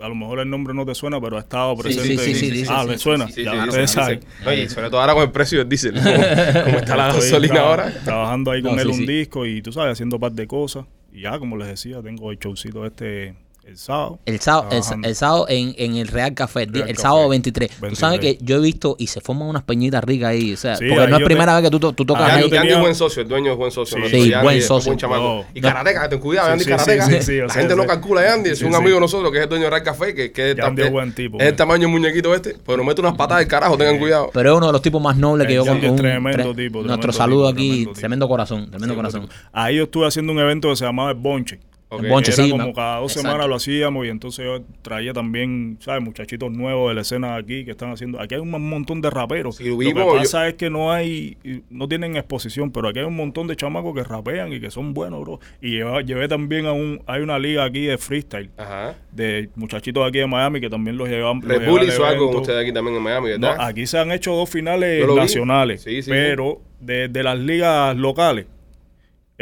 a 0.00 0.08
lo 0.08 0.14
mejor 0.14 0.40
el 0.40 0.48
nombre 0.50 0.72
no 0.74 0.84
te 0.86 0.94
suena, 0.94 1.20
pero 1.20 1.36
ha 1.36 1.40
estado 1.40 1.76
presente. 1.76 2.16
sí, 2.18 2.34
sí, 2.34 2.50
sí, 2.64 2.64
ah, 2.68 2.82
sí, 2.84 2.88
¿le 2.88 2.96
sí, 2.96 3.02
suena? 3.02 3.28
Ya, 3.30 3.64
ustedes 3.66 3.90
saben. 3.90 4.20
Oye, 4.46 4.68
sobre 4.68 4.88
todo 4.88 5.00
ahora 5.00 5.14
con 5.14 5.22
el 5.24 5.30
precio 5.30 5.58
del 5.58 5.68
diésel. 5.68 5.94
Como, 5.94 6.04
como 6.64 6.78
está 6.78 6.96
la 6.96 7.06
gasolina 7.08 7.54
tra- 7.54 7.58
ahora. 7.60 7.92
Trabajando 8.04 8.50
ahí 8.50 8.62
con 8.62 8.76
No, 8.76 8.82
él 8.82 8.88
un 8.88 9.06
disco 9.06 9.44
y 9.46 9.62
tú 9.62 9.72
sabes, 9.72 9.92
haciendo 9.92 10.16
un 10.16 10.20
par 10.20 10.32
de 10.32 10.46
cosas. 10.46 10.84
Y 11.12 11.22
ya, 11.22 11.38
como 11.38 11.56
les 11.56 11.68
decía, 11.68 12.00
tengo 12.02 12.30
el 12.30 12.38
showcito 12.38 12.86
este 12.86 13.34
el 13.70 13.78
sábado. 13.78 14.18
El 14.26 14.40
sábado, 14.40 14.68
el, 15.04 15.14
sábado 15.14 15.46
en, 15.48 15.74
en 15.78 15.96
el 15.96 16.08
Real 16.08 16.34
Café, 16.34 16.64
el, 16.64 16.72
di- 16.72 16.78
Real 16.80 16.90
el 16.90 16.96
Café, 16.96 17.02
sábado 17.02 17.28
23. 17.28 17.68
Tú 17.68 17.74
23. 17.82 17.98
sabes 17.98 18.20
que 18.20 18.38
yo 18.42 18.56
he 18.56 18.60
visto 18.60 18.96
y 18.98 19.06
se 19.06 19.20
forman 19.20 19.46
unas 19.48 19.62
peñitas 19.62 20.02
ricas 20.02 20.30
ahí. 20.30 20.52
O 20.54 20.56
sea, 20.56 20.76
Sí, 20.76 20.86
porque 20.88 21.04
ahí 21.04 21.10
no 21.10 21.18
es 21.18 21.24
primera 21.24 21.54
te- 21.56 21.62
vez 21.62 21.70
que 21.70 21.78
tú, 21.78 21.92
tú 21.92 22.04
tocas 22.04 22.24
Ah, 22.30 22.34
ahí. 22.36 22.50
tenía- 22.50 22.74
es 22.74 22.80
buen 22.80 22.94
socio, 22.94 23.22
el 23.22 23.28
dueño 23.28 23.52
es 23.52 23.56
buen 23.58 23.70
socio. 23.70 23.96
Sí. 24.10 24.32
buen 24.42 24.60
socio. 24.62 24.94
chamaco. 24.96 25.22
No. 25.22 25.44
Y 25.54 25.60
Karateca, 25.60 26.08
ten 26.08 26.18
cuidado, 26.18 26.46
Sí, 26.48 26.50
Yandy 26.50 26.64
sí, 26.64 26.70
Karateca. 26.70 27.06
sí, 27.06 27.12
sí, 27.12 27.22
sí, 27.22 27.36
yo 27.36 27.46
la 27.46 27.54
gente 27.54 27.76
no 27.76 27.86
calcula 27.86 28.20
a 28.22 28.24
Yandy, 28.24 28.50
es 28.50 28.58
Sí, 28.58 28.64
un 28.64 28.72
sí. 28.72 28.76
amigo 28.76 28.94
de 28.96 29.00
nosotros 29.00 29.30
que 29.30 29.38
es 29.38 29.44
el 29.44 29.48
dueño 29.48 29.64
de 29.64 29.70
Real 29.70 29.82
Café, 29.82 30.14
que, 30.14 30.32
que 30.32 30.50
es, 30.50 30.56
Yandy 30.56 30.82
es 30.82 30.86
es- 30.88 30.92
buen 30.92 31.14
tipo, 31.14 31.36
es 31.38 31.42
el 31.44 31.48
man. 31.52 31.56
tamaño 31.56 31.82
del 31.82 31.90
muñequito 31.90 32.34
este, 32.34 32.56
pero 32.66 32.78
nos 32.78 32.86
mete 32.86 33.00
unas 33.00 33.14
patadas 33.14 33.40
del 33.42 33.48
carajo, 33.48 33.76
tengan 33.78 33.98
cuidado. 33.98 34.30
Pero 34.34 34.50
es 34.52 34.56
uno 34.58 34.66
de 34.66 34.72
los 34.72 34.82
tipos 34.82 35.00
más 35.00 35.16
nobles 35.16 35.46
que 35.46 35.54
yo 35.54 35.62
un- 35.62 35.96
tremendo 35.96 36.52
tre- 36.52 36.56
tipo, 36.56 36.82
Nuestro 36.82 37.12
saludo 37.12 37.46
aquí, 37.48 37.86
tremendo 37.94 38.26
corazón, 38.28 38.68
tremendo 38.70 38.94
corazón. 38.96 39.28
Ahí 39.52 39.76
yo 39.76 39.84
estuve 39.84 40.06
haciendo 40.06 40.32
un 40.32 40.38
evento 40.40 40.68
que 40.70 40.76
se 40.76 40.84
llamaba 40.84 41.10
El 41.10 41.16
Bonche. 41.16 41.60
Bonche, 41.90 42.32
Era 42.32 42.44
sí. 42.44 42.50
como 42.50 42.72
cada 42.72 42.98
dos 43.00 43.10
exacto. 43.12 43.28
semanas 43.28 43.48
lo 43.48 43.56
hacíamos 43.56 44.06
y 44.06 44.08
entonces 44.10 44.44
yo 44.44 44.62
traía 44.82 45.12
también, 45.12 45.76
¿sabes? 45.80 46.02
Muchachitos 46.02 46.50
nuevos 46.52 46.90
de 46.90 46.94
la 46.94 47.00
escena 47.00 47.34
aquí 47.36 47.64
que 47.64 47.72
están 47.72 47.90
haciendo. 47.90 48.20
Aquí 48.20 48.34
hay 48.36 48.40
un 48.40 48.50
montón 48.50 49.00
de 49.00 49.10
raperos. 49.10 49.56
Sí, 49.56 49.64
lo 49.68 49.76
que 49.78 49.92
yo- 49.92 50.14
pasa 50.14 50.46
es 50.48 50.54
que 50.54 50.70
no 50.70 50.92
hay, 50.92 51.36
no 51.68 51.88
tienen 51.88 52.16
exposición, 52.16 52.70
pero 52.70 52.88
aquí 52.88 53.00
hay 53.00 53.06
un 53.06 53.16
montón 53.16 53.46
de 53.48 53.56
chamacos 53.56 53.94
que 53.94 54.04
rapean 54.04 54.52
y 54.52 54.60
que 54.60 54.70
son 54.70 54.94
buenos, 54.94 55.20
bro. 55.22 55.40
Y 55.60 55.70
lleva- 55.70 56.02
llevé 56.02 56.28
también 56.28 56.66
a 56.66 56.72
un, 56.72 57.02
hay 57.06 57.22
una 57.22 57.38
liga 57.38 57.64
aquí 57.64 57.86
de 57.86 57.98
freestyle 57.98 58.50
Ajá. 58.56 58.94
de 59.10 59.48
muchachitos 59.56 60.06
aquí 60.06 60.18
de 60.18 60.26
Miami 60.26 60.60
que 60.60 60.70
también 60.70 60.96
los 60.96 61.08
llevan. 61.08 61.42
Red 61.42 61.66
Bull 61.68 61.82
hizo 61.82 62.04
algo 62.06 62.30
con 62.30 62.42
ustedes 62.42 62.62
aquí 62.62 62.72
también 62.72 62.96
en 62.98 63.02
Miami, 63.02 63.30
No, 63.38 63.48
aquí 63.58 63.86
se 63.86 63.98
han 63.98 64.12
hecho 64.12 64.32
dos 64.34 64.48
finales 64.48 65.04
nacionales, 65.14 65.82
Sí, 65.82 66.02
sí. 66.02 66.10
pero 66.10 66.60
de, 66.80 67.08
de 67.08 67.22
las 67.22 67.38
ligas 67.38 67.96
locales, 67.96 68.46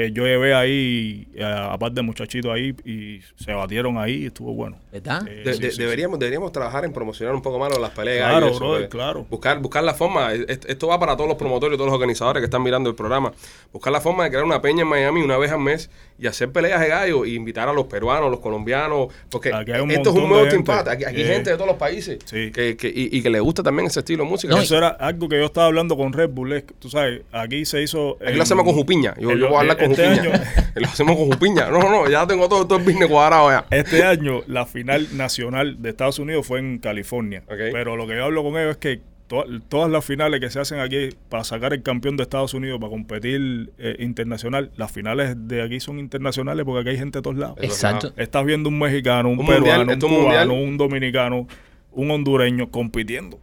eh, 0.00 0.12
yo 0.12 0.24
llevé 0.24 0.54
ahí, 0.54 1.26
eh, 1.34 1.42
aparte 1.44 1.96
de 1.96 2.02
muchachitos 2.02 2.52
ahí, 2.52 2.72
y 2.84 3.20
se 3.36 3.52
batieron 3.52 3.98
ahí 3.98 4.22
y 4.22 4.26
estuvo 4.26 4.54
bueno. 4.54 4.78
¿Verdad? 4.92 5.26
Eh, 5.26 5.42
De- 5.44 5.54
sí, 5.54 5.60
de- 5.60 5.70
sí, 5.72 5.78
deberíamos, 5.82 6.20
deberíamos 6.20 6.52
trabajar 6.52 6.84
en 6.84 6.92
promocionar 6.92 7.34
un 7.34 7.42
poco 7.42 7.58
más 7.58 7.76
las 7.76 7.90
peleas. 7.90 8.30
Claro, 8.30 8.46
eso, 8.46 8.58
brother, 8.60 8.80
pues. 8.82 8.90
claro. 8.90 9.26
Buscar, 9.28 9.60
buscar 9.60 9.82
la 9.82 9.94
forma. 9.94 10.32
es- 10.32 10.60
Esto 10.66 10.86
va 10.86 11.00
para 11.00 11.16
todos 11.16 11.28
los 11.28 11.36
promotores 11.36 11.74
y 11.74 11.76
todos 11.78 11.88
los 11.88 11.94
organizadores 11.96 12.40
que 12.40 12.44
están 12.44 12.62
mirando 12.62 12.88
el 12.88 12.94
programa. 12.94 13.32
Buscar 13.72 13.92
la 13.92 14.00
forma 14.00 14.22
de 14.22 14.30
crear 14.30 14.44
una 14.44 14.62
peña 14.62 14.82
en 14.82 14.88
Miami 14.88 15.20
una 15.22 15.36
vez 15.36 15.50
al 15.50 15.58
mes 15.60 15.90
y 16.18 16.26
hacer 16.26 16.50
peleas 16.50 16.80
de 16.80 16.88
gallo 16.88 17.24
y 17.24 17.34
invitar 17.36 17.68
a 17.68 17.72
los 17.72 17.86
peruanos, 17.86 18.30
los 18.30 18.40
colombianos. 18.40 19.08
Porque 19.30 19.50
esto 19.50 20.10
es 20.10 20.16
un 20.16 20.28
nuevo. 20.28 20.64
Pat. 20.64 20.88
Aquí, 20.88 21.04
aquí 21.04 21.16
hay 21.22 21.26
gente 21.28 21.50
de 21.50 21.56
todos 21.56 21.68
los 21.68 21.76
países 21.76 22.18
sí. 22.24 22.50
que, 22.50 22.76
que- 22.76 22.88
y, 22.88 23.16
y 23.16 23.22
que 23.22 23.30
le 23.30 23.40
gusta 23.40 23.62
también 23.62 23.86
ese 23.86 24.00
estilo 24.00 24.24
de 24.24 24.30
música. 24.30 24.54
No, 24.54 24.60
Eso- 24.60 24.76
era 24.76 24.88
algo 24.88 25.28
que 25.28 25.36
yo 25.38 25.44
estaba 25.46 25.66
hablando 25.68 25.96
con 25.96 26.12
Red 26.12 26.30
Bull. 26.30 26.52
es 26.54 26.64
tú 26.78 26.90
sabes, 26.90 27.22
aquí 27.32 27.64
se 27.64 27.82
hizo. 27.82 28.16
Aquí 28.20 28.32
en- 28.32 28.36
lo 28.36 28.42
hacemos 28.42 28.64
con 28.64 28.74
Jupiña. 28.74 29.14
Yo, 29.20 29.32
yo 29.34 29.46
voy 29.48 29.56
a 29.56 29.60
hablar 29.60 29.76
con 29.78 29.92
este 29.92 30.08
Jupiña. 30.08 30.34
año- 30.34 30.42
lo 30.74 30.86
hacemos 30.88 31.16
con 31.16 31.26
Jupiña. 31.32 31.70
No, 31.70 31.78
no, 31.78 31.90
no. 31.90 32.10
Ya 32.10 32.26
tengo 32.26 32.48
todo, 32.48 32.66
todo 32.66 32.78
el 32.78 32.84
business 32.84 33.08
cuadrado 33.08 33.50
ya. 33.50 33.66
Este 33.70 34.02
año 34.02 34.42
la 34.46 34.66
final 34.66 35.06
nacional 35.16 35.80
de 35.80 35.90
Estados 35.90 36.18
Unidos 36.18 36.46
fue 36.46 36.58
en 36.58 36.78
California. 36.78 37.42
Ok. 37.46 37.58
Pero 37.72 37.96
lo 37.96 38.06
que 38.06 38.16
yo 38.16 38.24
hablo 38.24 38.42
con 38.42 38.56
ellos 38.58 38.72
es 38.72 38.76
que 38.78 39.00
to- 39.28 39.44
todas 39.68 39.90
las 39.90 40.04
finales 40.04 40.40
que 40.40 40.50
se 40.50 40.58
hacen 40.58 40.80
aquí 40.80 41.10
para 41.28 41.44
sacar 41.44 41.72
el 41.72 41.82
campeón 41.82 42.16
de 42.16 42.24
Estados 42.24 42.52
Unidos 42.54 42.80
para 42.80 42.90
competir 42.90 43.70
eh, 43.78 43.96
internacional, 44.00 44.70
las 44.76 44.90
finales 44.90 45.36
de 45.46 45.62
aquí 45.62 45.78
son 45.80 45.98
internacionales 46.00 46.64
porque 46.64 46.80
aquí 46.80 46.88
hay 46.90 46.98
gente 46.98 47.18
de 47.18 47.22
todos 47.22 47.36
lados. 47.36 47.56
Exacto. 47.60 48.12
Estás 48.16 48.44
viendo 48.44 48.68
un 48.68 48.78
mexicano, 48.78 49.28
un, 49.28 49.38
Un 49.38 49.46
peruano, 49.46 49.84
mundial, 49.84 49.94
un 49.94 50.00
cubano, 50.00 50.22
mundial. 50.22 50.50
un 50.50 50.76
dominicano, 50.76 51.46
un 51.92 52.10
hondureño 52.10 52.70
compitiendo. 52.70 53.38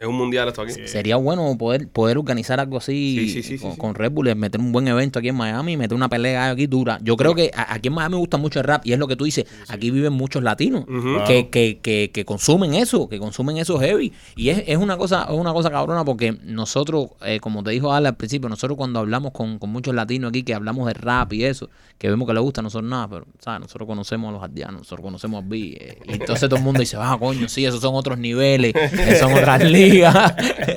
Es 0.00 0.06
un 0.06 0.14
mundial 0.14 0.46
esto 0.46 0.62
aquí. 0.62 0.72
Sería 0.86 1.16
bueno 1.16 1.56
poder 1.58 1.88
poder 1.88 2.18
organizar 2.18 2.60
algo 2.60 2.76
así 2.78 3.16
Sí, 3.18 3.28
sí, 3.30 3.42
sí, 3.42 3.58
con, 3.58 3.70
sí, 3.70 3.74
sí. 3.74 3.80
con 3.80 3.94
Red 3.96 4.12
Bull, 4.12 4.34
meter 4.36 4.60
un 4.60 4.70
buen 4.70 4.86
evento 4.86 5.18
aquí 5.18 5.28
en 5.28 5.34
Miami, 5.34 5.76
meter 5.76 5.96
una 5.96 6.08
pelea 6.08 6.50
aquí 6.50 6.66
dura. 6.68 6.98
Yo 7.02 7.16
creo 7.16 7.34
que 7.34 7.50
a- 7.54 7.74
aquí 7.74 7.88
en 7.88 7.94
Miami 7.94 8.16
gusta 8.16 8.36
mucho 8.36 8.60
el 8.60 8.64
rap 8.64 8.86
y 8.86 8.92
es 8.92 8.98
lo 9.00 9.08
que 9.08 9.16
tú 9.16 9.24
dices, 9.24 9.44
aquí 9.68 9.90
viven 9.90 10.12
muchos 10.12 10.42
latinos 10.44 10.84
que, 11.26 11.48
que, 11.50 11.80
que, 11.82 12.10
que 12.12 12.24
consumen 12.24 12.74
eso, 12.74 13.08
que 13.08 13.18
consumen 13.18 13.56
eso 13.58 13.78
heavy. 13.80 14.12
Y 14.36 14.50
es, 14.50 14.62
es 14.68 14.76
una 14.76 14.96
cosa 14.96 15.26
es 15.28 15.34
una 15.34 15.52
cosa 15.52 15.68
cabrona 15.70 16.04
porque 16.04 16.38
nosotros, 16.44 17.08
eh, 17.24 17.40
como 17.40 17.62
te 17.64 17.70
dijo 17.72 17.92
Ale 17.92 18.08
al 18.08 18.16
principio, 18.16 18.48
nosotros 18.48 18.76
cuando 18.78 19.00
hablamos 19.00 19.32
con, 19.32 19.58
con 19.58 19.70
muchos 19.70 19.94
latinos 19.96 20.28
aquí, 20.28 20.44
que 20.44 20.54
hablamos 20.54 20.86
de 20.86 20.94
rap 20.94 21.32
y 21.32 21.44
eso, 21.44 21.68
que 21.98 22.08
vemos 22.08 22.28
que 22.28 22.34
les 22.34 22.42
gusta, 22.42 22.62
nosotros 22.62 22.88
nada, 22.88 23.08
pero 23.08 23.26
¿sabes? 23.40 23.60
nosotros 23.62 23.88
conocemos 23.88 24.28
a 24.28 24.32
los 24.32 24.42
ardianos, 24.44 24.82
nosotros 24.82 25.00
conocemos 25.04 25.42
a 25.42 25.46
B. 25.48 25.58
eh, 25.80 25.98
y 26.06 26.12
entonces 26.12 26.48
todo 26.48 26.58
el 26.58 26.64
mundo 26.64 26.78
dice, 26.80 26.96
ah, 27.00 27.16
coño, 27.18 27.48
sí, 27.48 27.64
esos 27.64 27.80
son 27.80 27.96
otros 27.96 28.16
niveles, 28.18 28.72
esos 28.76 29.18
son 29.18 29.32
otras 29.32 29.64
ligas, 29.90 30.34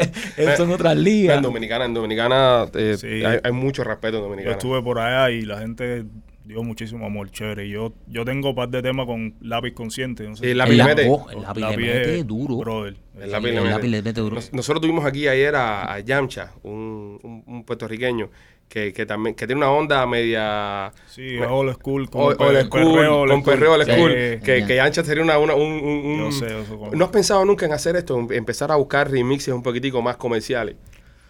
son 0.57 0.71
otras 0.71 0.95
ligas. 0.97 1.37
En 1.37 1.43
Dominicana, 1.43 1.85
en 1.85 1.93
Dominicana 1.93 2.65
eh, 2.73 2.95
Sí. 2.97 3.23
hay, 3.23 3.39
hay 3.43 3.51
mucho 3.51 3.83
respeto 3.83 4.17
en 4.17 4.23
Yo 4.23 4.27
Dominicana. 4.29 4.51
estuve 4.53 4.81
por 4.81 4.99
allá 4.99 5.29
y 5.31 5.41
la 5.43 5.59
gente 5.59 6.05
dio 6.43 6.63
muchísimo 6.63 7.05
amor, 7.05 7.29
chévere. 7.31 7.67
Y 7.67 7.71
Yo, 7.71 7.93
yo 8.07 8.25
tengo 8.25 8.49
un 8.49 8.55
par 8.55 8.69
de 8.69 8.81
temas 8.81 9.05
con 9.05 9.35
lápiz 9.41 9.73
consciente. 9.73 10.23
No 10.27 10.35
sé 10.35 10.39
Sí, 10.41 10.45
si- 10.45 10.51
el 10.51 10.57
lápiz 10.57 10.71
El 10.71 10.77
le 10.77 10.83
mete. 10.85 11.07
oh, 11.09 11.27
el 11.29 11.41
lápiz 11.43 11.59
le 11.61 11.65
Lápiz 11.67 11.77
mete 11.85 12.19
es- 12.19 12.27
duro. 12.27 12.57
brother. 12.57 12.95
El 13.19 13.31
lápiz 13.31 13.47
Sí, 13.47 13.51
le 13.51 13.57
el 13.57 13.63
mete. 13.63 13.75
lápiz 13.75 13.87
le 13.89 14.01
mete 14.01 14.21
duro. 14.21 14.35
Nos- 14.35 14.53
nosotros 14.53 14.81
tuvimos 14.81 15.05
aquí 15.05 15.27
ayer 15.27 15.55
a, 15.55 15.93
a 15.93 15.99
Yamcha, 15.99 16.51
un, 16.63 17.19
un- 17.23 17.43
un 17.45 17.63
puertorriqueño 17.63 18.29
que, 18.71 18.93
que 18.93 19.05
también 19.05 19.35
que 19.35 19.45
tiene 19.47 19.59
una 19.59 19.69
onda 19.69 20.05
media 20.07 20.93
Sí, 21.07 21.35
me- 21.37 21.45
old 21.45 21.73
school. 21.73 22.09
Con 22.09 22.21
old, 22.21 22.35
school, 22.37 22.93
perreo 22.93 23.19
old 23.19 23.31
con 23.31 23.43
perreo 23.43 23.73
old 23.73 23.83
Sí. 23.85 23.91
school, 23.91 24.11
Sí. 24.11 24.39
que, 24.45 24.65
que 24.65 24.75
Yamcha 24.77 25.03
sería 25.03 25.21
una, 25.23 25.37
una- 25.37 25.55
un, 25.55 25.63
un- 25.73 26.05
un- 26.05 26.19
Yo 26.19 26.31
sé, 26.31 26.47
¿No 26.93 27.03
has 27.05 27.11
pensado 27.11 27.43
nunca 27.43 27.65
en 27.65 27.73
hacer 27.73 27.97
esto? 27.97 28.17
Empezar 28.31 28.71
a 28.71 28.77
buscar 28.77 29.11
remixes 29.11 29.53
un 29.53 29.61
poquitico 29.61 30.01
más 30.01 30.15
comerciales. 30.15 30.77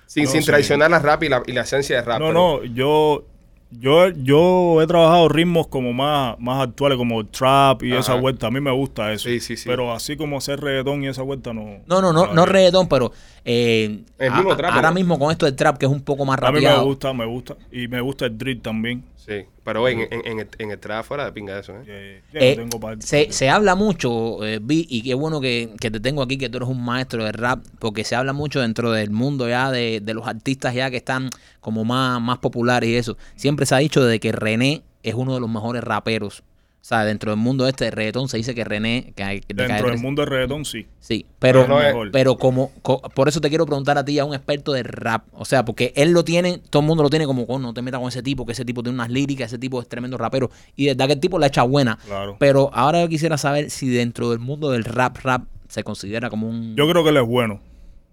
Sin, 0.06 0.25
No, 0.25 0.30
sin 0.30 0.41
sí. 0.41 0.47
traicionar 0.47 0.91
la 0.91 0.99
rap 0.99 1.23
y 1.23 1.30
la, 1.30 1.41
y 1.47 1.51
la 1.54 1.62
esencia 1.62 1.95
de 1.95 2.01
rap. 2.04 2.19
No, 2.19 2.27
pero- 2.27 2.34
no, 2.34 2.63
yo, 2.65 3.23
yo, 3.71 4.10
yo 4.10 4.82
he 4.82 4.86
trabajado 4.86 5.30
ritmos 5.30 5.67
como 5.67 5.93
más, 5.93 6.38
más 6.39 6.62
actuales, 6.67 6.97
como 6.97 7.25
trap 7.25 7.82
y 7.84 7.91
Ajá. 7.93 8.01
esa 8.01 8.15
vuelta. 8.15 8.47
A 8.47 8.51
mí 8.51 8.60
me 8.60 8.71
gusta 8.71 9.13
eso. 9.13 9.30
Sí, 9.30 9.39
sí, 9.39 9.56
sí. 9.56 9.67
Pero 9.69 9.93
así 9.93 10.17
como 10.17 10.38
hacer 10.38 10.60
reggaetón 10.60 11.04
y 11.04 11.08
esa 11.08 11.21
vuelta 11.23 11.54
no. 11.54 11.80
No, 11.88 12.01
no, 12.01 12.12
no, 12.12 12.12
no 12.12 12.27
todavía. 12.34 12.45
reggaetón, 12.54 12.89
pero 12.89 13.13
eh, 13.43 14.04
El 14.19 14.32
mismo 14.34 14.51
a- 14.51 14.58
trap, 14.58 14.71
ahora 14.73 14.89
¿no? 14.89 14.95
mismo 14.95 15.17
con 15.19 15.32
esto 15.32 15.45
del 15.45 15.56
trap, 15.56 15.77
que 15.77 15.86
es 15.86 15.91
un 15.91 16.01
poco 16.01 16.25
más 16.25 16.38
A 16.41 16.51
mí 16.51 16.62
me 16.62 16.77
gusta, 16.80 17.13
me 17.13 17.25
gusta. 17.25 17.58
Y 17.71 17.88
me 17.88 18.01
gusta 18.01 18.25
el 18.25 18.38
drill 18.38 18.62
también. 18.62 19.04
Sí, 19.15 19.45
pero 19.63 19.88
en, 19.88 19.99
en, 19.99 20.25
en 20.25 20.39
el, 20.39 20.49
en 20.58 20.71
el 20.71 20.80
trap 20.80 21.06
fuera 21.06 21.25
de 21.25 21.32
pinga 21.32 21.60
eso, 21.60 21.73
¿eh? 21.86 22.23
Eh, 22.34 22.56
tengo 22.56 22.80
se, 22.99 23.32
se 23.32 23.49
habla 23.49 23.75
mucho, 23.75 24.43
eh, 24.43 24.60
Vi, 24.60 24.88
y 24.89 25.04
qué 25.04 25.13
bueno 25.13 25.39
que, 25.39 25.69
que 25.80 25.91
te 25.91 25.99
tengo 25.99 26.23
aquí, 26.23 26.39
que 26.39 26.49
tú 26.49 26.58
eres 26.58 26.69
un 26.69 26.84
maestro 26.84 27.23
de 27.23 27.32
rap, 27.32 27.63
porque 27.77 28.04
se 28.04 28.15
habla 28.15 28.34
mucho 28.34 28.62
dentro 28.62 28.91
del 28.91 29.12
mundo 29.12 29.47
ya 29.47 29.69
de, 29.69 29.99
de 30.01 30.13
los 30.15 30.27
artistas 30.27 30.73
ya 30.73 30.89
que 30.89 30.97
están 30.97 31.30
como 31.60 31.86
más, 31.86 32.19
más 32.19 32.39
populares 32.39 32.89
y 32.89 32.95
eso. 32.95 33.15
Siempre 33.36 33.67
se 33.67 33.75
ha 33.75 33.77
dicho 33.77 34.04
de 34.04 34.19
que 34.19 34.32
René 34.32 34.82
es 35.04 35.13
uno 35.13 35.36
de 35.36 35.39
los 35.39 35.49
mejores 35.49 35.84
raperos. 35.84 36.43
O 36.82 36.84
sea, 36.84 37.06
dentro 37.06 37.30
del 37.32 37.39
mundo 37.39 37.67
este 37.67 37.86
de 37.86 37.91
reggaetón 37.91 38.28
se 38.28 38.38
dice 38.38 38.56
que 38.56 38.63
René... 38.63 39.13
Que, 39.15 39.24
hay- 39.24 39.41
de 39.41 39.54
Dentro 39.54 39.76
del 39.76 39.86
13 39.86 40.02
mundo 40.02 40.24
del 40.24 40.32
reggaetón, 40.32 40.65
sí. 40.65 40.88
Sí, 41.00 41.28
pero, 41.38 41.62
Pero 41.62 41.74
no 41.76 41.80
es- 41.80 41.86
mejor. 41.88 42.12
pero 42.12 42.38
como, 42.38 42.72
co- 42.82 43.02
por 43.13 43.28
eso 43.28 43.39
te 43.39 43.50
quiero 43.50 43.67
preguntar 43.67 44.00
a 44.00 44.04
ti, 44.04 44.17
a 44.17 44.26
un 44.26 44.34
experto 44.34 44.72
de 44.74 44.82
rap. 44.82 45.28
O 45.34 45.46
sea, 45.46 45.63
porque 45.63 45.94
él 45.96 46.12
lo 46.12 46.24
tiene, 46.26 46.58
todo 46.72 46.82
el 46.82 46.88
mundo 46.88 47.04
lo 47.04 47.12
tiene 47.12 47.28
como, 47.28 47.44
"Oh, 47.44 47.60
no 47.60 47.72
te 47.76 47.84
metas 47.84 48.00
con 48.00 48.10
ese 48.10 48.24
tipo, 48.24 48.48
que 48.48 48.54
ese 48.54 48.65
tipo 48.65 48.82
tiene 48.82 48.96
unas 48.96 49.12
líricas, 49.12 49.48
ese 49.52 49.60
tipo 49.60 49.80
es 49.80 49.88
tremendo 49.88 50.17
rapero. 50.17 50.50
Y 50.76 50.86
de 50.86 50.91
verdad 50.94 51.06
que 51.06 51.13
el 51.13 51.20
tipo 51.20 51.38
la 51.38 51.48
echa 51.48 51.62
buena. 51.62 52.00
Claro. 52.04 52.38
Pero 52.39 52.72
ahora 52.74 53.00
yo 53.02 53.08
quisiera 53.10 53.38
saber 53.38 53.70
si 53.70 53.88
dentro 53.88 54.32
del 54.32 54.39
mundo 54.39 54.72
del 54.72 54.84
rap, 54.84 55.17
rap, 55.22 55.44
se 55.67 55.84
considera 55.84 56.32
como 56.32 56.50
un... 56.50 56.76
Yo 56.76 56.89
creo 56.89 57.04
que 57.04 57.12
él 57.12 57.17
es 57.17 57.28
bueno. 57.28 57.62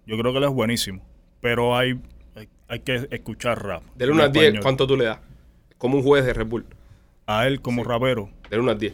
Yo 0.05 0.15
creo 0.17 0.31
que 0.31 0.37
él 0.37 0.43
es 0.43 0.51
buenísimo. 0.51 1.01
Pero 1.41 1.75
hay, 1.75 1.99
hay, 2.35 2.47
hay 2.67 2.79
que 2.81 3.07
escuchar 3.09 3.63
rap. 3.65 3.81
Del 3.95 4.09
en 4.09 4.15
1 4.15 4.23
al 4.25 4.31
10, 4.31 4.43
español. 4.45 4.63
¿cuánto 4.63 4.85
tú 4.85 4.95
le 4.95 5.05
das? 5.05 5.19
Como 5.79 5.97
un 5.97 6.03
juez 6.03 6.23
de 6.23 6.33
Red 6.33 6.45
Bull. 6.47 6.65
A 7.31 7.45
él 7.47 7.61
como 7.61 7.83
Sí. 7.83 7.89
rapero. 7.89 8.29
Del 8.49 8.59
1 8.61 8.71
al 8.71 8.79
10. 8.79 8.93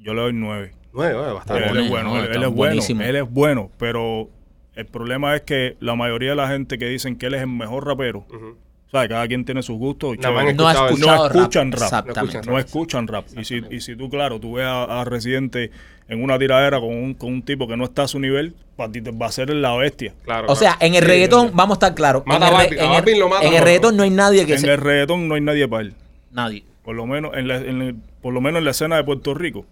Yo 0.00 0.14
le 0.14 0.20
doy 0.22 0.32
nueve. 0.32 0.72
Nueve, 0.92 1.14
oye, 1.14 1.32
bastante. 1.32 1.62
él 1.64 1.68
bueno, 1.70 1.82
es 1.84 1.90
bueno, 1.90 2.08
no, 2.10 2.16
él, 2.18 2.22
es 2.24 2.36
bueno, 2.36 2.50
buenísimo. 2.52 3.02
él 3.02 3.16
es 3.16 3.30
bueno, 3.30 3.70
pero 3.78 4.28
el 4.74 4.86
problema 4.86 5.34
es 5.34 5.42
que 5.42 5.76
la 5.80 5.94
mayoría 5.96 6.30
de 6.30 6.36
la 6.36 6.48
gente 6.48 6.78
que 6.78 6.86
dicen 6.86 7.16
que 7.16 7.26
él 7.26 7.34
es 7.34 7.40
el 7.42 7.48
mejor 7.48 7.86
rapero, 7.86 8.20
o 8.30 8.90
sea, 8.90 9.06
cada 9.08 9.26
quien 9.28 9.44
tiene 9.44 9.62
sus 9.62 9.76
gustos. 9.76 10.16
No 10.18 10.40
escuchado 10.40 10.96
No 10.96 11.26
escuchan 11.26 11.72
rap. 11.72 11.82
Exactamente. 11.82 12.40
No 12.46 12.52
no 12.52 12.58
escuchan 12.58 13.06
rap. 13.08 13.26
Y 13.36 13.44
si, 13.44 13.60
y 13.70 13.80
si 13.80 13.96
tú, 13.96 14.08
claro, 14.08 14.38
tú 14.40 14.54
ves 14.54 14.64
a, 14.64 15.00
a 15.00 15.04
Residente 15.04 15.70
en 16.08 16.22
una 16.22 16.38
tiradera 16.38 16.80
con 16.80 16.90
un, 16.90 17.12
con 17.14 17.30
un 17.32 17.42
tipo 17.42 17.66
que 17.68 17.76
no 17.76 17.84
está 17.84 18.04
a 18.04 18.08
su 18.08 18.18
nivel, 18.18 18.54
para 18.76 18.90
ti 18.90 19.02
te 19.02 19.10
va 19.10 19.26
a 19.26 19.32
ser 19.32 19.50
la 19.50 19.76
bestia. 19.76 20.14
Claro. 20.24 20.46
O 20.48 20.56
sea, 20.56 20.76
en 20.80 20.94
el 20.94 21.02
Sí, 21.02 21.08
reggaetón, 21.08 21.48
sí. 21.48 21.52
vamos 21.54 21.74
a 21.74 21.78
estar 21.78 21.94
claros. 21.94 22.22
En 22.24 22.28
Mata 22.32 22.48
el, 22.48 22.54
a 22.54 22.56
re- 22.56 22.64
Balvin, 22.64 22.78
a 22.78 22.82
en 22.84 22.88
el- 22.90 22.96
Balvin 23.00 23.18
lo 23.20 23.28
mata, 23.28 23.42
en 23.46 23.52
el 23.52 23.58
no, 23.58 23.64
reggaetón 23.66 23.96
no 23.96 24.02
hay 24.04 24.10
nadie 24.10 24.46
que 24.46 24.54
En 24.54 24.58
se. 24.60 24.70
el 24.72 24.78
reggaetón 24.78 25.28
no 25.28 25.34
hay 25.34 25.40
nadie 25.42 25.68
para 25.68 25.82
él. 25.82 25.94
Nadie. 26.32 26.64
Por 26.88 26.96
lo 26.96 27.04
menos 27.06 27.32
en 27.36 27.48
la, 27.48 27.56
en 27.58 27.82
el- 27.82 27.96
por 28.22 28.32
lo 28.32 28.40
menos 28.40 28.60
en 28.60 28.64
la 28.64 28.70
escena 28.70 28.96
de 28.96 29.04
Puerto 29.04 29.34
Rico, 29.34 29.66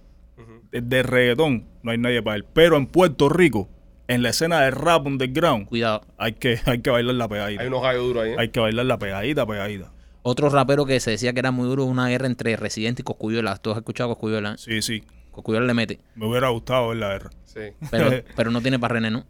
de, 0.71 0.83
de 0.83 1.03
reggaetón 1.03 1.65
no 1.83 1.91
hay 1.93 1.97
nadie 1.97 2.23
para 2.23 2.37
él. 2.37 2.45
Pero 2.53 2.77
en 2.77 2.85
Puerto 2.87 3.31
Rico, 3.31 3.71
en 4.07 4.23
la 4.23 4.29
escena 4.29 4.61
de 4.61 4.71
rap 4.71 5.07
underground, 5.07 5.67
Cuidado. 5.67 6.03
hay 6.19 6.35
que, 6.35 6.59
hay 6.67 6.83
que 6.83 6.91
bailar 6.91 7.15
la 7.15 7.27
pegadita. 7.27 7.63
Hay 7.63 7.69
unos 7.69 7.81
gallos 7.83 8.03
duros 8.05 8.23
ahí. 8.23 8.33
¿eh? 8.33 8.37
Hay 8.39 8.49
que 8.51 8.61
bailar 8.61 8.85
la 8.85 8.99
pegadita, 8.99 9.47
pegadita. 9.47 9.93
Otro 10.21 10.51
rapero 10.51 10.85
que 10.85 11.01
se 11.01 11.13
decía 11.13 11.33
que 11.33 11.39
era 11.41 11.53
muy 11.53 11.67
duro, 11.67 11.87
una 11.87 12.07
guerra 12.09 12.27
entre 12.27 12.55
Residente 12.55 13.01
y 13.01 13.05
Coscuyuela. 13.05 13.57
¿Tú 13.57 13.71
has 13.71 13.79
escuchado 13.79 14.11
Coscuyuela? 14.11 14.59
Sí, 14.59 14.83
sí. 14.83 15.03
Coscuyuela 15.31 15.67
le 15.67 15.73
mete. 15.73 16.01
Me 16.17 16.27
hubiera 16.27 16.51
gustado 16.51 16.89
ver 16.89 16.99
la 16.99 17.09
guerra. 17.15 17.31
Sí. 17.47 17.61
Pero, 17.91 18.11
pero 18.37 18.51
no 18.51 18.61
tiene 18.61 18.79
para 18.79 18.93
René, 18.97 19.11
¿no? 19.11 19.25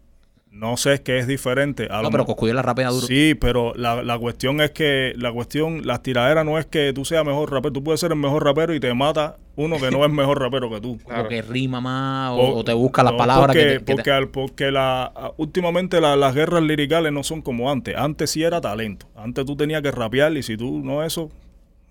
No 0.58 0.78
sé, 0.78 0.94
es 0.94 1.00
que 1.00 1.18
es 1.18 1.26
diferente. 1.26 1.86
A 1.90 1.96
No, 1.98 2.04
lo 2.04 2.10
pero 2.10 2.22
mo- 2.22 2.26
Coscuyuela 2.28 2.62
rapea 2.62 2.88
duro. 2.88 3.06
Sí, 3.06 3.34
pero 3.38 3.74
la, 3.74 4.02
la 4.02 4.18
cuestión 4.18 4.62
es 4.62 4.70
que 4.70 5.12
la 5.16 5.30
cuestión, 5.30 5.86
las 5.86 6.02
tiraderas 6.02 6.46
no 6.46 6.58
es 6.58 6.64
que 6.64 6.92
tú 6.94 7.04
seas 7.04 7.26
mejor 7.26 7.52
rapero. 7.52 7.72
Tú 7.74 7.84
puedes 7.84 8.00
ser 8.00 8.12
el 8.12 8.18
mejor 8.18 8.42
rapero 8.42 8.74
y 8.74 8.80
te 8.80 8.92
mata 8.94 9.36
uno 9.56 9.76
que 9.78 9.90
no 9.90 10.02
es 10.04 10.10
mejor 10.10 10.40
rapero 10.40 10.70
que 10.70 10.80
tú. 10.80 10.98
Claro. 11.06 11.24
O 11.24 11.28
que 11.28 11.42
rima 11.42 11.80
más, 11.82 12.30
o, 12.30 12.36
O- 12.36 12.56
o 12.58 12.64
te 12.64 12.72
busca 12.72 13.02
las 13.02 13.12
no, 13.12 13.18
palabras 13.18 13.48
porque, 13.54 13.60
que 13.60 13.66
te- 13.66 13.78
que 13.78 13.84
te- 13.84 13.94
porque, 13.96 14.10
al- 14.10 14.28
porque 14.28 14.70
la, 14.70 15.32
últimamente 15.36 16.00
la- 16.00 16.16
las 16.16 16.34
guerras 16.34 16.62
liricales 16.62 17.12
no 17.12 17.22
son 17.22 17.42
como 17.42 17.70
antes. 17.70 17.94
Antes 17.94 18.30
sí 18.30 18.42
era 18.42 18.60
talento. 18.60 19.06
Antes 19.14 19.44
tú 19.44 19.56
tenías 19.56 19.82
que 19.82 19.90
rapear 19.90 20.34
y 20.36 20.42
si 20.42 20.56
tú 20.56 20.80
no 20.82 21.02
eso, 21.04 21.30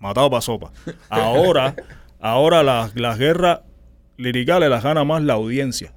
matado 0.00 0.28
para 0.28 0.40
sopa. 0.42 0.72
Ahora, 1.08 1.76
ahora 2.20 2.64
las, 2.64 2.96
las 2.96 3.16
guerras 3.16 3.60
liricales 4.16 4.70
las 4.70 4.82
gana 4.82 5.04
más 5.04 5.22
la 5.22 5.34
audiencia. 5.34 5.92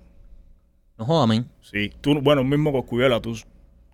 No 0.99 1.05
jodas, 1.05 1.27
men. 1.29 1.47
Sí, 1.61 1.91
tú, 2.01 2.19
bueno, 2.21 2.43
mismo 2.43 2.71
Coscuyuela, 2.71 3.19
tú. 3.21 3.35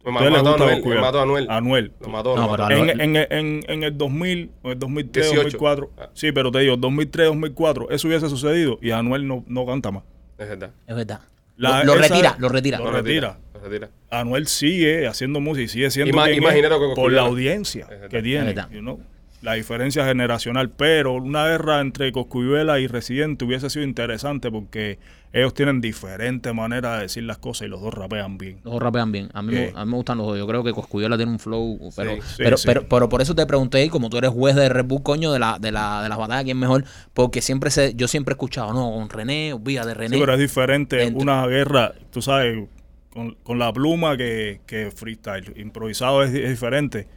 Me 0.04 0.12
mató 0.12 0.50
a 0.52 0.54
Anuel. 0.56 0.84
Me 0.86 0.96
mató 1.02 1.20
a 1.20 1.24
Anuel. 1.24 1.48
Anuel. 1.50 1.92
Lo 2.00 2.10
mató, 2.10 2.36
No, 2.36 2.42
lo 2.44 2.58
mató. 2.58 2.70
En, 2.72 3.02
en, 3.02 3.16
en, 3.16 3.62
en 3.68 3.84
el 3.84 3.98
2000, 3.98 4.52
o 4.64 4.72
el 4.72 4.80
2003, 4.80 5.26
18. 5.32 5.44
2004. 5.58 5.92
Ah. 5.98 6.10
Sí, 6.14 6.32
pero 6.32 6.52
te 6.52 6.60
digo, 6.60 6.78
2003, 6.78 7.28
2004, 7.28 7.90
eso 7.90 8.08
hubiese 8.08 8.30
sucedido 8.30 8.78
y 8.82 8.92
Anuel 8.92 9.28
no, 9.28 9.44
no 9.48 9.66
canta 9.66 9.90
más. 9.92 10.04
Es 10.38 10.50
verdad. 10.50 10.72
Es 10.86 10.96
verdad. 10.96 11.22
La- 11.58 11.84
lo, 11.84 11.96
lo 11.96 12.02
esa- 12.04 12.14
retira, 12.14 12.36
lo 12.40 12.50
retira. 12.50 12.78
Lo 12.80 12.92
retira. 12.92 13.40
Lo 13.54 13.60
retira. 13.62 13.90
Anuel 14.12 14.46
sigue 14.48 15.08
haciendo 15.08 15.40
música 15.40 15.64
y 15.66 15.68
sigue 15.70 15.90
siendo 15.92 16.12
Ima- 16.16 16.26
quien 16.26 16.44
es 16.44 16.54
que 16.54 16.94
por 16.96 17.12
la 17.12 17.22
audiencia 17.22 17.88
verdad. 17.88 18.10
que 18.10 18.18
Es 18.18 18.24
tiene. 18.24 18.46
verdad. 18.46 18.70
you 18.72 18.82
know, 18.82 19.00
la 19.46 19.54
diferencia 19.54 20.06
generacional. 20.06 20.70
Pero 20.72 21.14
una 21.14 21.46
guerra 21.48 21.80
entre 21.80 22.12
Coscuyuela 22.12 22.80
y 22.80 22.88
Residente 22.88 23.46
hubiese 23.46 23.70
sido 23.70 23.86
interesante 23.86 24.52
porque 24.52 25.00
ellos 25.32 25.54
tienen 25.54 25.82
diferentes 25.82 26.54
maneras 26.54 26.96
de 26.98 27.02
decir 27.04 27.24
las 27.24 27.38
cosas 27.38 27.68
y 27.68 27.70
los 27.70 27.82
dos 27.82 27.94
rapean 27.94 28.38
bien. 28.38 28.60
Los 28.64 28.74
dos 28.74 28.82
rapean 28.82 29.12
bien. 29.12 29.30
A 29.34 29.42
mí, 29.42 29.54
me- 29.54 29.68
Sí. 29.68 29.74
a 29.76 29.84
mí 29.86 29.92
me 29.92 29.98
gustan 29.98 30.18
los 30.18 30.28
dos. 30.28 30.38
Yo 30.38 30.48
creo 30.48 30.64
que 30.64 30.72
Coscuyuela 30.72 31.18
tiene 31.18 31.32
un 31.32 31.40
flow. 31.40 31.78
Pero, 31.96 32.16
Sí, 32.16 32.22
sí, 32.22 32.34
pero, 32.38 32.58
sí. 32.58 32.64
pero, 32.68 32.88
pero 32.90 33.10
por 33.10 33.22
eso 33.22 33.36
te 33.36 33.46
pregunté, 33.46 33.84
y 33.84 33.90
como 33.90 34.10
tú 34.10 34.18
eres 34.18 34.32
juez 34.32 34.56
de 34.56 34.68
Red 34.70 34.86
Bull, 34.86 35.04
coño, 35.04 35.32
de, 35.32 35.40
la, 35.40 35.58
de, 35.60 35.72
la, 35.72 36.02
de 36.04 36.10
las 36.10 36.18
batallas, 36.18 36.44
¿quién 36.46 36.58
es 36.58 36.62
mejor? 36.62 36.86
Porque 37.14 37.42
siempre 37.42 37.70
se, 37.70 37.94
yo 37.96 38.08
siempre 38.08 38.32
he 38.32 38.36
escuchado, 38.36 38.74
no, 38.74 38.92
con 38.94 39.10
René, 39.10 39.54
olvida 39.54 39.86
de 39.86 39.94
René. 39.94 40.16
Sí, 40.16 40.20
pero 40.22 40.34
es 40.34 40.40
diferente 40.40 40.96
Dentro. 40.96 41.22
una 41.22 41.46
guerra, 41.48 41.92
tú 42.12 42.22
sabes, 42.22 42.68
con, 43.10 43.36
con 43.44 43.60
la 43.60 43.72
pluma 43.74 44.16
que, 44.18 44.62
que 44.66 44.90
freestyle. 44.92 45.54
Improvisado 45.58 46.24
es, 46.24 46.34
es 46.34 46.50
diferente. 46.50 47.08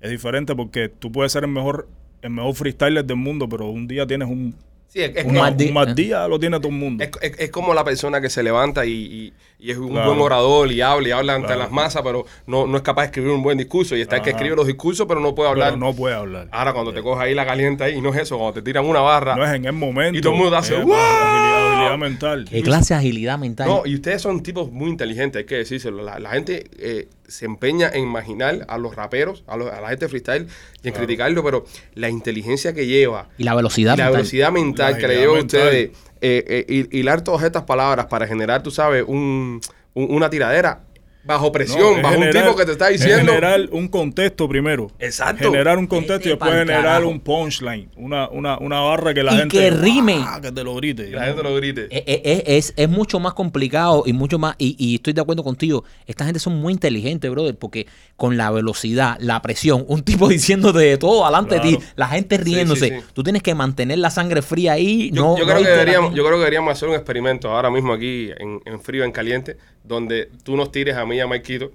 Es 0.00 0.10
diferente 0.10 0.54
porque 0.54 0.88
tú 0.88 1.10
puedes 1.10 1.32
ser 1.32 1.44
el 1.44 1.50
mejor, 1.50 1.88
el 2.22 2.30
mejor 2.30 2.54
freestyler 2.54 3.04
del 3.04 3.16
mundo, 3.16 3.48
pero 3.48 3.66
un 3.68 3.86
día 3.88 4.06
tienes 4.06 4.28
un, 4.28 4.54
Sí, 4.86 5.00
es, 5.02 5.10
es 5.16 5.24
Un 5.24 5.34
mal 5.34 5.56
día. 5.56 5.68
un 5.68 5.74
mal 5.74 5.92
día, 5.92 6.28
lo 6.28 6.38
tiene 6.38 6.56
todo 6.58 6.68
el 6.68 6.74
mundo. 6.78 7.02
es, 7.02 7.10
es- 7.20 7.36
es 7.40 7.50
como 7.50 7.74
la 7.74 7.82
persona 7.82 8.20
que 8.20 8.30
se 8.30 8.44
levanta 8.44 8.86
y, 8.86 8.92
y- 8.92 9.32
y 9.58 9.70
es 9.72 9.76
un 9.76 9.88
Claro. 9.90 10.10
buen 10.10 10.20
orador 10.20 10.70
y 10.70 10.82
habla 10.82 11.08
y 11.08 11.10
habla 11.10 11.34
ante 11.34 11.46
Claro. 11.48 11.62
las 11.62 11.72
masas, 11.72 12.02
pero 12.04 12.26
no, 12.46 12.68
no 12.68 12.76
es 12.76 12.82
capaz 12.84 13.02
de 13.02 13.06
escribir 13.06 13.32
un 13.32 13.42
buen 13.42 13.58
discurso. 13.58 13.96
Y 13.96 14.02
está 14.02 14.16
el 14.16 14.22
que 14.22 14.30
Ajá. 14.30 14.36
escribe 14.38 14.54
los 14.54 14.68
discursos, 14.68 15.04
pero 15.08 15.18
no 15.18 15.34
puede 15.34 15.50
hablar. 15.50 15.70
pero 15.72 15.84
no 15.84 15.92
puede 15.96 16.14
hablar. 16.14 16.46
Ahora, 16.52 16.72
cuando 16.74 16.92
te 16.92 17.02
coges 17.02 17.24
ahí 17.24 17.34
la 17.34 17.44
caliente 17.44 17.82
ahí, 17.82 17.96
y 17.96 18.00
no 18.00 18.14
es 18.14 18.20
eso, 18.20 18.36
cuando 18.38 18.52
te 18.54 18.62
tiran 18.62 18.84
una 18.84 19.00
barra. 19.00 19.34
No 19.34 19.44
es 19.44 19.52
en 19.54 19.64
el 19.64 19.72
momento. 19.72 20.16
Y 20.16 20.20
todo 20.20 20.34
el 20.34 20.38
mundo 20.38 20.56
hace, 20.56 20.76
¡Wow! 20.80 20.92
Agilidad, 20.94 21.72
agilidad 21.72 21.98
mental. 21.98 22.44
¿Qué 22.48 22.62
clase 22.62 22.94
de 22.94 22.98
agilidad 22.98 23.36
mental? 23.38 23.66
No, 23.66 23.82
y 23.84 23.96
ustedes 23.96 24.22
son 24.22 24.44
tipos 24.44 24.70
muy 24.70 24.90
inteligentes, 24.90 25.40
hay 25.40 25.46
que 25.46 25.56
decírselo. 25.56 26.04
La, 26.04 26.20
la 26.20 26.30
gente 26.30 26.66
eh, 26.78 27.08
se 27.28 27.44
empeña 27.46 27.88
en 27.92 28.04
imaginar 28.04 28.64
a 28.68 28.78
los 28.78 28.94
raperos, 28.96 29.44
a, 29.46 29.56
los- 29.56 29.72
a 29.72 29.80
la 29.80 29.88
gente 29.88 30.08
freestyle 30.08 30.46
y 30.82 30.88
en 30.88 30.94
criticarlo, 30.94 31.42
pero 31.42 31.64
la 31.94 32.08
inteligencia 32.10 32.72
que 32.74 32.86
lleva, 32.86 33.28
y 33.38 33.44
la 33.44 33.54
velocidad 33.54 33.94
y 33.94 33.98
la 33.98 34.04
mental. 34.04 34.12
velocidad 34.22 34.52
mental 34.52 34.92
La 34.92 34.98
que 34.98 35.08
le 35.08 35.16
lleva 35.16 35.32
a 35.32 35.36
mental. 35.36 35.60
ustedes, 35.62 35.90
eh, 36.20 36.44
eh, 36.46 36.66
hil- 36.68 36.88
hilar 36.92 37.22
todas 37.22 37.42
estas 37.44 37.62
palabras 37.64 38.06
para 38.06 38.26
generar, 38.26 38.62
tú 38.62 38.70
sabes, 38.70 39.04
un, 39.06 39.60
un- 39.94 40.06
una 40.14 40.28
tiradera 40.30 40.82
bajo 41.24 41.50
presión, 41.52 41.96
es 41.96 42.02
bajo 42.02 42.18
un 42.18 42.30
tipo 42.30 42.56
que 42.56 42.64
te 42.66 42.72
está 42.72 42.90
es 42.90 43.00
diciendo. 43.00 43.32
generar 43.32 43.60
un 43.72 43.88
contexto 43.88 44.48
primero. 44.48 44.90
Exacto. 44.98 45.50
Generar 45.50 45.78
un 45.78 45.86
contexto 45.86 46.14
Vete 46.14 46.28
y 46.28 46.30
después 46.32 46.50
generar 46.52 46.82
carajo. 46.82 47.08
un 47.08 47.20
punchline. 47.20 47.90
Una, 47.96 48.28
una, 48.28 48.58
una 48.58 48.80
barra 48.80 49.14
que 49.14 49.22
la 49.22 49.34
Y 49.34 49.38
gente. 49.38 49.58
que 49.58 49.70
rime. 49.70 50.16
¡ah! 50.26 50.38
Que 50.42 50.52
te 50.52 50.62
lo 50.62 50.74
grite. 50.74 51.10
La 51.10 51.24
gente 51.26 51.42
lo 51.42 51.54
grite. 51.56 51.84
Eh, 51.90 52.04
eh, 52.06 52.22
eh, 52.24 52.42
Es, 52.58 52.74
es 52.76 52.88
mucho 52.88 53.18
más 53.20 53.34
complicado 53.34 54.02
y 54.06 54.12
mucho 54.12 54.38
más, 54.38 54.54
y, 54.58 54.76
y 54.78 54.96
estoy 54.96 55.12
de 55.12 55.20
acuerdo 55.22 55.42
contigo, 55.42 55.84
esta 56.06 56.24
gente 56.24 56.38
son 56.40 56.56
muy 56.60 56.72
inteligentes, 56.72 57.30
brother, 57.30 57.56
porque 57.56 57.86
con 58.16 58.36
la 58.36 58.50
velocidad, 58.50 59.16
la 59.20 59.40
presión, 59.42 59.84
un 59.88 60.02
tipo 60.02 60.28
diciéndote 60.28 60.78
de 60.80 60.98
todo 60.98 61.24
delante 61.24 61.54
de 61.56 61.60
Claro. 61.62 61.78
ti, 61.78 61.84
la 61.96 62.08
gente 62.08 62.36
riéndose, 62.36 62.88
sí, 62.88 62.94
sí. 63.00 63.06
tú 63.14 63.22
tienes 63.22 63.42
que 63.42 63.54
mantener 63.54 63.98
la 63.98 64.10
sangre 64.10 64.42
fría 64.42 64.72
ahí. 64.72 65.10
Yo, 65.12 65.22
no, 65.22 65.38
yo 65.38 65.44
no 65.46 65.52
creo 65.52 65.62
que 65.64 65.70
deberíamos, 65.70 66.14
yo 66.14 66.22
creo 66.24 66.34
que 66.36 66.40
deberíamos 66.40 66.72
hacer 66.72 66.88
un 66.88 66.94
experimento 66.94 67.50
ahora 67.50 67.70
mismo 67.70 67.92
aquí 67.92 68.30
en, 68.38 68.60
en 68.64 68.80
frío, 68.80 69.04
en 69.04 69.12
caliente, 69.12 69.56
donde 69.84 70.30
tú 70.42 70.56
nos 70.56 70.72
tires 70.72 70.96
a 70.96 71.06
mí 71.06 71.16
y 71.16 71.20
a 71.20 71.26
Maikito 71.26 71.70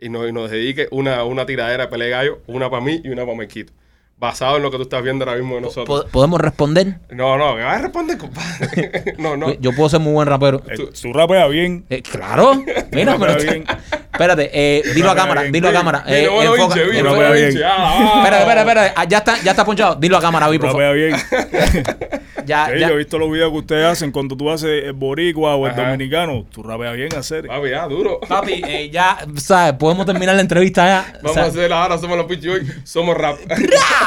y 0.00 0.08
nos, 0.08 0.28
y 0.28 0.32
nos 0.32 0.50
dediques 0.50 0.88
una, 0.90 1.24
una 1.24 1.44
tiradera 1.44 1.84
de 1.84 1.90
pelea 1.90 2.06
de 2.06 2.10
gallo, 2.12 2.38
una 2.46 2.70
para 2.70 2.82
mí 2.82 3.00
y 3.04 3.08
una 3.08 3.24
para 3.24 3.36
Maikito. 3.36 3.72
Basado 4.20 4.56
en 4.56 4.64
lo 4.64 4.70
que 4.72 4.78
tú 4.78 4.82
estás 4.82 5.00
viendo 5.02 5.24
ahora 5.24 5.36
mismo 5.38 5.54
de 5.54 5.60
nosotros. 5.60 6.04
Po- 6.04 6.10
¿Podemos 6.10 6.40
responder? 6.40 6.98
No, 7.10 7.38
no, 7.38 7.54
que 7.54 7.62
vas 7.62 7.78
a 7.78 7.82
responder, 7.82 8.18
compadre. 8.18 9.14
no, 9.18 9.36
no. 9.36 9.52
Yo 9.60 9.72
puedo 9.72 9.88
ser 9.88 10.00
muy 10.00 10.12
buen 10.12 10.26
rapero. 10.26 10.60
Eh, 10.68 10.76
Tú 11.00 11.12
rapeas 11.12 11.48
bien. 11.50 11.84
Eh, 11.88 12.02
claro. 12.02 12.54
Mira, 12.90 13.16
pero- 13.18 13.36
bien. 13.36 13.64
Espérate, 14.18 14.50
eh, 14.52 14.82
dilo 14.96 15.12
a 15.12 15.14
cámara, 15.14 15.42
bien. 15.42 15.52
dilo 15.52 15.68
a 15.68 15.72
cámara. 15.72 16.02
Eh, 16.08 16.26
bueno, 16.28 16.56
enfoca- 16.56 16.74
enfoca- 16.80 17.32
bien. 17.32 17.58
Ah, 17.64 18.14
Espérate, 18.16 18.40
espérate, 18.42 18.60
espérate. 18.60 18.92
Ah, 18.96 19.04
ya 19.04 19.18
está, 19.18 19.40
ya 19.42 19.50
está 19.52 19.64
ponchado. 19.64 19.94
Dilo 19.94 20.16
a 20.16 20.20
cámara, 20.20 20.48
vi, 20.48 20.58
por 20.58 20.70
favor. 20.70 20.82
Rapea 20.82 20.92
bien. 20.92 21.16
Ya, 22.48 22.66
Sí, 22.72 22.78
ya. 22.80 22.88
yo 22.88 22.94
he 22.94 22.96
visto 22.96 23.18
los 23.18 23.30
videos 23.30 23.50
que 23.52 23.58
ustedes 23.58 23.84
hacen 23.84 24.10
cuando 24.10 24.34
tú 24.34 24.50
haces 24.50 24.84
el 24.84 24.94
boricua 24.94 25.54
o 25.56 25.66
el 25.66 25.72
Ajá. 25.72 25.82
dominicano. 25.84 26.46
Tú 26.50 26.62
rapeas 26.62 26.96
bien 26.96 27.14
hacer. 27.14 27.46
Papi, 27.46 27.68
ya, 27.68 27.86
duro. 27.86 28.20
Papi, 28.26 28.62
eh, 28.66 28.88
ya, 28.90 29.18
¿sabes? 29.36 29.74
Podemos 29.74 30.06
terminar 30.06 30.34
la 30.34 30.40
entrevista 30.40 30.86
ya. 30.86 31.12
Vamos 31.16 31.30
O 31.32 31.34
sea, 31.34 31.42
a 31.42 31.46
hacer 31.48 31.70
ahora, 31.70 31.98
somos 31.98 32.16
los 32.16 32.24
pichis 32.24 32.48
hoy, 32.48 32.66
somos 32.84 33.18
rap. 33.18 33.36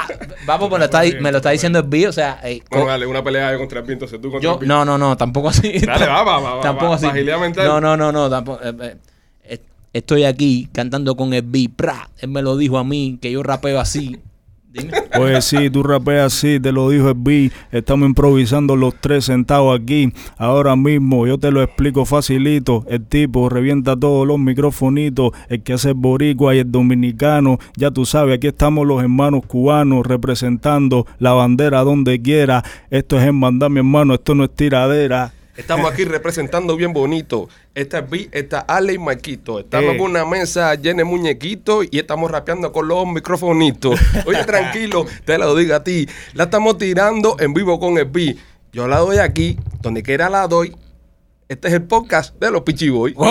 Vamos, 0.46 0.70
pues 0.70 0.80
lo 0.80 0.86
está, 0.86 1.02
me 1.22 1.32
lo 1.32 1.38
está 1.38 1.52
diciendo 1.52 1.80
el 1.80 1.86
B, 1.88 2.08
o 2.08 2.12
sea, 2.12 2.40
eh, 2.44 2.62
bueno, 2.70 2.88
dale, 2.88 3.06
una 3.06 3.24
pelea 3.24 3.58
contra 3.58 3.80
el 3.80 3.86
viento, 3.86 4.06
tú 4.08 4.32
contra 4.32 4.40
yo, 4.42 4.54
el 4.54 4.60
viento. 4.60 4.66
no, 4.66 4.86
no, 4.86 4.98
no, 4.98 5.18
tampoco 5.18 5.50
así. 5.50 5.80
Dale, 5.80 6.08
va, 6.08 6.24
va, 6.24 6.40
va, 6.40 6.62
Tampoco 6.62 6.92
va, 6.92 6.96
así. 6.96 7.08
mental. 7.08 7.68
No, 7.68 7.82
no, 7.82 7.98
no, 7.98 8.12
no, 8.12 8.30
tampoco. 8.30 8.60
eh, 8.64 8.74
eh, 8.82 8.98
eh, 9.44 9.60
estoy 9.94 10.24
aquí 10.24 10.70
cantando 10.72 11.16
con 11.16 11.34
el 11.34 11.44
B, 11.44 11.70
pra, 11.76 12.10
él 12.20 12.30
me 12.30 12.42
lo 12.42 12.58
dijo 12.58 12.78
a 12.78 12.84
mí, 12.84 13.18
que 13.22 13.32
yo 13.32 13.44
rapeo 13.44 13.80
así. 13.80 14.20
Dime. 14.74 14.92
Pues 15.16 15.46
sí, 15.46 15.70
tú 15.70 15.84
rapeas 15.84 16.34
así, 16.34 16.60
te 16.60 16.72
lo 16.72 16.90
dijo 16.90 17.10
el 17.10 17.16
B. 17.18 17.52
Estamos 17.72 18.08
improvisando 18.08 18.76
los 18.76 18.96
tres 18.96 19.26
sentados 19.26 19.78
aquí. 19.78 20.14
Ahora 20.38 20.76
mismo, 20.76 21.28
yo 21.28 21.38
te 21.38 21.52
lo 21.52 21.62
explico 21.62 22.06
facilito. 22.06 22.86
El 22.88 23.06
tipo 23.06 23.50
revienta 23.50 23.98
todos 23.98 24.26
los 24.26 24.40
microfonitos. 24.40 25.32
El 25.50 25.64
que 25.64 25.74
hace 25.74 25.90
el 25.90 25.96
boricua 25.96 26.56
y 26.56 26.60
el 26.60 26.72
dominicano. 26.72 27.60
Ya 27.76 27.92
tú 27.92 28.06
sabes, 28.06 28.38
aquí 28.38 28.48
estamos 28.48 28.88
los 28.88 29.02
hermanos 29.02 29.46
cubanos 29.46 30.06
representando 30.06 31.06
la 31.20 31.34
bandera 31.34 31.84
donde 31.84 32.22
quiera. 32.22 32.64
Esto 32.90 33.18
es 33.18 33.24
hermandad, 33.24 33.70
mi 33.70 33.80
hermano. 33.80 34.14
Esto 34.14 34.36
no 34.36 34.46
es 34.46 34.56
tiradera. 34.56 35.34
Estamos 35.58 35.92
aquí 35.92 36.04
representando 36.06 36.76
bien 36.76 36.94
bonito. 36.94 37.50
Esta 37.76 38.00
es 38.00 38.10
B, 38.10 38.30
esta 38.32 38.60
es 38.60 38.64
Ale 38.68 38.94
y 38.94 38.98
Marquito. 38.98 39.60
Estamos 39.60 39.96
Eh. 39.96 39.98
con 39.98 40.12
una 40.12 40.26
mesa 40.26 40.74
llena 40.76 41.00
de 41.00 41.04
muñequitos 41.04 41.86
y 41.92 42.00
estamos 42.00 42.32
rapeando 42.32 42.72
con 42.72 42.88
los 42.88 43.06
microfonitos. 43.08 44.00
Oye, 44.26 44.44
tranquilo, 44.46 45.06
te 45.26 45.38
lo 45.38 45.56
digo 45.56 45.76
a 45.76 45.84
ti. 45.84 46.08
La 46.34 46.46
estamos 46.46 46.78
tirando 46.78 47.36
en 47.40 47.54
vivo 47.54 47.80
con 47.80 47.98
el 47.98 48.06
B. 48.06 48.36
Yo 48.74 48.88
la 48.88 49.00
doy 49.00 49.18
aquí, 49.18 49.58
donde 49.82 50.02
quiera 50.04 50.30
la 50.30 50.48
doy. 50.48 50.76
Este 51.52 51.68
es 51.68 51.74
el 51.74 51.84
podcast 51.84 52.34
de 52.40 52.50
los 52.50 52.62
Pichiboy. 52.62 53.14
¡Oh! 53.18 53.26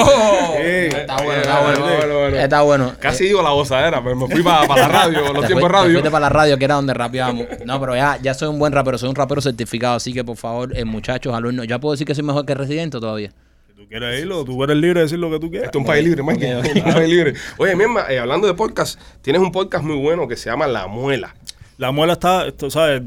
Sí. 0.58 0.62
Está 0.62 1.22
bueno, 1.22 1.40
está 1.40 1.62
bueno. 1.62 1.80
Bueno, 1.80 2.18
bueno. 2.18 2.36
Está 2.36 2.60
bueno. 2.60 2.92
Casi 3.00 3.24
digo 3.24 3.40
la 3.40 3.48
gozadera, 3.48 4.04
pero 4.04 4.14
me 4.14 4.26
fui 4.28 4.42
para, 4.42 4.66
la 4.76 4.88
radio, 4.88 5.32
los 5.32 5.46
tiempos 5.46 5.48
de 5.48 5.54
fui- 5.54 5.68
radio. 5.70 5.90
fuiste 5.92 6.10
para 6.10 6.20
la 6.20 6.28
radio, 6.28 6.58
que 6.58 6.64
era 6.66 6.74
donde 6.74 6.92
rapeábamos. 6.92 7.46
No, 7.64 7.80
pero 7.80 7.96
ya, 7.96 8.18
ya 8.20 8.34
soy 8.34 8.48
un 8.48 8.58
buen 8.58 8.74
rapero, 8.74 8.98
soy 8.98 9.08
un 9.08 9.14
rapero 9.14 9.40
certificado, 9.40 9.94
así 9.94 10.12
que 10.12 10.22
por 10.22 10.36
favor, 10.36 10.76
eh, 10.76 10.84
muchachos, 10.84 11.32
alumnos, 11.32 11.66
¿ya 11.66 11.78
puedo 11.78 11.92
decir 11.92 12.06
que 12.06 12.14
soy 12.14 12.22
mejor 12.22 12.44
que 12.44 12.54
Residente 12.54 13.00
todavía? 13.00 13.32
Si 13.68 13.72
tú 13.72 13.88
quieres 13.88 14.20
irlo, 14.20 14.44
tú 14.44 14.62
eres 14.64 14.76
libre 14.76 15.00
de 15.00 15.04
decir 15.04 15.18
lo 15.18 15.30
que 15.30 15.38
tú 15.40 15.48
quieras. 15.48 15.68
Esto 15.68 15.78
es 15.78 15.80
un 15.82 15.86
país 15.86 16.04
libre, 16.04 16.22
Mike. 16.22 16.56
Ok, 16.56 16.66
ok. 16.76 16.86
Un 16.88 16.92
país 16.92 17.08
libre. 17.08 17.34
Oye, 17.56 17.74
mi 17.74 17.84
hermano, 17.84 18.06
eh, 18.10 18.18
hablando 18.18 18.46
de 18.46 18.52
podcast, 18.52 19.00
tienes 19.22 19.40
un 19.40 19.50
podcast 19.50 19.82
muy 19.82 19.96
bueno 19.96 20.28
que 20.28 20.36
se 20.36 20.50
llama 20.50 20.66
La 20.66 20.86
Muela. 20.88 21.34
La 21.80 21.92
muela 21.92 22.12
está, 22.12 22.46
esto, 22.46 22.68
¿sabes? 22.70 23.02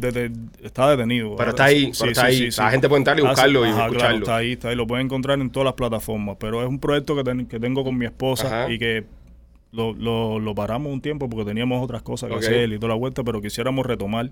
Está 0.64 0.90
detenido. 0.90 1.36
Pero 1.36 1.52
está 1.52 1.66
ahí, 1.66 1.92
pero 2.00 2.12
está 2.12 2.26
ahí. 2.26 2.50
La 2.58 2.72
gente 2.72 2.90
puede 2.90 3.00
entrar 3.02 3.20
y 3.20 3.24
Ah, 3.24 3.30
buscarlo 3.30 3.66
y 3.66 3.70
ajá, 3.70 3.76
claro, 3.76 3.92
escucharlo. 3.92 4.18
está 4.20 4.36
ahí, 4.38 4.52
está 4.54 4.70
ahí. 4.70 4.76
Lo 4.76 4.88
pueden 4.88 5.06
encontrar 5.06 5.40
en 5.40 5.50
todas 5.52 5.66
las 5.66 5.76
plataformas. 5.76 6.38
Pero 6.40 6.62
es 6.64 6.68
un 6.68 6.80
proyecto 6.80 7.16
que, 7.16 7.24
ten- 7.24 7.46
que 7.46 7.60
tengo 7.60 7.84
con 7.84 7.96
mi 7.98 8.06
esposa 8.06 8.48
Ajá. 8.64 8.72
y 8.74 8.80
que 8.80 9.04
lo, 9.72 9.94
lo, 9.94 10.40
lo 10.40 10.56
paramos 10.56 10.92
un 10.92 11.02
tiempo 11.02 11.30
porque 11.30 11.46
teníamos 11.46 11.84
otras 11.84 12.02
cosas 12.02 12.30
que 12.30 12.36
Ok. 12.36 12.42
hacer 12.44 12.72
y 12.72 12.78
toda 12.80 12.90
la 12.90 12.96
vuelta, 12.96 13.24
pero 13.24 13.42
quisiéramos 13.42 13.86
retomar 13.86 14.32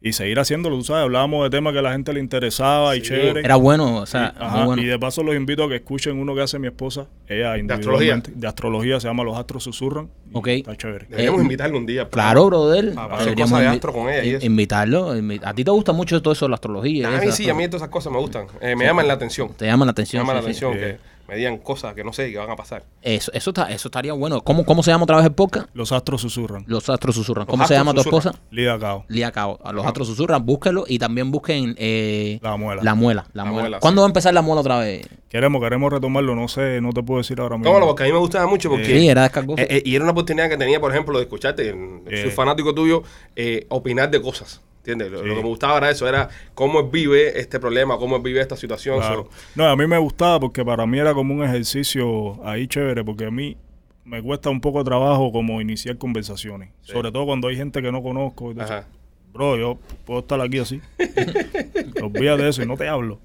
y 0.00 0.12
seguir 0.12 0.38
haciéndolo, 0.38 0.76
tú 0.76 0.84
sabes. 0.84 1.02
Hablábamos 1.02 1.42
de 1.42 1.50
temas 1.50 1.72
que 1.72 1.80
a 1.80 1.82
la 1.82 1.90
gente 1.90 2.12
le 2.12 2.20
interesaba 2.20 2.94
y 2.94 3.00
Sí. 3.00 3.06
chévere. 3.08 3.40
Era 3.40 3.56
bueno, 3.56 3.96
o 3.96 4.06
sea, 4.06 4.32
Ajá, 4.38 4.56
muy 4.58 4.66
bueno. 4.66 4.82
Y 4.82 4.84
de 4.86 4.96
paso 4.98 5.24
los 5.24 5.34
invito 5.34 5.64
a 5.64 5.68
que 5.68 5.74
escuchen 5.76 6.16
uno 6.18 6.36
que 6.36 6.42
hace 6.42 6.58
mi 6.60 6.68
esposa, 6.68 7.06
ella 7.26 7.52
astrología? 7.54 8.14
individualmente, 8.14 8.30
de 8.36 8.46
astrología, 8.46 9.00
se 9.00 9.08
llama 9.08 9.24
Los 9.24 9.36
Astros 9.36 9.64
Susurran. 9.64 10.08
y 10.26 10.30
Ok. 10.38 10.46
Está 10.48 10.76
chévere. 10.76 11.06
Deberíamos 11.08 11.40
Eh, 11.40 11.42
invitarlo 11.42 11.78
un 11.78 11.86
día. 11.86 12.08
Claro, 12.08 12.46
brother. 12.46 12.94
Para 12.94 13.08
cosas 13.34 13.60
de 13.60 13.66
astro 13.66 13.92
con 13.92 14.08
ella 14.08 14.24
y 14.24 14.30
eso. 14.34 14.46
Invitarlo. 14.46 15.16
invi- 15.16 15.40
A 15.44 15.52
ti 15.52 15.64
te 15.64 15.70
gusta 15.72 15.92
mucho 15.92 16.22
todo 16.22 16.32
eso 16.32 16.44
de 16.46 16.50
la 16.50 16.54
astrología. 16.54 17.10
y 17.10 17.14
A 17.16 17.20
mí 17.20 17.32
sí, 17.32 17.50
a 17.50 17.54
mí 17.54 17.66
todas 17.66 17.82
esas 17.82 17.88
cosas 17.90 18.12
me 18.12 18.18
gustan. 18.20 18.46
Eh, 18.60 18.76
me 18.76 18.84
llaman 18.84 19.08
la 19.08 19.14
atención. 19.14 19.52
Te 19.56 19.66
llama 19.66 19.84
la 19.84 19.90
Me 19.90 19.90
atención. 19.92 20.22
llama 20.22 20.34
la 20.34 20.42
sí, 20.42 20.54
sí. 20.54 20.64
atención 20.64 20.72
Sí. 20.74 20.78
que 20.78 21.17
me 21.28 21.36
digan 21.36 21.58
cosas 21.58 21.94
que 21.94 22.02
no 22.02 22.12
sé 22.12 22.28
y 22.30 22.32
que 22.32 22.38
van 22.38 22.50
a 22.50 22.56
pasar. 22.56 22.84
Eso, 23.02 23.30
eso, 23.34 23.50
está, 23.50 23.70
eso 23.70 23.88
estaría 23.88 24.14
bueno. 24.14 24.40
¿Cómo, 24.42 24.64
¿Cómo 24.64 24.82
se 24.82 24.90
llama 24.90 25.04
otra 25.04 25.16
vez 25.18 25.26
el 25.26 25.32
podcast? 25.32 25.68
Los 25.74 25.92
Astros 25.92 26.22
Susurran. 26.22 26.64
Los 26.66 26.88
Astros 26.88 27.14
Susurran. 27.14 27.46
Los 27.46 27.50
¿Cómo 27.50 27.66
se 27.66 27.74
llama 27.74 27.92
tu 27.92 27.98
Susurran. 28.02 28.18
esposa? 28.32 28.42
Lida 28.50 28.78
Cao. 28.78 29.04
Lía 29.08 29.30
Cao. 29.30 29.58
A 29.62 29.72
los 29.72 29.84
Astros 29.84 30.08
Susurran, 30.08 30.44
búsquelo 30.46 30.84
y 30.88 30.98
también 30.98 31.30
busquen 31.30 31.74
eh, 31.78 32.38
La 32.42 32.56
muela. 32.56 32.82
La 32.82 32.94
muela. 32.94 33.26
La 33.34 33.44
La 33.44 33.50
muela. 33.50 33.62
muela, 33.62 33.78
¿Cuándo 33.80 34.00
sí. 34.00 34.02
va 34.02 34.06
a 34.06 34.10
empezar 34.10 34.32
la 34.34 34.42
muela 34.42 34.60
otra 34.62 34.78
vez? 34.78 35.06
Queremos, 35.28 35.60
queremos 35.62 35.92
retomarlo, 35.92 36.34
no 36.34 36.48
sé, 36.48 36.80
no 36.80 36.92
te 36.94 37.02
puedo 37.02 37.18
decir 37.18 37.38
ahora 37.38 37.58
mismo. 37.58 37.70
Cómo 37.72 37.80
no, 37.80 37.86
porque 37.88 38.04
a 38.04 38.06
mí 38.06 38.12
me 38.12 38.18
gustaba 38.18 38.46
mucho 38.46 38.70
porque... 38.70 38.86
Sí, 38.86 39.08
era 39.10 39.22
descargoso. 39.24 39.60
Eh, 39.62 39.66
eh, 39.68 39.82
y 39.84 39.94
era 39.94 40.04
una 40.04 40.12
oportunidad 40.12 40.48
que 40.48 40.56
tenía, 40.56 40.80
por 40.80 40.90
ejemplo, 40.90 41.18
de 41.18 41.24
escucharte, 41.24 41.68
Eh. 42.08 42.22
soy 42.22 42.30
fanático 42.30 42.74
tuyo, 42.74 43.02
eh, 43.36 43.66
opinar 43.68 44.10
de 44.10 44.22
cosas. 44.22 44.62
¿Entiendes? 44.92 45.10
Lo, 45.12 45.22
Sí. 45.22 45.28
lo 45.28 45.34
que 45.36 45.42
me 45.42 45.48
gustaba 45.48 45.76
era 45.78 45.90
eso, 45.90 46.08
era 46.08 46.28
cómo 46.54 46.80
él 46.80 46.86
vive 46.90 47.38
este 47.38 47.60
problema, 47.60 47.98
cómo 47.98 48.16
él 48.16 48.22
vive 48.22 48.40
esta 48.40 48.56
situación. 48.56 48.98
Claro. 48.98 49.28
No, 49.54 49.66
a 49.68 49.76
mí 49.76 49.86
me 49.86 49.98
gustaba 49.98 50.40
porque 50.40 50.64
para 50.64 50.86
mí 50.86 50.98
era 50.98 51.12
como 51.12 51.34
un 51.34 51.44
ejercicio 51.44 52.42
ahí 52.44 52.66
chévere, 52.66 53.04
porque 53.04 53.26
a 53.26 53.30
mí 53.30 53.56
me 54.04 54.22
cuesta 54.22 54.48
un 54.48 54.60
poco 54.62 54.78
de 54.78 54.84
trabajo 54.84 55.30
como 55.30 55.60
iniciar 55.60 55.98
conversaciones. 55.98 56.70
Sobre 56.80 57.12
todo 57.12 57.26
cuando 57.26 57.48
hay 57.48 57.56
gente 57.56 57.82
que 57.82 57.92
no 57.92 58.02
conozco. 58.02 58.52
y 58.52 58.60
ajá. 58.60 58.86
Bro, 59.34 59.56
yo 59.58 59.78
puedo 60.06 60.20
estar 60.20 60.40
aquí 60.40 60.58
así. 60.58 60.80
Olvídate 62.02 62.42
de 62.44 62.48
eso 62.48 62.62
y 62.62 62.66
no 62.66 62.76
te 62.76 62.88
hablo. 62.88 63.20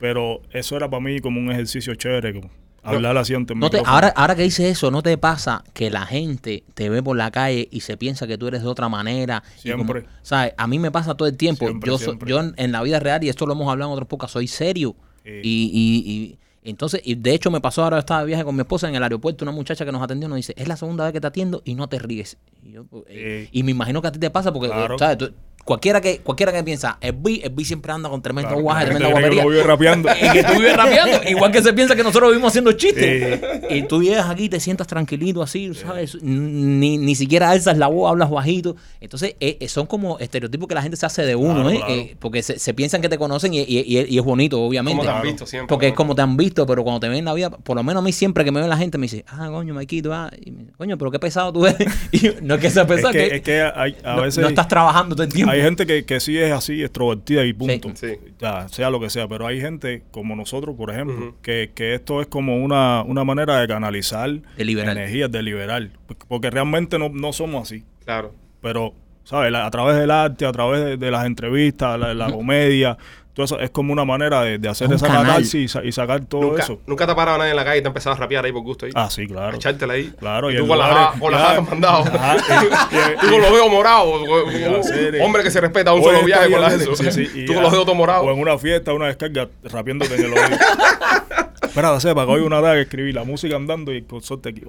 Pero 0.00 0.40
eso 0.52 0.76
era 0.76 0.90
para 0.90 1.00
mí 1.00 1.20
como 1.20 1.38
un 1.40 1.50
ejercicio 1.50 1.94
chévere, 1.94 2.34
como 2.34 2.50
hablar 2.84 3.16
así 3.16 3.34
ante 3.34 3.52
el 3.54 3.58
No 3.58 3.70
te, 3.70 3.82
ahora, 3.84 4.08
ahora 4.16 4.34
que 4.36 4.42
dices 4.42 4.66
eso, 4.66 4.90
¿no 4.90 5.02
te 5.02 5.16
pasa 5.18 5.64
que 5.72 5.90
la 5.90 6.06
gente 6.06 6.64
te 6.74 6.88
ve 6.90 7.02
por 7.02 7.16
la 7.16 7.30
calle 7.30 7.68
y 7.70 7.80
se 7.80 7.96
piensa 7.96 8.26
que 8.26 8.36
tú 8.38 8.48
eres 8.48 8.62
de 8.62 8.68
otra 8.68 8.88
manera? 8.88 9.42
Y 9.64 9.70
como- 9.72 9.84
Siempre. 9.84 10.06
¿sabes? 10.22 10.52
A 10.56 10.66
mí 10.66 10.78
me 10.78 10.90
pasa 10.90 11.14
todo 11.14 11.28
el 11.28 11.36
tiempo. 11.36 11.66
Siempre, 11.66 11.88
yo, 11.90 11.98
so- 11.98 12.04
siempre. 12.04 12.30
yo 12.30 12.40
en, 12.40 12.54
en 12.56 12.72
la 12.72 12.82
vida 12.82 13.00
real, 13.00 13.22
y 13.24 13.28
esto 13.28 13.46
lo 13.46 13.52
hemos 13.54 13.68
hablado 13.70 13.90
en 13.90 13.94
otros 13.94 14.08
pocas, 14.08 14.30
soy 14.30 14.46
serio. 14.48 14.94
Sí. 15.24 15.30
Y, 15.42 15.70
y, 15.72 16.10
y 16.12 16.38
entonces, 16.70 17.02
y 17.04 17.14
de 17.14 17.34
hecho 17.34 17.50
me 17.50 17.60
pasó 17.60 17.84
ahora, 17.84 17.98
estaba 17.98 18.20
de 18.20 18.26
viaje 18.26 18.42
con 18.44 18.54
mi 18.56 18.62
esposa 18.62 18.88
en 18.88 18.94
el 18.94 19.02
aeropuerto, 19.02 19.44
una 19.44 19.52
muchacha 19.52 19.84
que 19.84 19.92
nos 19.92 20.00
atendió 20.02 20.28
nos 20.28 20.36
dice, 20.36 20.54
es 20.56 20.66
la 20.66 20.76
segunda 20.78 21.04
vez 21.04 21.12
que 21.12 21.20
te 21.20 21.26
atiendo 21.26 21.60
y 21.64 21.74
no 21.74 21.88
te 21.88 21.98
ríes. 21.98 22.38
Y, 22.62 22.72
yo, 22.72 22.84
pues, 22.84 23.04
eh, 23.08 23.48
y 23.52 23.62
me 23.64 23.70
imagino 23.72 24.00
que 24.00 24.08
a 24.08 24.12
ti 24.12 24.18
te 24.18 24.30
pasa 24.30 24.50
porque, 24.52 24.68
Claro. 24.68 24.98
¿sabes? 24.98 25.18
Tú- 25.18 25.32
cualquiera, 25.64 26.00
que, 26.00 26.18
cualquiera 26.18 26.52
que 26.52 26.62
piensa, 26.62 26.98
el 27.00 27.12
B, 27.12 27.40
el 27.42 27.50
B 27.50 27.64
siempre 27.64 27.92
anda 27.92 28.08
con 28.08 28.20
tremendo 28.22 28.48
Claro, 28.50 28.62
guaje, 28.62 28.84
tremenda 28.84 29.06
que 29.08 29.12
guapería. 29.12 29.40
uno 29.42 29.50
vive 29.50 29.62
rapeando. 29.62 30.08
Y 30.22 30.30
que 30.32 30.44
tú 30.44 30.52
vives 30.58 30.76
rapeando. 30.76 31.20
Igual 31.30 31.52
que 31.52 31.62
se 31.62 31.72
piensa 31.72 31.96
que 31.96 32.02
nosotros 32.02 32.30
vivimos 32.30 32.50
haciendo 32.52 32.72
chistes. 32.72 33.40
Y 33.70 33.82
tú 33.82 34.02
llegas 34.02 34.28
aquí, 34.28 34.48
te 34.48 34.60
sientas 34.60 34.86
tranquilito 34.86 35.42
así, 35.42 35.72
¿sabes? 35.74 36.16
Ni, 36.22 36.98
ni 36.98 37.14
siquiera 37.14 37.50
alzas 37.50 37.76
la 37.78 37.86
voz, 37.88 38.10
hablas 38.10 38.30
bajito. 38.30 38.76
Entonces, 39.00 39.36
eh, 39.40 39.58
eh, 39.60 39.68
son 39.68 39.86
como 39.86 40.18
estereotipos 40.18 40.68
que 40.68 40.74
la 40.74 40.82
gente 40.82 40.96
se 40.96 41.06
hace 41.06 41.22
de 41.24 41.34
uno, 41.36 41.54
Claro, 41.62 41.70
¿eh? 41.70 41.76
claro. 41.78 41.92
Eh, 41.94 42.16
porque 42.18 42.42
se, 42.42 42.58
se 42.58 42.74
piensan 42.74 43.00
que 43.00 43.08
te 43.08 43.18
conocen 43.18 43.54
y, 43.54 43.60
y- 43.60 43.64
y- 43.80 44.06
y 44.14 44.18
es 44.18 44.24
bonito, 44.24 44.60
obviamente. 44.62 44.98
Como 44.98 45.10
te 45.10 45.16
han 45.16 45.22
visto 45.22 45.46
siempre. 45.46 45.68
Porque 45.68 45.88
es 45.88 45.94
como 45.94 46.14
te 46.14 46.22
han 46.22 46.36
visto, 46.36 46.66
pero 46.66 46.82
cuando 46.84 47.00
te 47.00 47.08
ven 47.08 47.18
en 47.18 47.24
la 47.24 47.34
vida, 47.34 47.50
por 47.50 47.76
lo 47.76 47.82
menos 47.82 48.02
a 48.02 48.04
mí 48.04 48.12
siempre 48.12 48.44
que 48.44 48.52
me 48.52 48.60
ve 48.60 48.68
la 48.68 48.76
gente 48.76 48.98
me 48.98 49.04
dice, 49.04 49.24
ah, 49.28 49.48
coño, 49.50 49.74
Maikito, 49.74 50.12
ah, 50.12 50.30
y 50.44 50.50
me- 50.50 50.66
coño, 50.76 50.98
pero 50.98 51.10
qué 51.10 51.18
pesado 51.18 51.52
tú 51.52 51.66
eres. 51.66 51.88
Y 52.12 52.18
yo, 52.18 52.32
no 52.42 52.54
es 52.54 52.60
que 52.60 52.70
sea 52.70 52.82
Es 52.82 52.88
pesado, 52.88 53.12
que, 53.12 53.28
que, 53.28 53.36
es 53.36 53.42
que 53.42 53.62
hay, 53.62 53.96
a 54.04 54.16
no, 54.16 54.22
veces 54.22 54.42
no 54.42 54.48
estás 54.48 54.68
trabajando 54.68 55.14
todo 55.16 55.24
el 55.24 55.32
tiempo. 55.32 55.53
Hay 55.54 55.62
gente 55.62 55.86
que, 55.86 56.04
que 56.04 56.20
sí 56.20 56.38
es 56.38 56.52
así, 56.52 56.82
extrovertida 56.82 57.44
y 57.44 57.52
punto. 57.52 57.90
Sí. 57.94 58.08
Sí. 58.08 58.18
Ya, 58.38 58.68
sea 58.68 58.90
lo 58.90 59.00
que 59.00 59.10
sea. 59.10 59.26
Pero 59.28 59.46
hay 59.46 59.60
gente 59.60 60.02
como 60.10 60.36
nosotros, 60.36 60.76
por 60.76 60.90
ejemplo, 60.90 61.34
que, 61.42 61.70
que 61.74 61.94
esto 61.94 62.20
es 62.20 62.26
como 62.26 62.56
una, 62.62 63.02
una 63.02 63.24
manera 63.24 63.58
de 63.60 63.66
canalizar 63.68 64.30
De 64.56 64.64
liberar. 64.64 64.96
energías, 64.96 65.30
de 65.30 65.42
liberar. 65.42 65.90
Porque 66.28 66.50
realmente 66.50 66.98
no, 66.98 67.08
no 67.08 67.32
somos 67.32 67.62
así. 67.62 67.84
Claro. 68.04 68.34
Pero, 68.60 68.94
¿sabes? 69.24 69.54
A 69.54 69.70
través 69.70 69.96
del 69.96 70.10
arte, 70.10 70.46
a 70.46 70.52
través 70.52 70.84
de, 70.84 70.96
de 70.96 71.10
las 71.10 71.26
entrevistas, 71.26 71.98
la, 71.98 72.14
la 72.14 72.30
comedia, 72.30 72.96
eso 73.42 73.58
es 73.58 73.70
como 73.70 73.92
una 73.92 74.04
manera 74.04 74.42
de, 74.42 74.58
de 74.58 74.68
hacer 74.68 74.86
Un 74.88 74.94
esa 74.94 75.08
catarsis 75.08 75.74
y, 75.74 75.88
y 75.88 75.90
sacar 75.92 76.24
todo 76.26 76.42
Nunca, 76.42 76.62
eso. 76.62 76.80
nunca 76.86 77.04
te 77.06 77.10
ha 77.12 77.16
parado 77.16 77.38
nadie 77.38 77.50
en 77.50 77.56
la 77.56 77.64
calle 77.64 77.78
y 77.78 77.82
te 77.82 77.88
ha 77.88 77.90
empezado 77.90 78.14
a 78.14 78.18
rapear 78.18 78.44
ahí 78.44 78.52
por 78.52 78.62
gusto 78.62 78.86
ahí. 78.86 78.92
Ah, 78.94 79.10
sí, 79.10 79.26
claro. 79.26 79.54
A 79.54 79.56
echártela 79.56 79.94
ahí. 79.94 80.12
Claro, 80.20 80.50
y 80.50 80.54
y 80.54 80.56
tú 80.58 80.62
en 80.62 80.68
con 80.68 80.78
las 80.78 80.88
con 81.18 81.32
jajas 81.32 81.68
mandado. 81.68 82.04
Tú 82.04 83.28
con 83.30 83.40
los 83.40 83.50
dedos 83.50 83.70
morados. 83.72 84.22
Hombre 85.20 85.42
que 85.42 85.50
se 85.50 85.60
respeta 85.60 85.92
un 85.92 86.02
solo 86.04 86.22
viaje 86.24 86.50
con 86.50 86.60
las 86.60 86.74
eso. 86.80 86.90
Tú 86.92 87.54
con 87.54 87.62
los 87.62 87.72
dedos 87.72 87.84
todos 87.86 87.96
morados. 87.96 88.26
O 88.26 88.30
en 88.30 88.38
una 88.38 88.56
fiesta, 88.58 88.92
una 88.92 89.06
descarga, 89.06 89.48
rapiéndote 89.64 90.14
en 90.14 90.24
el 90.26 90.32
oído. 90.32 90.58
Espera, 91.62 91.98
sepa 91.98 92.24
que 92.24 92.30
hoy 92.30 92.40
una 92.42 92.60
que 92.74 92.82
escribí 92.82 93.12
la 93.12 93.24
música 93.24 93.56
andando 93.56 93.92
y 93.92 93.96
el 93.96 94.06
consorte 94.06 94.50
aquí. 94.50 94.62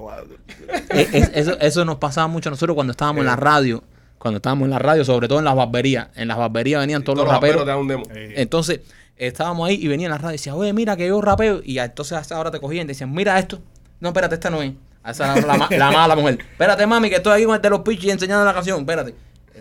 Eh, 0.89 1.07
es- 1.13 1.31
eso, 1.35 1.55
eso 1.59 1.85
nos 1.85 1.97
pasaba 1.97 2.27
mucho 2.27 2.49
a 2.49 2.51
nosotros 2.51 2.73
cuando 2.73 2.91
estábamos 2.91 3.19
en 3.21 3.27
la 3.27 3.35
radio. 3.35 3.83
Cuando 4.25 4.37
estábamos 4.37 4.65
en 4.65 4.71
la 4.71 4.79
radio, 4.79 5.05
sobre 5.05 5.27
todo 5.27 5.37
en 5.37 5.45
las 5.45 5.55
barberías. 5.55 6.07
En 6.15 6.27
las 6.27 6.35
barberías 6.39 6.81
venían 6.81 7.03
todos, 7.03 7.17
Todos 7.17 7.27
los 7.27 7.35
raperos. 7.35 7.61
te 7.63 7.69
dan 7.69 7.77
un 7.77 7.87
demo. 7.87 8.03
Entonces, 8.11 8.79
estábamos 9.15 9.67
ahí 9.69 9.77
y 9.79 9.87
venía 9.87 10.07
en 10.07 10.11
la 10.13 10.17
radio 10.17 10.31
y 10.31 10.37
decía, 10.39 10.55
oye, 10.55 10.73
mira 10.73 10.97
que 10.97 11.05
yo 11.07 11.21
rapeo. 11.21 11.61
Y 11.63 11.77
entonces 11.77 12.17
hasta 12.17 12.35
ahora 12.35 12.49
te 12.49 12.59
cogían 12.59 12.85
y 12.85 12.87
te 12.87 12.93
decían, 12.93 13.13
mira 13.13 13.37
esto. 13.37 13.59
No, 13.99 14.07
espérate, 14.09 14.33
esta 14.33 14.49
no 14.49 14.63
es. 14.63 14.73
Esa 15.07 15.35
la, 15.41 15.67
la 15.69 15.91
mala 15.91 16.15
mujer. 16.15 16.39
Espérate, 16.39 16.87
mami, 16.87 17.09
que 17.09 17.17
estoy 17.17 17.33
aquí 17.33 17.43
con 17.45 17.53
el 17.55 17.61
de 17.61 17.69
los 17.69 17.81
pichis 17.81 18.09
enseñando 18.13 18.43
la 18.43 18.53
canción. 18.55 18.79
Espérate. 18.79 19.13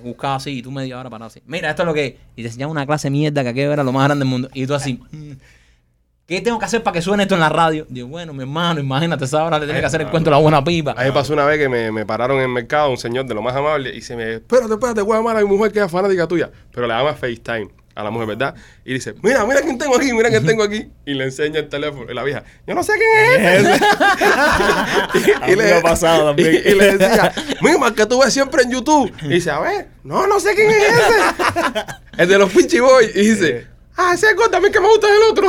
Buscaba 0.02 0.36
así 0.36 0.52
y 0.52 0.62
tú 0.62 0.70
media 0.70 0.98
hora 0.98 1.10
para 1.10 1.26
así. 1.26 1.42
Mira, 1.44 1.68
esto 1.68 1.82
es 1.82 1.86
lo 1.86 1.92
que 1.92 2.06
es. 2.06 2.14
Y 2.34 2.40
te 2.40 2.48
enseñaban 2.48 2.70
una 2.70 2.86
clase 2.86 3.08
de 3.08 3.10
mierda 3.10 3.42
que 3.42 3.50
aquello 3.50 3.70
era 3.70 3.84
lo 3.84 3.92
más 3.92 4.04
grande 4.06 4.22
del 4.24 4.30
mundo. 4.30 4.48
Y 4.54 4.66
tú 4.66 4.72
así, 4.72 4.98
"Mm, 5.12 5.32
¿qué 6.26 6.40
tengo 6.40 6.58
que 6.58 6.64
hacer 6.64 6.82
para 6.82 6.94
que 6.94 7.02
suene 7.02 7.24
esto 7.24 7.34
en 7.34 7.40
la 7.40 7.48
radio? 7.48 7.86
Digo, 7.88 8.08
bueno, 8.08 8.32
mi 8.32 8.42
hermano, 8.42 8.80
imagínate, 8.80 9.24
esa 9.24 9.44
hora 9.44 9.58
le 9.58 9.66
tiene 9.66 9.80
que 9.80 9.86
hacer 9.86 10.00
el 10.00 10.08
cuento 10.08 10.30
de 10.30 10.36
la 10.36 10.40
buena 10.42 10.62
pipa. 10.64 10.92
A 10.92 11.00
mí 11.02 11.04
me 11.04 11.12
pasó 11.12 11.32
una 11.32 11.44
vez 11.44 11.58
que 11.58 11.68
me, 11.68 11.90
me 11.92 12.06
pararon 12.06 12.36
en 12.38 12.44
el 12.44 12.48
mercado 12.48 12.90
un 12.90 12.96
señor 12.98 13.26
de 13.26 13.34
lo 13.34 13.42
más 13.42 13.54
amable 13.54 13.94
y 13.94 14.00
se 14.00 14.16
me, 14.16 14.34
espérate, 14.34 14.72
espérate, 14.72 15.02
voy 15.02 15.14
a 15.14 15.16
llamar 15.18 15.36
a 15.36 15.40
mi 15.40 15.46
mujer 15.46 15.72
que 15.72 15.80
es 15.82 15.90
fanática 15.90 16.26
tuya. 16.26 16.50
Pero 16.72 16.86
le 16.86 16.94
llama 16.94 17.14
FaceTime 17.14 17.68
a 17.96 18.02
la 18.02 18.10
mujer, 18.10 18.26
¿verdad? 18.26 18.54
Y 18.84 18.94
dice, 18.94 19.14
mira, 19.22 19.44
mira 19.46 19.60
quién 19.62 19.78
tengo 19.78 19.96
aquí, 19.96 20.12
mira 20.12 20.28
quién 20.28 20.44
tengo 20.44 20.64
aquí. 20.64 20.88
Y 21.06 21.14
le 21.14 21.24
enseña 21.24 21.60
el 21.60 21.68
teléfono. 21.68 22.10
Y 22.10 22.14
la 22.14 22.24
vieja, 22.24 22.42
yo 22.66 22.74
no 22.74 22.82
sé 22.82 22.92
quién 22.94 23.40
es 23.40 23.60
ese. 23.68 23.84
A 25.42 25.46
mí 25.46 25.56
me 25.56 25.72
ha 25.74 25.80
pasado 25.80 26.24
también. 26.28 26.54
Y, 26.54 26.70
y 26.70 26.74
le 26.74 26.96
decía, 26.98 27.32
mira, 27.60 27.92
que 27.94 28.06
tú 28.06 28.20
ves 28.20 28.32
siempre 28.32 28.62
en 28.62 28.72
YouTube. 28.72 29.12
Y 29.22 29.28
dice, 29.28 29.50
a 29.52 29.60
ver, 29.60 29.88
no, 30.02 30.26
no 30.26 30.40
sé 30.40 30.54
quién 30.56 30.70
es 30.70 30.76
ese. 30.88 31.84
el 32.18 32.28
de 32.28 32.38
los 32.38 32.50
Pinchy 32.52 32.80
Boys. 32.80 33.14
Y 33.14 33.20
dice, 33.28 33.56
Eh. 33.58 33.66
Ah, 33.96 34.12
ese 34.14 34.26
es 34.28 34.50
también 34.50 34.72
que 34.72 34.80
me 34.80 34.88
gusta 34.88 35.06
el 35.08 35.22
otro. 35.30 35.48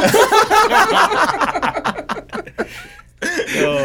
no, 3.61 3.77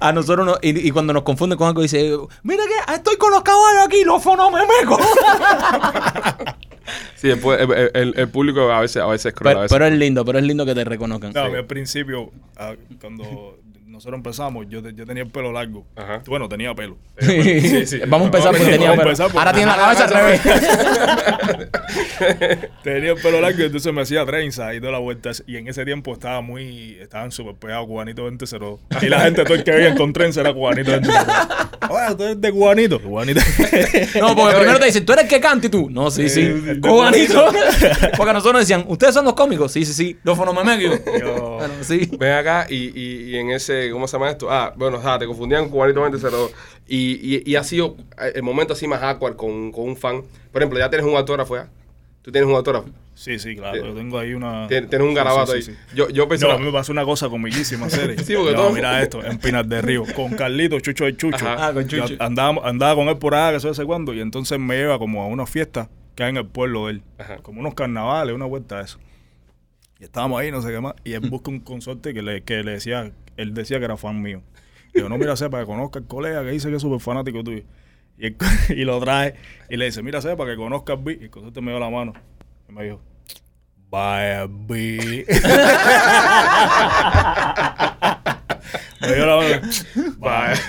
A 0.00 0.12
nosotros 0.12 0.46
no, 0.46 0.56
y, 0.62 0.88
y 0.88 0.90
cuando 0.90 1.12
nos 1.12 1.22
confunden 1.22 1.56
con 1.58 1.68
algo 1.68 1.82
dice, 1.82 2.16
mira 2.42 2.64
que 2.64 2.92
estoy 2.94 3.16
con 3.16 3.30
los 3.30 3.42
caballos 3.42 3.86
aquí, 3.86 4.04
los 4.04 4.22
fonomemeco. 4.22 4.98
sí, 7.16 7.28
después 7.28 7.60
el, 7.60 7.72
el- 7.72 7.90
el- 7.94 8.14
el 8.18 8.28
público 8.28 8.70
a 8.72 8.80
veces, 8.80 9.02
a 9.02 9.06
veces 9.06 9.26
es 9.26 9.34
cruel. 9.34 9.52
a 9.52 9.54
pero, 9.54 9.62
veces 9.62 9.74
pero 9.76 9.86
es 9.86 9.92
lindo, 9.94 10.24
pero 10.24 10.38
es 10.38 10.44
lindo 10.44 10.66
que 10.66 10.74
te 10.74 10.84
reconozcan. 10.84 11.32
no, 11.32 11.40
a 11.42 11.48
mí 11.48 11.56
al 11.56 11.66
principio, 11.66 12.30
ah, 12.56 12.74
cuando 13.00 13.58
nosotros 13.92 14.16
empezamos, 14.18 14.66
yo, 14.68 14.82
te- 14.82 14.94
yo 14.94 15.06
tenía 15.06 15.22
el 15.22 15.30
pelo 15.30 15.52
largo. 15.52 15.84
Ajá. 15.96 16.22
Bueno, 16.26 16.48
tenía 16.48 16.74
pelo. 16.74 16.96
sí, 17.18 17.86
sí. 17.86 17.98
Vamos 18.08 18.22
a 18.22 18.24
empezar 18.26 18.50
porque 18.56 18.72
tenía 18.72 18.96
pelo. 18.96 19.14
por- 19.16 19.38
Ahora 19.38 19.52
tiene 19.52 19.66
la 19.70 19.76
cabeza 19.76 20.04
al 20.04 20.10
revés. 20.14 20.40
Tenía 22.82 23.12
el 23.12 23.20
pelo 23.20 23.40
largo, 23.40 23.62
entonces 23.62 23.92
me 23.92 24.02
hacía 24.02 24.24
trenza 24.24 24.74
y 24.74 24.80
toda 24.80 24.92
la 24.92 24.98
vuelta. 24.98 25.30
Y 25.46 25.56
en 25.56 25.68
ese 25.68 25.84
tiempo 25.84 26.12
estaba 26.12 26.40
muy, 26.40 26.96
estaban 27.00 27.30
súper 27.32 27.54
pegados 27.56 27.86
Cubanito 27.86 28.22
2002. 28.22 28.80
Y 29.02 29.06
la 29.08 29.20
gente, 29.20 29.44
todo 29.44 29.54
el 29.54 29.64
que 29.64 29.70
veía 29.72 29.94
con 29.94 30.12
trenza 30.12 30.40
era 30.40 30.52
Cubanito 30.52 30.90
2002. 30.92 31.26
Oye, 31.90 32.14
¿tú 32.16 32.22
eres 32.24 32.40
de 32.40 32.52
Cubanito? 32.52 33.00
Cubanito. 33.02 33.40
No, 34.20 34.36
porque 34.36 34.56
primero 34.56 34.78
te 34.78 34.86
dicen, 34.86 35.04
¿tú 35.04 35.12
eres 35.12 35.24
el 35.24 35.30
que 35.30 35.40
canta? 35.40 35.66
Y 35.66 35.70
tú, 35.70 35.90
no, 35.90 36.10
sí, 36.10 36.28
sí. 36.28 36.48
Cubanito. 36.80 37.46
Porque 38.16 38.32
nosotros 38.32 38.52
nos 38.54 38.62
decían, 38.62 38.84
¿ustedes 38.88 39.14
son 39.14 39.24
los 39.24 39.34
cómicos? 39.34 39.72
Sí, 39.72 39.84
sí, 39.84 39.92
sí. 39.92 40.18
Los 40.22 40.36
fonomemequios. 40.36 41.00
Yo- 41.20 41.58
Bueno, 41.58 41.74
sí. 41.82 42.08
Ven 42.18 42.32
acá 42.32 42.66
y, 42.68 42.76
y, 42.98 43.30
y 43.30 43.36
en 43.36 43.50
ese, 43.50 43.81
¿cómo 43.90 44.06
se 44.06 44.12
llama 44.16 44.30
esto? 44.30 44.50
Ah, 44.50 44.72
bueno, 44.76 44.98
o 44.98 45.02
sea, 45.02 45.18
te 45.18 45.26
confundían 45.26 45.62
con 45.64 45.72
Cubanito 45.72 46.00
2002. 46.00 46.52
Y, 46.88 47.36
y, 47.36 47.42
y 47.50 47.56
ha 47.56 47.64
sido 47.64 47.96
el 48.34 48.42
momento 48.42 48.74
así 48.74 48.86
más 48.86 49.02
awkward 49.02 49.36
con, 49.36 49.72
con 49.72 49.84
un 49.84 49.96
fan. 49.96 50.22
Por 50.52 50.62
ejemplo, 50.62 50.78
ya 50.78 50.88
tienes 50.90 51.06
un 51.06 51.16
autógrafo 51.16 51.56
ya. 51.56 51.68
Tú 52.22 52.30
tienes 52.30 52.48
un 52.48 52.54
autógrafo. 52.54 52.88
Sí, 53.14 53.38
sí, 53.38 53.56
claro. 53.56 53.84
Yo 53.84 53.94
tengo 53.94 54.18
ahí 54.18 54.32
una. 54.32 54.66
Tienes, 54.68 54.88
tienes 54.88 55.06
un 55.06 55.14
garabato 55.14 55.52
sí, 55.52 55.62
sí, 55.62 55.70
ahí. 55.72 55.76
Yo, 55.94 56.08
yo 56.08 56.28
pensé. 56.28 56.46
No, 56.46 56.52
a 56.54 56.58
mí 56.58 56.64
me 56.64 56.72
pasó 56.72 56.92
una 56.92 57.04
cosa 57.04 57.28
comiquísima, 57.28 57.90
serio. 57.90 58.16
Sí, 58.24 58.34
porque 58.34 58.52
no, 58.52 58.58
todo- 58.62 58.72
mira 58.72 59.02
esto, 59.02 59.24
en 59.24 59.38
Pinas 59.38 59.68
de 59.68 59.82
Río, 59.82 60.04
con 60.14 60.30
Carlito, 60.34 60.78
Chucho 60.80 61.06
el 61.06 61.16
Chucho. 61.16 61.44
Ajá. 61.44 61.68
Ah, 61.68 61.72
con 61.74 61.86
Chucho. 61.86 62.06
Yo 62.06 62.16
andaba, 62.20 62.66
andaba 62.68 62.94
con 62.94 63.08
él 63.08 63.18
por 63.18 63.34
allá, 63.34 63.52
que 63.54 63.60
sé 63.60 63.74
sé 63.74 63.84
cuándo, 63.84 64.14
y 64.14 64.20
entonces 64.20 64.58
me 64.58 64.76
lleva 64.76 64.98
como 64.98 65.22
a 65.22 65.26
una 65.26 65.46
fiesta 65.46 65.90
que 66.14 66.22
hay 66.24 66.30
en 66.30 66.36
el 66.38 66.46
pueblo 66.46 66.86
de 66.86 66.92
él. 66.92 67.02
Ajá. 67.18 67.36
Como 67.42 67.60
unos 67.60 67.74
carnavales, 67.74 68.34
una 68.34 68.46
vuelta 68.46 68.78
de 68.78 68.84
eso. 68.84 68.98
Y 70.00 70.04
estábamos 70.04 70.40
ahí, 70.40 70.50
no 70.50 70.62
sé 70.62 70.70
qué 70.70 70.80
más, 70.80 70.94
y 71.04 71.12
él 71.12 71.28
busca 71.28 71.50
un 71.50 71.60
consorte 71.60 72.14
que 72.14 72.22
le, 72.22 72.42
que 72.42 72.62
le 72.64 72.72
decía, 72.72 73.12
él 73.36 73.54
decía 73.54 73.78
que 73.78 73.84
era 73.86 73.96
fan 73.96 74.20
mío. 74.22 74.42
Y 74.94 75.00
yo, 75.00 75.08
no, 75.08 75.16
mira, 75.18 75.36
sepa, 75.36 75.58
que 75.60 75.66
conozca 75.66 75.98
al 76.00 76.06
colega 76.06 76.42
que 76.44 76.50
dice 76.50 76.68
que 76.70 76.76
es 76.76 76.82
súper 76.82 77.00
fanático 77.00 77.42
tuyo. 77.42 77.62
Y, 78.18 78.26
él- 78.26 78.36
y 78.68 78.84
lo 78.84 79.00
trae, 79.00 79.34
y 79.70 79.76
le 79.76 79.86
dice, 79.86 80.02
mira, 80.02 80.20
sepa, 80.20 80.44
que 80.46 80.56
conozca 80.56 80.92
al 80.94 80.98
B. 81.02 81.18
Y 81.20 81.24
el 81.24 81.30
consorte 81.30 81.60
me 81.60 81.70
dio 81.70 81.80
la 81.80 81.90
mano. 81.90 82.12
Y 82.68 82.72
me 82.72 82.84
dijo, 82.84 83.00
vaya 83.90 84.46
B. 84.48 85.24
me 89.00 89.14
dio 89.14 89.26
la 89.26 89.36
mano. 89.36 89.60
Vaya 90.18 90.54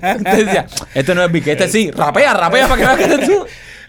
Entonces 0.00 0.46
decía, 0.46 0.66
este 0.94 1.14
no 1.14 1.22
es 1.24 1.32
Vicky, 1.32 1.50
este 1.50 1.68
sí. 1.68 1.90
Rapea, 1.90 2.34
rapea 2.34 2.66
para 2.68 2.76
que 2.80 2.86
veas 2.86 2.98
que 2.98 3.04
eres 3.14 3.28
tú. 3.28 3.46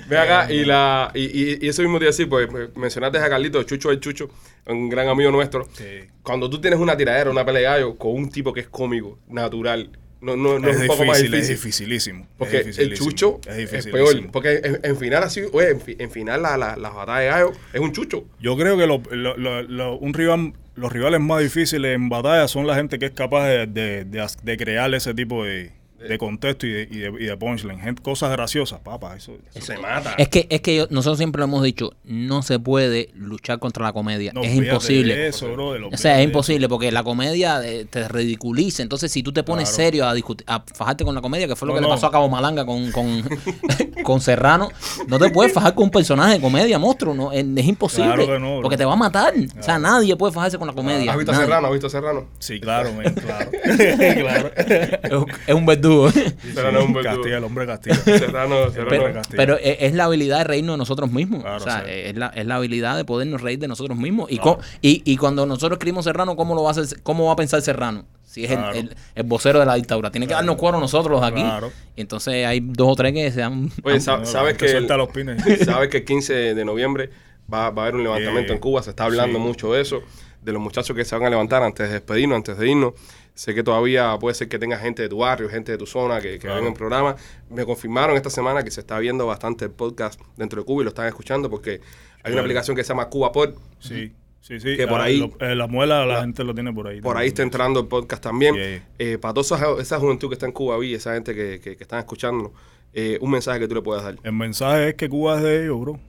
Ve 0.08 0.18
acá 0.18 0.52
y 0.52 0.66
la 0.66 1.12
y, 1.14 1.24
y, 1.26 1.58
y 1.62 1.68
eso 1.68 1.82
mismo 1.82 1.98
te 2.00 2.06
iba 2.06 2.10
a 2.10 2.12
decir, 2.12 2.30
pues 2.30 2.52
me- 2.52 2.68
mencionaste 2.76 3.18
a 3.18 3.30
Carlito, 3.30 3.62
Chucho 3.64 3.92
el 3.92 4.00
Chucho, 4.00 4.30
un 4.68 4.90
gran 4.90 5.08
amigo 5.08 5.32
nuestro. 5.32 5.68
Sí. 5.74 5.86
Cuando 6.24 6.50
tú 6.50 6.60
tienes 6.62 6.80
una 6.80 6.96
tiradera, 6.96 7.30
una 7.32 7.46
pelea 7.46 7.62
de 7.62 7.66
gallo 7.80 7.96
con 7.98 8.12
un 8.14 8.30
tipo 8.30 8.54
que 8.54 8.60
es 8.62 8.68
cómico, 8.68 9.18
natural, 9.28 9.90
no, 10.22 10.36
no, 10.36 10.58
no 10.60 10.70
es, 10.70 10.76
es 10.78 10.82
un 10.84 10.88
poco 10.88 11.06
más 11.06 11.18
difícil, 11.18 11.34
es 11.40 11.48
difícil. 11.50 11.90
dificilísimo. 11.90 12.28
Porque 12.38 12.58
es 12.62 12.78
el 12.80 12.94
chucho 12.96 13.40
es, 13.48 13.72
es, 13.74 13.86
peor. 13.88 14.32
Porque 14.32 14.62
en, 14.64 14.80
en 14.84 14.98
final 14.98 15.24
así, 15.24 15.42
oye, 15.52 15.70
en, 15.72 15.82
en 16.00 16.10
final 16.12 16.42
la, 16.42 16.58
la, 16.58 16.76
la 16.78 16.90
batalla 16.90 17.20
de 17.20 17.28
gallo 17.28 17.52
es 17.74 17.80
un 17.80 17.92
chucho. 17.92 18.26
Yo 18.40 18.56
creo 18.58 18.78
que 18.78 18.88
lo- 18.88 19.04
lo- 19.12 19.62
lo- 19.64 19.98
un 19.98 20.14
rival, 20.14 20.54
los 20.76 20.92
rivales 20.92 21.20
más 21.20 21.42
difíciles 21.42 21.96
en 21.96 22.10
batalla 22.10 22.48
son 22.48 22.66
la 22.66 22.76
gente 22.76 22.98
que 22.98 23.06
es 23.08 23.12
capaz 23.12 23.48
de, 23.48 23.68
de, 23.68 24.06
de 24.44 24.58
crear 24.58 24.94
ese 24.96 25.14
tipo 25.14 25.44
de, 25.46 25.72
de 26.08 26.18
contexto 26.18 26.68
y 26.68 26.72
de, 26.74 26.82
y 26.92 26.98
de, 27.00 27.08
y 27.20 27.26
de 27.26 27.38
punchline. 27.38 27.80
Gente- 27.80 28.02
cosas 28.02 28.32
graciosas, 28.32 28.80
papá. 28.80 29.16
Eso, 29.16 29.34
Eso 29.54 29.66
se 29.66 29.78
mata. 29.78 30.16
Es 30.18 30.30
que, 30.30 30.48
es 30.50 30.62
que 30.62 30.76
yo- 30.76 30.88
nosotros 30.90 31.18
siempre 31.18 31.40
lo 31.40 31.46
hemos 31.46 31.64
dicho, 31.64 31.92
no 32.04 32.42
se 32.42 32.60
puede 32.60 33.10
luchar 33.16 33.60
contra 33.60 33.84
la 33.86 33.94
comedia. 33.94 34.32
no, 34.34 34.42
es 34.44 34.54
imposible. 34.56 35.28
Eso, 35.28 35.48
O 35.92 35.98
sea, 35.98 36.20
es 36.20 36.26
imposible 36.26 36.68
porque 36.70 36.92
la 36.92 37.04
comedia 37.04 37.62
eh, 37.66 37.86
te 37.90 38.08
ridiculiza. 38.08 38.84
Entonces, 38.84 39.12
si 39.12 39.24
tú 39.24 39.32
te 39.34 39.44
pones 39.44 39.70
Claro. 39.70 39.76
serio 39.76 40.08
a, 40.08 40.14
discutir, 40.14 40.46
a 40.48 40.64
fajarte 40.74 41.04
con 41.04 41.16
la 41.16 41.22
comedia, 41.22 41.48
que 41.48 41.56
fue 41.56 41.68
lo 41.68 41.74
No, 41.74 41.78
que 41.78 41.82
le 41.82 41.88
no. 41.88 41.94
pasó 41.96 42.08
a 42.08 42.12
Cabo 42.12 42.30
Malanga 42.30 42.66
con, 42.66 42.92
con, 42.92 43.24
con 44.04 44.22
Serrano, 44.22 44.70
no 45.08 45.18
te 45.20 45.30
puedes 45.30 45.54
fajar 45.54 45.74
con 45.76 45.86
un 45.86 45.92
personaje 45.92 46.34
de 46.36 46.42
comedia, 46.42 46.78
monstruo. 46.80 47.14
No, 47.14 47.32
es, 47.32 47.46
es 47.56 47.66
imposible. 47.66 48.14
Claro 48.14 48.28
que 48.28 48.40
no, 48.40 48.52
bro. 48.54 48.62
porque 48.64 48.78
te 48.78 48.86
va 48.86 48.94
a 48.94 48.98
matar. 48.98 49.34
O 49.60 49.64
sea, 49.64 49.80
nadie 49.80 50.16
puede 50.16 50.34
fajarse 50.34 50.58
con 50.58 50.68
la 50.68 50.74
comedia. 50.74 51.12
¿Has 51.12 51.18
visto 51.18 51.32
a. 51.32 51.36
Serrano? 51.36 51.68
¿Has 51.68 51.74
visto 51.74 51.88
a 51.88 51.90
Serrano? 51.90 52.26
Sí, 52.40 52.60
claro, 52.60 52.90
claro. 53.24 53.52
claro. 54.20 54.52
Es, 54.56 55.12
un- 55.12 55.28
es 55.48 55.56
un 55.56 55.66
verdugo. 55.66 55.95
Serrano 56.12 56.80
es 56.80 56.86
un 56.86 56.94
verdugo. 56.94 57.16
Castilla, 57.16 57.38
el 57.38 57.44
hombre 57.44 57.66
Castilla. 57.66 57.96
Serrano, 58.04 58.70
Serrano. 58.72 58.90
Pero, 58.90 59.14
Castilla. 59.14 59.38
pero 59.38 59.58
es, 59.58 59.78
es 59.80 59.94
la 59.94 60.06
habilidad 60.06 60.38
de 60.40 60.44
reírnos 60.46 60.74
de 60.76 60.78
nosotros 60.78 61.12
mismos. 61.12 61.42
Claro, 61.42 61.58
o 61.58 61.60
sea, 61.60 61.84
sí. 61.86 61.92
es, 61.92 62.16
la, 62.16 62.28
es 62.28 62.46
la 62.46 62.56
habilidad 62.56 62.96
de 62.98 63.06
podernos 63.06 63.42
reír 63.42 63.60
de 63.60 63.68
nosotros 63.68 63.98
mismos. 63.98 64.32
Y, 64.32 64.38
Claro. 64.38 64.58
co- 64.58 64.64
y, 64.82 65.02
y 65.06 65.18
cuando 65.18 65.46
nosotros 65.46 65.78
escribimos 65.78 66.06
Serrano, 66.06 66.36
¿cómo 66.36 66.56
lo 66.56 66.64
va 66.64 66.70
a 66.70 66.72
hacer, 66.72 67.02
cómo 67.04 67.26
va 67.26 67.34
a 67.34 67.36
pensar 67.36 67.62
Serrano? 67.62 68.06
Si 68.24 68.44
es 68.44 68.52
el- 68.52 68.58
Claro. 68.58 68.78
el, 68.78 68.96
el 69.16 69.24
vocero 69.24 69.60
de 69.60 69.66
la 69.66 69.76
dictadura. 69.76 70.12
Tiene 70.12 70.28
que 70.28 70.34
darnos 70.34 70.56
cuero 70.58 70.80
nosotros 70.80 71.22
aquí. 71.24 71.42
Claro. 71.42 71.72
Y 71.96 72.02
entonces 72.02 72.46
hay 72.46 72.60
dos 72.62 72.90
o 72.90 72.96
tres 72.96 73.14
que 73.14 73.32
se 73.32 73.42
han... 73.44 73.72
Oye, 73.84 74.00
han- 74.08 74.26
¿sabes 74.26 74.58
que 74.58 74.72
el, 74.72 74.88
los 74.88 75.10
pines. 75.10 75.42
sabes 75.66 75.90
que 75.90 75.98
el 75.98 76.06
15 76.06 76.54
de 76.54 76.66
noviembre 76.66 77.10
va, 77.52 77.70
va 77.70 77.84
a 77.84 77.86
haber 77.86 77.96
un 77.96 78.04
levantamiento 78.04 78.52
Eh, 78.52 78.56
en 78.56 78.62
Cuba? 78.62 78.82
Se 78.84 78.90
está 78.90 79.06
hablando 79.06 79.38
sí. 79.40 79.44
mucho 79.46 79.72
de 79.72 79.82
eso, 79.82 80.02
de 80.42 80.52
los 80.52 80.62
muchachos 80.62 80.96
que 80.96 81.06
se 81.06 81.16
van 81.16 81.26
a 81.26 81.30
levantar 81.30 81.64
antes 81.64 81.88
de 81.88 81.94
despedirnos, 81.94 82.36
antes 82.36 82.58
de 82.58 82.70
irnos. 82.70 82.94
Sé 83.36 83.54
que 83.54 83.64
todavía 83.64 84.18
puede 84.20 84.34
ser 84.34 84.48
que 84.48 84.58
tenga 84.58 84.78
gente 84.80 85.04
de 85.04 85.10
tu 85.10 85.18
barrio, 85.18 85.50
gente 85.50 85.72
de 85.74 85.78
tu 85.78 85.86
zona 85.86 86.22
que, 86.22 86.32
que 86.34 86.40
Claro. 86.40 86.56
ven 86.62 86.68
el 86.68 86.74
programa. 86.74 87.16
Me 87.50 87.66
confirmaron 87.66 88.16
esta 88.16 88.30
semana 88.30 88.64
que 88.64 88.72
se 88.72 88.80
está 88.80 88.98
viendo 88.98 89.28
bastante 89.28 89.66
el 89.66 89.72
podcast 89.72 90.20
dentro 90.38 90.62
de 90.62 90.66
Cuba 90.66 90.82
y 90.82 90.86
lo 90.86 90.90
están 90.90 91.06
escuchando 91.08 91.50
porque 91.50 91.82
hay 92.24 92.32
una 92.32 92.42
aplicación 92.42 92.76
que 92.78 92.84
se 92.84 92.90
llama 92.90 93.10
Cuba 93.10 93.34
Pod. 93.34 93.56
Sí, 93.80 94.14
sí, 94.40 94.60
sí. 94.62 94.78
Que 94.78 94.88
por 94.88 95.02
Ah, 95.02 95.04
ahí- 95.06 95.20
lo- 95.20 95.34
eh, 95.46 95.54
la 95.54 95.68
muela 95.68 96.06
la, 96.06 96.16
la- 96.16 96.22
gente 96.22 96.46
lo 96.46 96.54
tiene 96.56 96.72
por 96.74 96.88
ahí. 96.88 97.02
Por 97.02 97.18
ahí 97.18 97.28
está 97.28 97.44
entrando 97.44 97.82
el 97.82 97.88
podcast 97.88 98.24
también. 98.24 98.56
Yeah. 98.56 98.88
Eh, 99.00 99.18
para 99.18 99.34
toda 99.34 99.82
esa, 99.82 100.00
juventud 100.00 100.30
que 100.30 100.36
está 100.36 100.46
en 100.46 100.54
Cuba 100.54 100.84
y 100.86 100.94
esa 100.94 101.14
gente 101.14 101.36
que, 101.36 101.60
que, 101.60 101.76
que 101.76 101.84
están 101.84 102.00
escuchando, 102.00 102.54
eh, 102.94 103.18
un 103.20 103.32
mensaje 103.32 103.60
que 103.60 103.68
tú 103.68 103.76
le 103.76 103.82
puedas 103.82 104.06
dar. 104.06 104.16
El 104.24 104.32
mensaje 104.32 104.88
es 104.90 104.96
que 104.96 105.10
Cuba 105.10 105.36
es 105.38 105.44
de 105.44 105.64
ellos, 105.66 105.82
bro. 105.82 106.00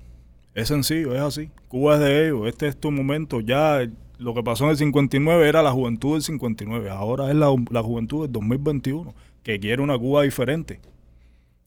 Es 0.55 0.69
sencillo, 0.69 1.13
es 1.15 1.21
así. 1.21 1.51
Cuba 1.67 1.95
es 1.95 2.01
de 2.01 2.27
ellos. 2.29 2.47
Este 2.47 2.69
es 2.69 2.77
tu 2.77 2.93
momento. 2.93 3.41
Ya 3.41 3.85
lo 4.19 4.35
que 4.35 4.43
pasó 4.43 4.65
en 4.65 4.71
el 4.71 4.77
59 4.77 5.49
era 5.49 5.63
la 5.63 5.73
juventud 5.73 6.15
del 6.15 6.23
59. 6.23 6.91
Ahora 6.91 7.29
es 7.31 7.37
la, 7.37 7.55
la 7.71 7.83
juventud 7.83 8.23
del 8.25 8.33
2021. 8.33 9.15
Que 9.43 9.61
quiere 9.61 9.83
una 9.83 9.99
Cuba 9.99 10.23
diferente. 10.23 10.81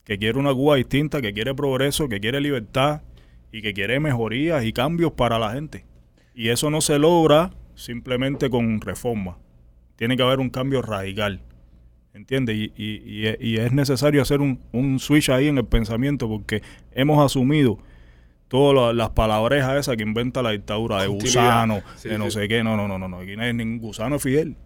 Que 0.04 0.18
quiere 0.18 0.38
una 0.38 0.52
Cuba 0.52 0.76
distinta. 0.76 1.20
Que 1.22 1.32
quiere 1.32 1.54
progreso. 1.54 2.08
Que 2.08 2.20
quiere 2.20 2.40
libertad. 2.40 3.02
Y 3.52 3.62
que 3.62 3.72
quiere 3.72 3.98
mejorías 4.00 4.64
y 4.64 4.72
cambios 4.72 5.12
para 5.12 5.38
la 5.38 5.52
gente. 5.52 5.84
Y 6.34 6.48
eso 6.48 6.70
no 6.70 6.80
se 6.80 6.98
logra 6.98 7.50
simplemente 7.74 8.48
con 8.50 8.80
reforma. 8.80 9.38
Tiene 9.96 10.16
que 10.16 10.22
haber 10.22 10.38
un 10.40 10.50
cambio 10.50 10.82
radical. 10.82 11.40
¿Entiendes? 12.14 12.56
Y, 12.56 12.72
y- 12.76 13.28
y- 13.28 13.36
y 13.52 13.56
es 13.58 13.72
necesario 13.72 14.20
hacer 14.22 14.40
un, 14.40 14.58
un 14.72 14.98
switch 14.98 15.30
ahí 15.30 15.46
en 15.48 15.58
el 15.58 15.64
pensamiento 15.66 16.28
porque 16.28 16.62
hemos 16.92 17.24
asumido 17.24 17.78
todas 18.50 18.74
la- 18.74 18.92
las 18.92 19.10
palabrejas 19.10 19.76
esas 19.78 19.96
que 19.96 20.02
inventa 20.02 20.42
la 20.42 20.50
dictadura 20.50 21.00
de 21.00 21.06
gusano, 21.06 21.80
Sí, 21.96 22.08
de 22.10 22.18
no 22.18 22.26
sí. 22.26 22.32
sé 22.40 22.48
qué. 22.48 22.62
No, 22.62 22.76
no, 22.76 22.86
no, 22.88 22.98
no, 22.98 23.08
no. 23.08 23.20
Aquí 23.20 23.36
no 23.36 23.42
hay 23.44 23.54
ningún 23.54 23.78
gusano 23.78 24.16
es 24.16 24.22
Fidel. 24.22 24.56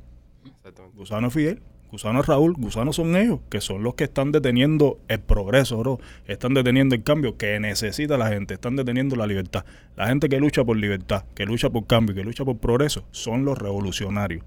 Gusano 0.94 1.28
es 1.28 1.32
Fidel. 1.34 1.62
Gusano 1.90 2.20
es 2.20 2.26
Raúl. 2.26 2.54
Gusano 2.54 2.92
son 2.92 3.14
ellos, 3.14 3.38
que 3.50 3.60
son 3.60 3.82
los 3.84 3.94
que 3.94 4.04
están 4.04 4.32
deteniendo 4.32 4.98
el 5.06 5.20
progreso, 5.20 5.76
bro. 5.78 6.00
Están 6.26 6.54
deteniendo 6.54 6.94
el 6.96 7.04
cambio 7.04 7.36
que 7.36 7.60
necesita 7.60 8.16
la 8.18 8.28
gente. 8.30 8.54
Están 8.54 8.74
deteniendo 8.74 9.14
la 9.14 9.26
libertad. 9.28 9.64
La 9.96 10.08
gente 10.08 10.28
que 10.28 10.40
lucha 10.40 10.64
por 10.64 10.76
libertad, 10.76 11.24
que 11.34 11.44
lucha 11.46 11.70
por 11.70 11.86
cambio, 11.86 12.14
que 12.14 12.24
lucha 12.24 12.44
por 12.44 12.56
progreso, 12.58 13.04
son 13.12 13.44
los 13.44 13.58
revolucionarios. 13.58 14.42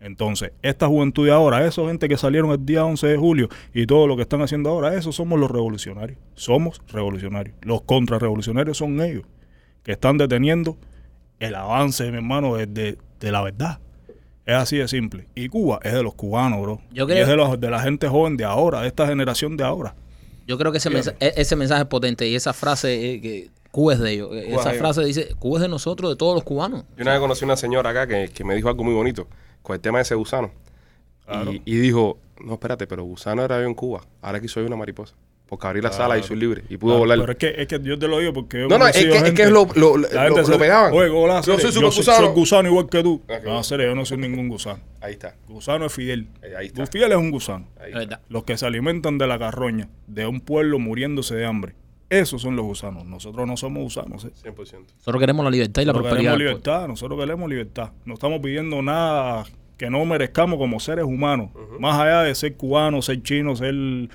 Entonces, 0.00 0.52
esta 0.62 0.86
juventud 0.86 1.26
de 1.26 1.32
ahora, 1.32 1.66
esa 1.66 1.82
gente 1.84 2.08
que 2.08 2.16
salieron 2.16 2.50
el 2.52 2.64
día 2.64 2.84
11 2.84 3.06
de 3.06 3.16
julio 3.18 3.48
y 3.74 3.86
todo 3.86 4.06
lo 4.06 4.16
que 4.16 4.22
están 4.22 4.40
haciendo 4.40 4.70
ahora, 4.70 4.94
esos 4.94 5.14
somos 5.14 5.38
los 5.38 5.50
revolucionarios. 5.50 6.18
Somos 6.34 6.80
revolucionarios. 6.88 7.54
Los 7.62 7.82
contrarrevolucionarios 7.82 8.78
son 8.78 9.00
ellos, 9.02 9.24
que 9.82 9.92
están 9.92 10.16
deteniendo 10.16 10.78
el 11.38 11.54
avance, 11.54 12.10
mi 12.10 12.16
hermano, 12.16 12.56
de, 12.56 12.66
de- 12.66 12.98
de 13.20 13.30
la 13.32 13.42
verdad. 13.42 13.78
Es 14.46 14.54
así 14.54 14.78
de 14.78 14.88
simple. 14.88 15.26
Y 15.34 15.48
Cuba 15.48 15.78
es 15.82 15.92
de 15.92 16.02
los 16.02 16.14
cubanos, 16.14 16.60
bro. 16.62 16.80
Yo 16.90 17.06
Y 17.08 17.12
es 17.12 17.28
de, 17.28 17.36
los, 17.36 17.60
de 17.60 17.70
la 17.70 17.80
gente 17.80 18.08
joven 18.08 18.36
de 18.38 18.44
ahora, 18.44 18.80
de 18.80 18.88
esta 18.88 19.06
generación 19.06 19.56
de 19.58 19.64
ahora. 19.64 19.94
Yo 20.46 20.56
creo 20.58 20.72
que 20.72 20.78
ese, 20.78 20.88
mensa- 20.90 21.14
e- 21.20 21.34
ese 21.36 21.54
mensaje 21.56 21.82
es 21.82 21.88
potente 21.88 22.26
y 22.26 22.34
esa 22.34 22.54
frase 22.54 23.14
eh, 23.14 23.20
que 23.20 23.50
Cuba 23.70 23.92
es 23.92 23.98
de 24.00 24.12
ellos. 24.12 24.28
Cuba 24.30 24.60
esa 24.60 24.72
es 24.72 24.78
frase 24.78 25.04
dice, 25.04 25.34
Cuba 25.38 25.58
es 25.58 25.62
de 25.62 25.68
nosotros, 25.68 26.10
de 26.10 26.16
todos 26.16 26.34
los 26.34 26.42
cubanos. 26.42 26.84
Yo 26.96 27.02
una 27.02 27.12
vez 27.12 27.20
conocí 27.20 27.44
una 27.44 27.56
señora 27.56 27.90
acá 27.90 28.06
que, 28.06 28.30
que 28.34 28.42
me 28.42 28.56
dijo 28.56 28.68
algo 28.70 28.82
muy 28.82 28.94
bonito 28.94 29.28
con 29.62 29.74
el 29.74 29.80
tema 29.80 29.98
de 29.98 30.02
ese 30.02 30.14
gusano. 30.14 30.50
Claro. 31.26 31.52
Y, 31.52 31.62
y 31.64 31.76
dijo, 31.76 32.18
no, 32.44 32.54
espérate, 32.54 32.86
pero 32.86 33.04
gusano 33.04 33.44
era 33.44 33.60
yo 33.60 33.66
en 33.66 33.74
Cuba. 33.74 34.00
Ahora 34.22 34.38
aquí 34.38 34.48
soy 34.48 34.64
una 34.64 34.76
mariposa. 34.76 35.14
Porque 35.46 35.66
abrí 35.66 35.80
la 35.82 35.90
sala 35.90 36.16
y 36.16 36.22
soy 36.22 36.36
libre. 36.36 36.62
Y 36.68 36.76
pudo 36.76 36.94
Ah, 36.94 36.98
volar. 36.98 37.18
Pero 37.18 37.32
es 37.32 37.38
que, 37.38 37.54
es 37.60 37.66
que 37.66 37.80
yo 37.82 37.98
te 37.98 38.06
lo 38.06 38.20
digo 38.20 38.32
porque 38.32 38.60
yo 38.60 38.68
No, 38.68 38.78
no, 38.78 38.86
es 38.86 38.96
que, 38.96 39.08
es 39.08 39.14
gente- 39.16 39.34
que 39.34 39.42
es 39.42 39.50
lo, 39.50 39.66
lo, 39.74 39.96
lo, 39.96 40.08
La 40.08 40.22
gente 40.26 40.42
lo 40.42 40.46
se- 40.46 40.58
pegaban. 40.58 40.92
Oye, 40.92 41.08
¿cómo 41.10 41.26
la 41.26 41.40
yo 41.40 41.58
soy 41.58 41.72
super 41.72 41.90
gusano. 41.90 42.18
soy 42.18 42.34
gusano 42.34 42.68
igual 42.68 42.88
que 42.88 43.02
tú. 43.02 43.20
Ok. 43.28 43.42
No, 43.44 43.64
serio, 43.64 43.86
yo 43.88 43.94
no 43.96 44.04
soy 44.04 44.18
ningún 44.18 44.48
gusano. 44.48 44.78
Ahí 45.00 45.14
está. 45.14 45.34
Gusano 45.48 45.86
es 45.86 45.92
Fidel. 45.92 46.28
Eh, 46.42 46.54
ahí 46.56 46.66
está. 46.66 46.86
Fidel 46.86 47.10
es 47.10 47.18
un 47.18 47.32
gusano. 47.32 47.66
Ahí 47.80 47.90
Es 47.92 47.98
está. 48.02 48.20
Los 48.28 48.44
que 48.44 48.56
se 48.58 48.64
alimentan 48.66 49.18
de 49.18 49.26
la 49.26 49.40
carroña 49.40 49.88
de 50.06 50.24
un 50.28 50.40
pueblo 50.40 50.78
muriéndose 50.78 51.34
de 51.34 51.44
hambre. 51.46 51.74
Esos 52.10 52.42
son 52.42 52.56
los 52.56 52.64
gusanos. 52.64 53.06
Nosotros 53.06 53.46
no 53.46 53.56
somos 53.56 53.82
gusanos. 53.84 54.24
¿eh? 54.24 54.30
100%. 54.44 54.54
Nosotros 54.98 55.20
queremos 55.20 55.44
la 55.44 55.50
libertad 55.50 55.82
y 55.82 55.84
la 55.84 55.92
Nosotros 55.92 56.10
prosperidad. 56.10 56.32
queremos 56.32 56.50
libertad. 56.52 56.88
Nosotros 56.88 57.18
queremos 57.20 57.48
libertad. 57.50 57.90
No 58.04 58.14
estamos 58.14 58.40
pidiendo 58.40 58.82
nada 58.82 59.44
que 59.78 59.88
no 59.88 60.04
merezcamos 60.04 60.58
como 60.58 60.78
seres 60.80 61.04
humanos. 61.04 61.50
Más 61.78 61.98
allá 62.00 62.22
de 62.22 62.34
ser 62.34 62.54
cubano, 62.56 63.00
ser 63.00 63.22
chino, 63.22 63.54
ser 63.56 63.72
No, 63.72 64.08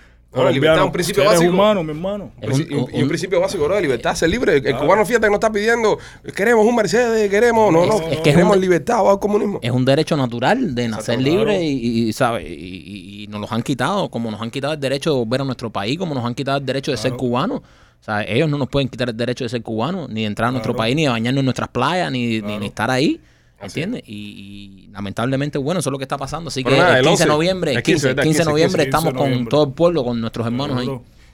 la 0.43 0.51
libertad 0.51 0.83
un 0.83 0.91
principio 0.91 1.23
básico. 1.23 1.49
humanos, 1.53 1.85
mi 1.85 1.91
hermano. 1.91 2.31
Un 2.35 2.49
princi- 2.49 2.65
un- 2.65 2.71
y 2.71 2.75
un, 2.75 2.89
y 2.91 2.97
un 2.97 3.03
un- 3.03 3.07
principio 3.07 3.39
básico 3.39 3.63
bro, 3.63 3.75
de 3.75 3.81
libertad, 3.81 4.13
ser 4.13 4.29
libre. 4.29 4.57
El 4.57 4.75
cubano, 4.75 5.05
fíjate, 5.05 5.25
que 5.27 5.29
no 5.29 5.35
está 5.35 5.49
pidiendo, 5.49 5.97
queremos 6.35 6.65
un 6.65 6.75
Mercedes, 6.75 7.29
queremos, 7.29 7.71
no, 7.71 7.85
no, 7.85 7.93
Es- 7.95 8.01
es 8.01 8.07
que 8.07 8.13
es 8.15 8.21
queremos 8.21 8.55
un- 8.57 8.61
libertad 8.61 8.99
o 9.01 9.09
al 9.11 9.19
comunismo. 9.19 9.59
Es 9.61 9.71
un 9.71 9.85
derecho 9.85 10.17
natural 10.17 10.75
de 10.75 10.89
nacer 10.89 11.15
Exacto, 11.15 11.21
libre 11.31 11.45
claro. 11.53 11.61
y, 11.63 12.09
y, 12.09 12.13
¿sabe? 12.13 12.43
Y, 12.49 12.53
y- 12.53 13.23
y 13.23 13.27
nos 13.27 13.39
los 13.39 13.51
han 13.53 13.63
quitado, 13.63 14.09
como 14.09 14.29
nos 14.29 14.41
han 14.41 14.51
quitado 14.51 14.73
el 14.73 14.79
derecho 14.81 15.11
de 15.13 15.19
volver 15.19 15.39
a 15.39 15.45
nuestro 15.45 15.69
país, 15.69 15.97
como 15.97 16.13
nos 16.13 16.25
han 16.25 16.35
quitado 16.35 16.57
el 16.57 16.65
derecho 16.65 16.91
de 16.91 16.97
ser 16.97 17.13
cubanos. 17.13 17.61
O 18.05 18.11
sea, 18.11 18.21
ellos 18.23 18.47
no 18.47 18.59
nos 18.59 18.69
pueden 18.69 18.87
quitar 18.87 19.09
el 19.09 19.17
derecho 19.17 19.45
de 19.45 19.49
ser 19.49 19.63
cubanos, 19.63 20.09
ni 20.09 20.21
de 20.21 20.27
entrar 20.27 20.49
a 20.49 20.51
nuestro 20.51 20.73
Claro. 20.73 20.83
país, 20.83 20.95
ni 20.95 21.03
de 21.03 21.09
bañarnos 21.09 21.39
en 21.41 21.45
nuestras 21.45 21.69
playas, 21.69 22.11
ni, 22.11 22.25
ni- 22.27 22.41
Claro. 22.41 22.59
ni 22.59 22.65
estar 22.67 22.91
ahí. 22.91 23.19
¿Entiendes? 23.59 24.03
Y, 24.05 24.83
y 24.85 24.89
lamentablemente, 24.91 25.57
bueno, 25.57 25.79
eso 25.79 25.89
es 25.89 25.91
lo 25.91 25.97
que 25.97 26.03
está 26.03 26.17
pasando. 26.17 26.49
Así 26.49 26.63
Pero 26.63 26.75
que 26.75 26.81
nada, 26.83 26.99
el 26.99 27.05
el 27.05 27.09
15 27.09 27.23
de 27.23 27.29
11, 27.31 27.33
noviembre, 27.35 27.71
el 27.71 27.77
15, 27.81 27.91
15, 27.93 28.07
¿verdad? 28.09 28.23
15 28.23 28.37
de 28.37 28.43
15, 28.43 28.49
noviembre 28.51 28.83
15 28.83 28.91
de 28.91 29.09
estamos 29.09 29.13
con 29.39 29.47
todo 29.47 29.63
el 29.63 29.71
pueblo, 29.73 30.03
con 30.03 30.21
nuestros 30.21 30.45
hermanos 30.45 30.77
ahí. 30.77 30.87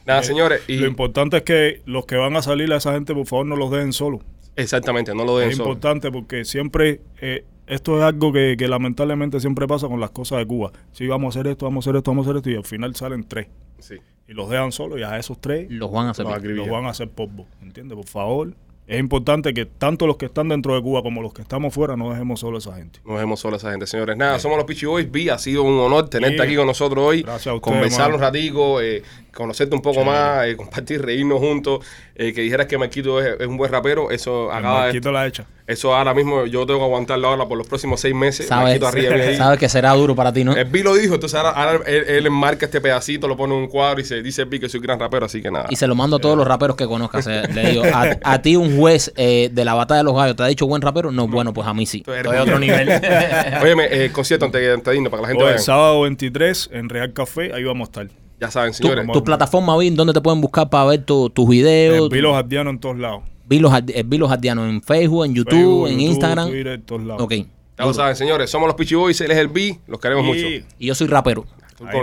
Nada, 0.05 0.21
Eh, 0.21 0.23
señores, 0.23 0.61
y 0.69 0.77
Lo 0.77 0.87
importante 0.87 1.37
es 1.37 1.43
que 1.43 1.81
los 1.85 2.05
que 2.05 2.15
van 2.15 2.37
a 2.37 2.41
salir 2.41 2.71
a 2.71 2.77
esa 2.77 2.93
gente, 2.93 3.13
por 3.13 3.25
favor, 3.25 3.47
no 3.47 3.57
los 3.57 3.69
dejen 3.69 3.91
solos. 3.91 4.21
exactamente, 4.55 5.13
no 5.13 5.25
lo 5.25 5.39
den 5.39 5.49
Es 5.49 5.57
solo. 5.57 5.69
importante 5.69 6.09
porque 6.11 6.45
siempre 6.45 7.01
eh, 7.19 7.43
esto 7.73 7.97
es 7.97 8.03
algo 8.03 8.31
que, 8.31 8.55
que 8.57 8.67
lamentablemente 8.67 9.39
siempre 9.39 9.67
pasa 9.67 9.87
con 9.87 9.99
las 9.99 10.11
cosas 10.11 10.39
de 10.39 10.45
Cuba. 10.47 10.71
Si 10.91 11.07
vamos 11.07 11.35
a 11.35 11.39
hacer 11.39 11.51
esto, 11.51 11.65
vamos 11.65 11.85
a 11.85 11.89
hacer 11.89 11.97
esto, 11.97 12.11
vamos 12.11 12.27
a 12.27 12.29
hacer 12.29 12.37
esto 12.37 12.49
y 12.49 12.55
al 12.55 12.65
final 12.65 12.95
salen 12.95 13.23
tres. 13.27 13.47
Sí. 13.79 13.95
Y 14.27 14.33
los 14.33 14.49
dejan 14.49 14.71
solos 14.71 14.99
y 14.99 15.03
a 15.03 15.17
esos 15.17 15.39
tres 15.41 15.67
Los 15.69 15.91
van 15.91 16.07
a 16.07 16.11
hacer. 16.11 16.25
Los 16.25 16.41
los 16.43 16.69
van 16.69 16.85
a 16.85 16.89
hacer 16.89 17.09
polvo. 17.09 17.47
¿Entiendes? 17.61 17.95
Por 17.95 18.07
favor. 18.07 18.53
Es 18.87 18.99
importante 18.99 19.53
que 19.53 19.65
tanto 19.65 20.05
los 20.05 20.17
que 20.17 20.25
están 20.25 20.49
dentro 20.49 20.75
de 20.75 20.81
Cuba 20.81 21.01
como 21.01 21.21
los 21.21 21.31
que 21.33 21.41
estamos 21.43 21.73
fuera 21.73 21.95
no 21.95 22.09
dejemos 22.09 22.41
solo 22.41 22.57
a 22.57 22.59
esa 22.59 22.75
gente. 22.75 22.99
Nos 23.05 23.17
vemos 23.17 23.39
solo 23.39 23.55
esa 23.55 23.71
gente, 23.71 23.87
señores. 23.87 24.17
Nada, 24.17 24.37
somos 24.37 24.57
los 24.57 24.65
Pichi 24.65 24.85
Boys. 24.85 25.09
Vi, 25.09 25.29
ha 25.29 25.37
sido 25.37 25.63
un 25.63 25.79
honor 25.79 26.09
tenerte 26.09 26.37
Sí. 26.37 26.43
aquí 26.43 26.55
con 26.57 26.67
nosotros 26.67 27.01
hoy. 27.05 27.21
Gracias 27.21 27.47
a 27.47 27.53
ustedes, 27.53 27.73
Conversar 27.73 28.07
un 28.09 28.15
hermano. 28.15 28.25
ratico, 28.25 28.81
eh, 28.81 29.01
conocerte 29.33 29.75
un 29.75 29.81
poco 29.81 30.03
más, 30.03 30.45
eh, 30.47 30.55
compartir, 30.57 31.01
reírnos 31.01 31.39
juntos. 31.39 31.85
eh, 32.15 32.33
que 32.33 32.41
dijeras 32.41 32.67
que 32.67 32.77
Marquito 32.77 33.19
es, 33.19 33.39
es 33.39 33.47
un 33.47 33.57
buen 33.57 33.71
rapero. 33.71 34.11
Eso 34.11 34.51
acaba 34.51 34.81
de, 34.81 34.85
Marquito 34.87 35.11
la 35.11 35.25
hecha. 35.25 35.45
Eso 35.65 35.95
ahora 35.95 36.13
mismo 36.13 36.45
yo 36.45 36.65
tengo 36.67 36.79
que 36.79 36.85
aguantarlo 36.85 37.29
ahora 37.29 37.47
por 37.47 37.57
los 37.57 37.65
próximos 37.65 37.99
seis 38.01 38.13
meses. 38.13 38.47
Sabes, 38.47 38.81
arriba 38.83 39.15
sabes 39.37 39.57
que 39.57 39.69
será 39.69 39.93
duro 39.93 40.15
para 40.15 40.31
ti, 40.33 40.43
¿no? 40.43 40.55
El 40.55 40.65
Vi 40.65 40.83
lo 40.83 40.93
dijo, 40.95 41.15
entonces 41.15 41.39
ahora, 41.39 41.49
ahora 41.51 41.79
él, 41.87 42.03
él 42.07 42.25
enmarca 42.27 42.65
este 42.65 42.79
pedacito, 42.81 43.27
lo 43.27 43.35
pone 43.37 43.55
en 43.55 43.61
un 43.61 43.67
cuadro 43.69 44.01
y 44.01 44.03
se 44.03 44.21
dice 44.21 44.43
Vi 44.45 44.59
que 44.59 44.69
soy 44.69 44.79
un 44.79 44.83
gran 44.85 44.99
rapero, 44.99 45.25
así 45.25 45.41
que 45.41 45.49
nada. 45.49 45.65
Y 45.69 45.77
se 45.77 45.87
lo 45.87 45.95
mando 45.95 46.17
a 46.17 46.19
todos 46.19 46.37
los 46.37 46.45
raperos 46.47 46.75
que 46.75 46.85
conozcas. 46.85 47.25
eh, 47.27 47.43
Le 47.53 47.71
digo, 47.71 47.83
a, 47.85 48.17
a 48.23 48.41
ti 48.41 48.55
un 48.57 48.77
juez 48.77 49.11
eh, 49.15 49.49
de 49.51 49.65
la 49.65 49.73
batalla 49.73 49.99
de 49.99 50.03
los 50.03 50.15
gallos 50.15 50.35
te 50.35 50.43
ha 50.43 50.47
dicho 50.47 50.67
buen 50.67 50.81
rapero. 50.81 51.11
No, 51.11 51.27
bueno, 51.27 51.53
pues 51.53 51.65
a 51.65 51.73
mí 51.73 51.85
sí. 51.87 52.03
Estoy 52.05 52.37
a 52.37 52.43
otro 52.43 52.59
nivel. 52.59 52.89
Óyeme, 53.63 53.87
eh, 53.89 54.11
concierto 54.11 54.45
antes 54.45 54.61
de- 54.61 54.73
antes 54.73 54.85
de 54.91 54.95
irnos, 54.97 55.09
para 55.09 55.21
que 55.21 55.23
la 55.23 55.27
gente 55.29 55.43
O 55.43 55.47
el 55.47 55.53
vea. 55.55 55.63
sábado 55.63 56.01
23 56.01 56.69
en 56.73 56.89
Real 56.89 57.13
Café, 57.13 57.51
ahí 57.53 57.63
vamos 57.63 57.87
a 57.87 58.01
estar. 58.01 58.20
Ya 58.41 58.49
saben, 58.51 58.73
señores. 58.73 59.05
Tu 59.13 59.23
plataforma, 59.23 59.77
Vin, 59.77 59.95
¿dónde 59.95 60.13
te 60.13 60.19
pueden 60.19 60.41
buscar 60.41 60.67
para 60.69 60.85
ver 60.85 61.05
tu- 61.05 61.29
tus 61.29 61.47
videos? 61.47 62.05
El 62.05 62.09
Vilo 62.09 62.33
Jardiano 62.33 62.71
en 62.71 62.79
todos 62.79 62.97
lados. 62.97 63.21
Vilos 63.47 63.71
Ard- 63.71 63.91
eh, 63.93 64.03
Vilos 64.05 64.29
Jardianos 64.29 64.67
en 64.69 64.81
Facebook, 64.81 65.25
en 65.25 65.35
YouTube, 65.35 65.51
Facebook, 65.53 65.87
en 65.87 65.93
YouTube, 65.93 66.07
Instagram. 66.09 66.49
Twitter, 66.49 66.73
en 66.73 66.81
todos 66.81 67.03
lados. 67.03 67.21
Ok. 67.21 67.31
Ya 67.77 67.85
lo 67.85 67.93
saben, 67.93 68.15
señores. 68.15 68.49
Somos 68.49 68.67
los 68.67 68.75
Pichi 68.75 68.95
Boys, 68.95 69.21
él 69.21 69.31
es 69.31 69.37
el 69.37 69.47
B. 69.47 69.79
Los 69.87 69.99
queremos 69.99 70.25
Y- 70.25 70.27
mucho. 70.27 70.65
Y 70.79 70.85
yo 70.87 70.95
soy 70.95 71.07
rapero. 71.07 71.45
Ahí. 71.85 71.97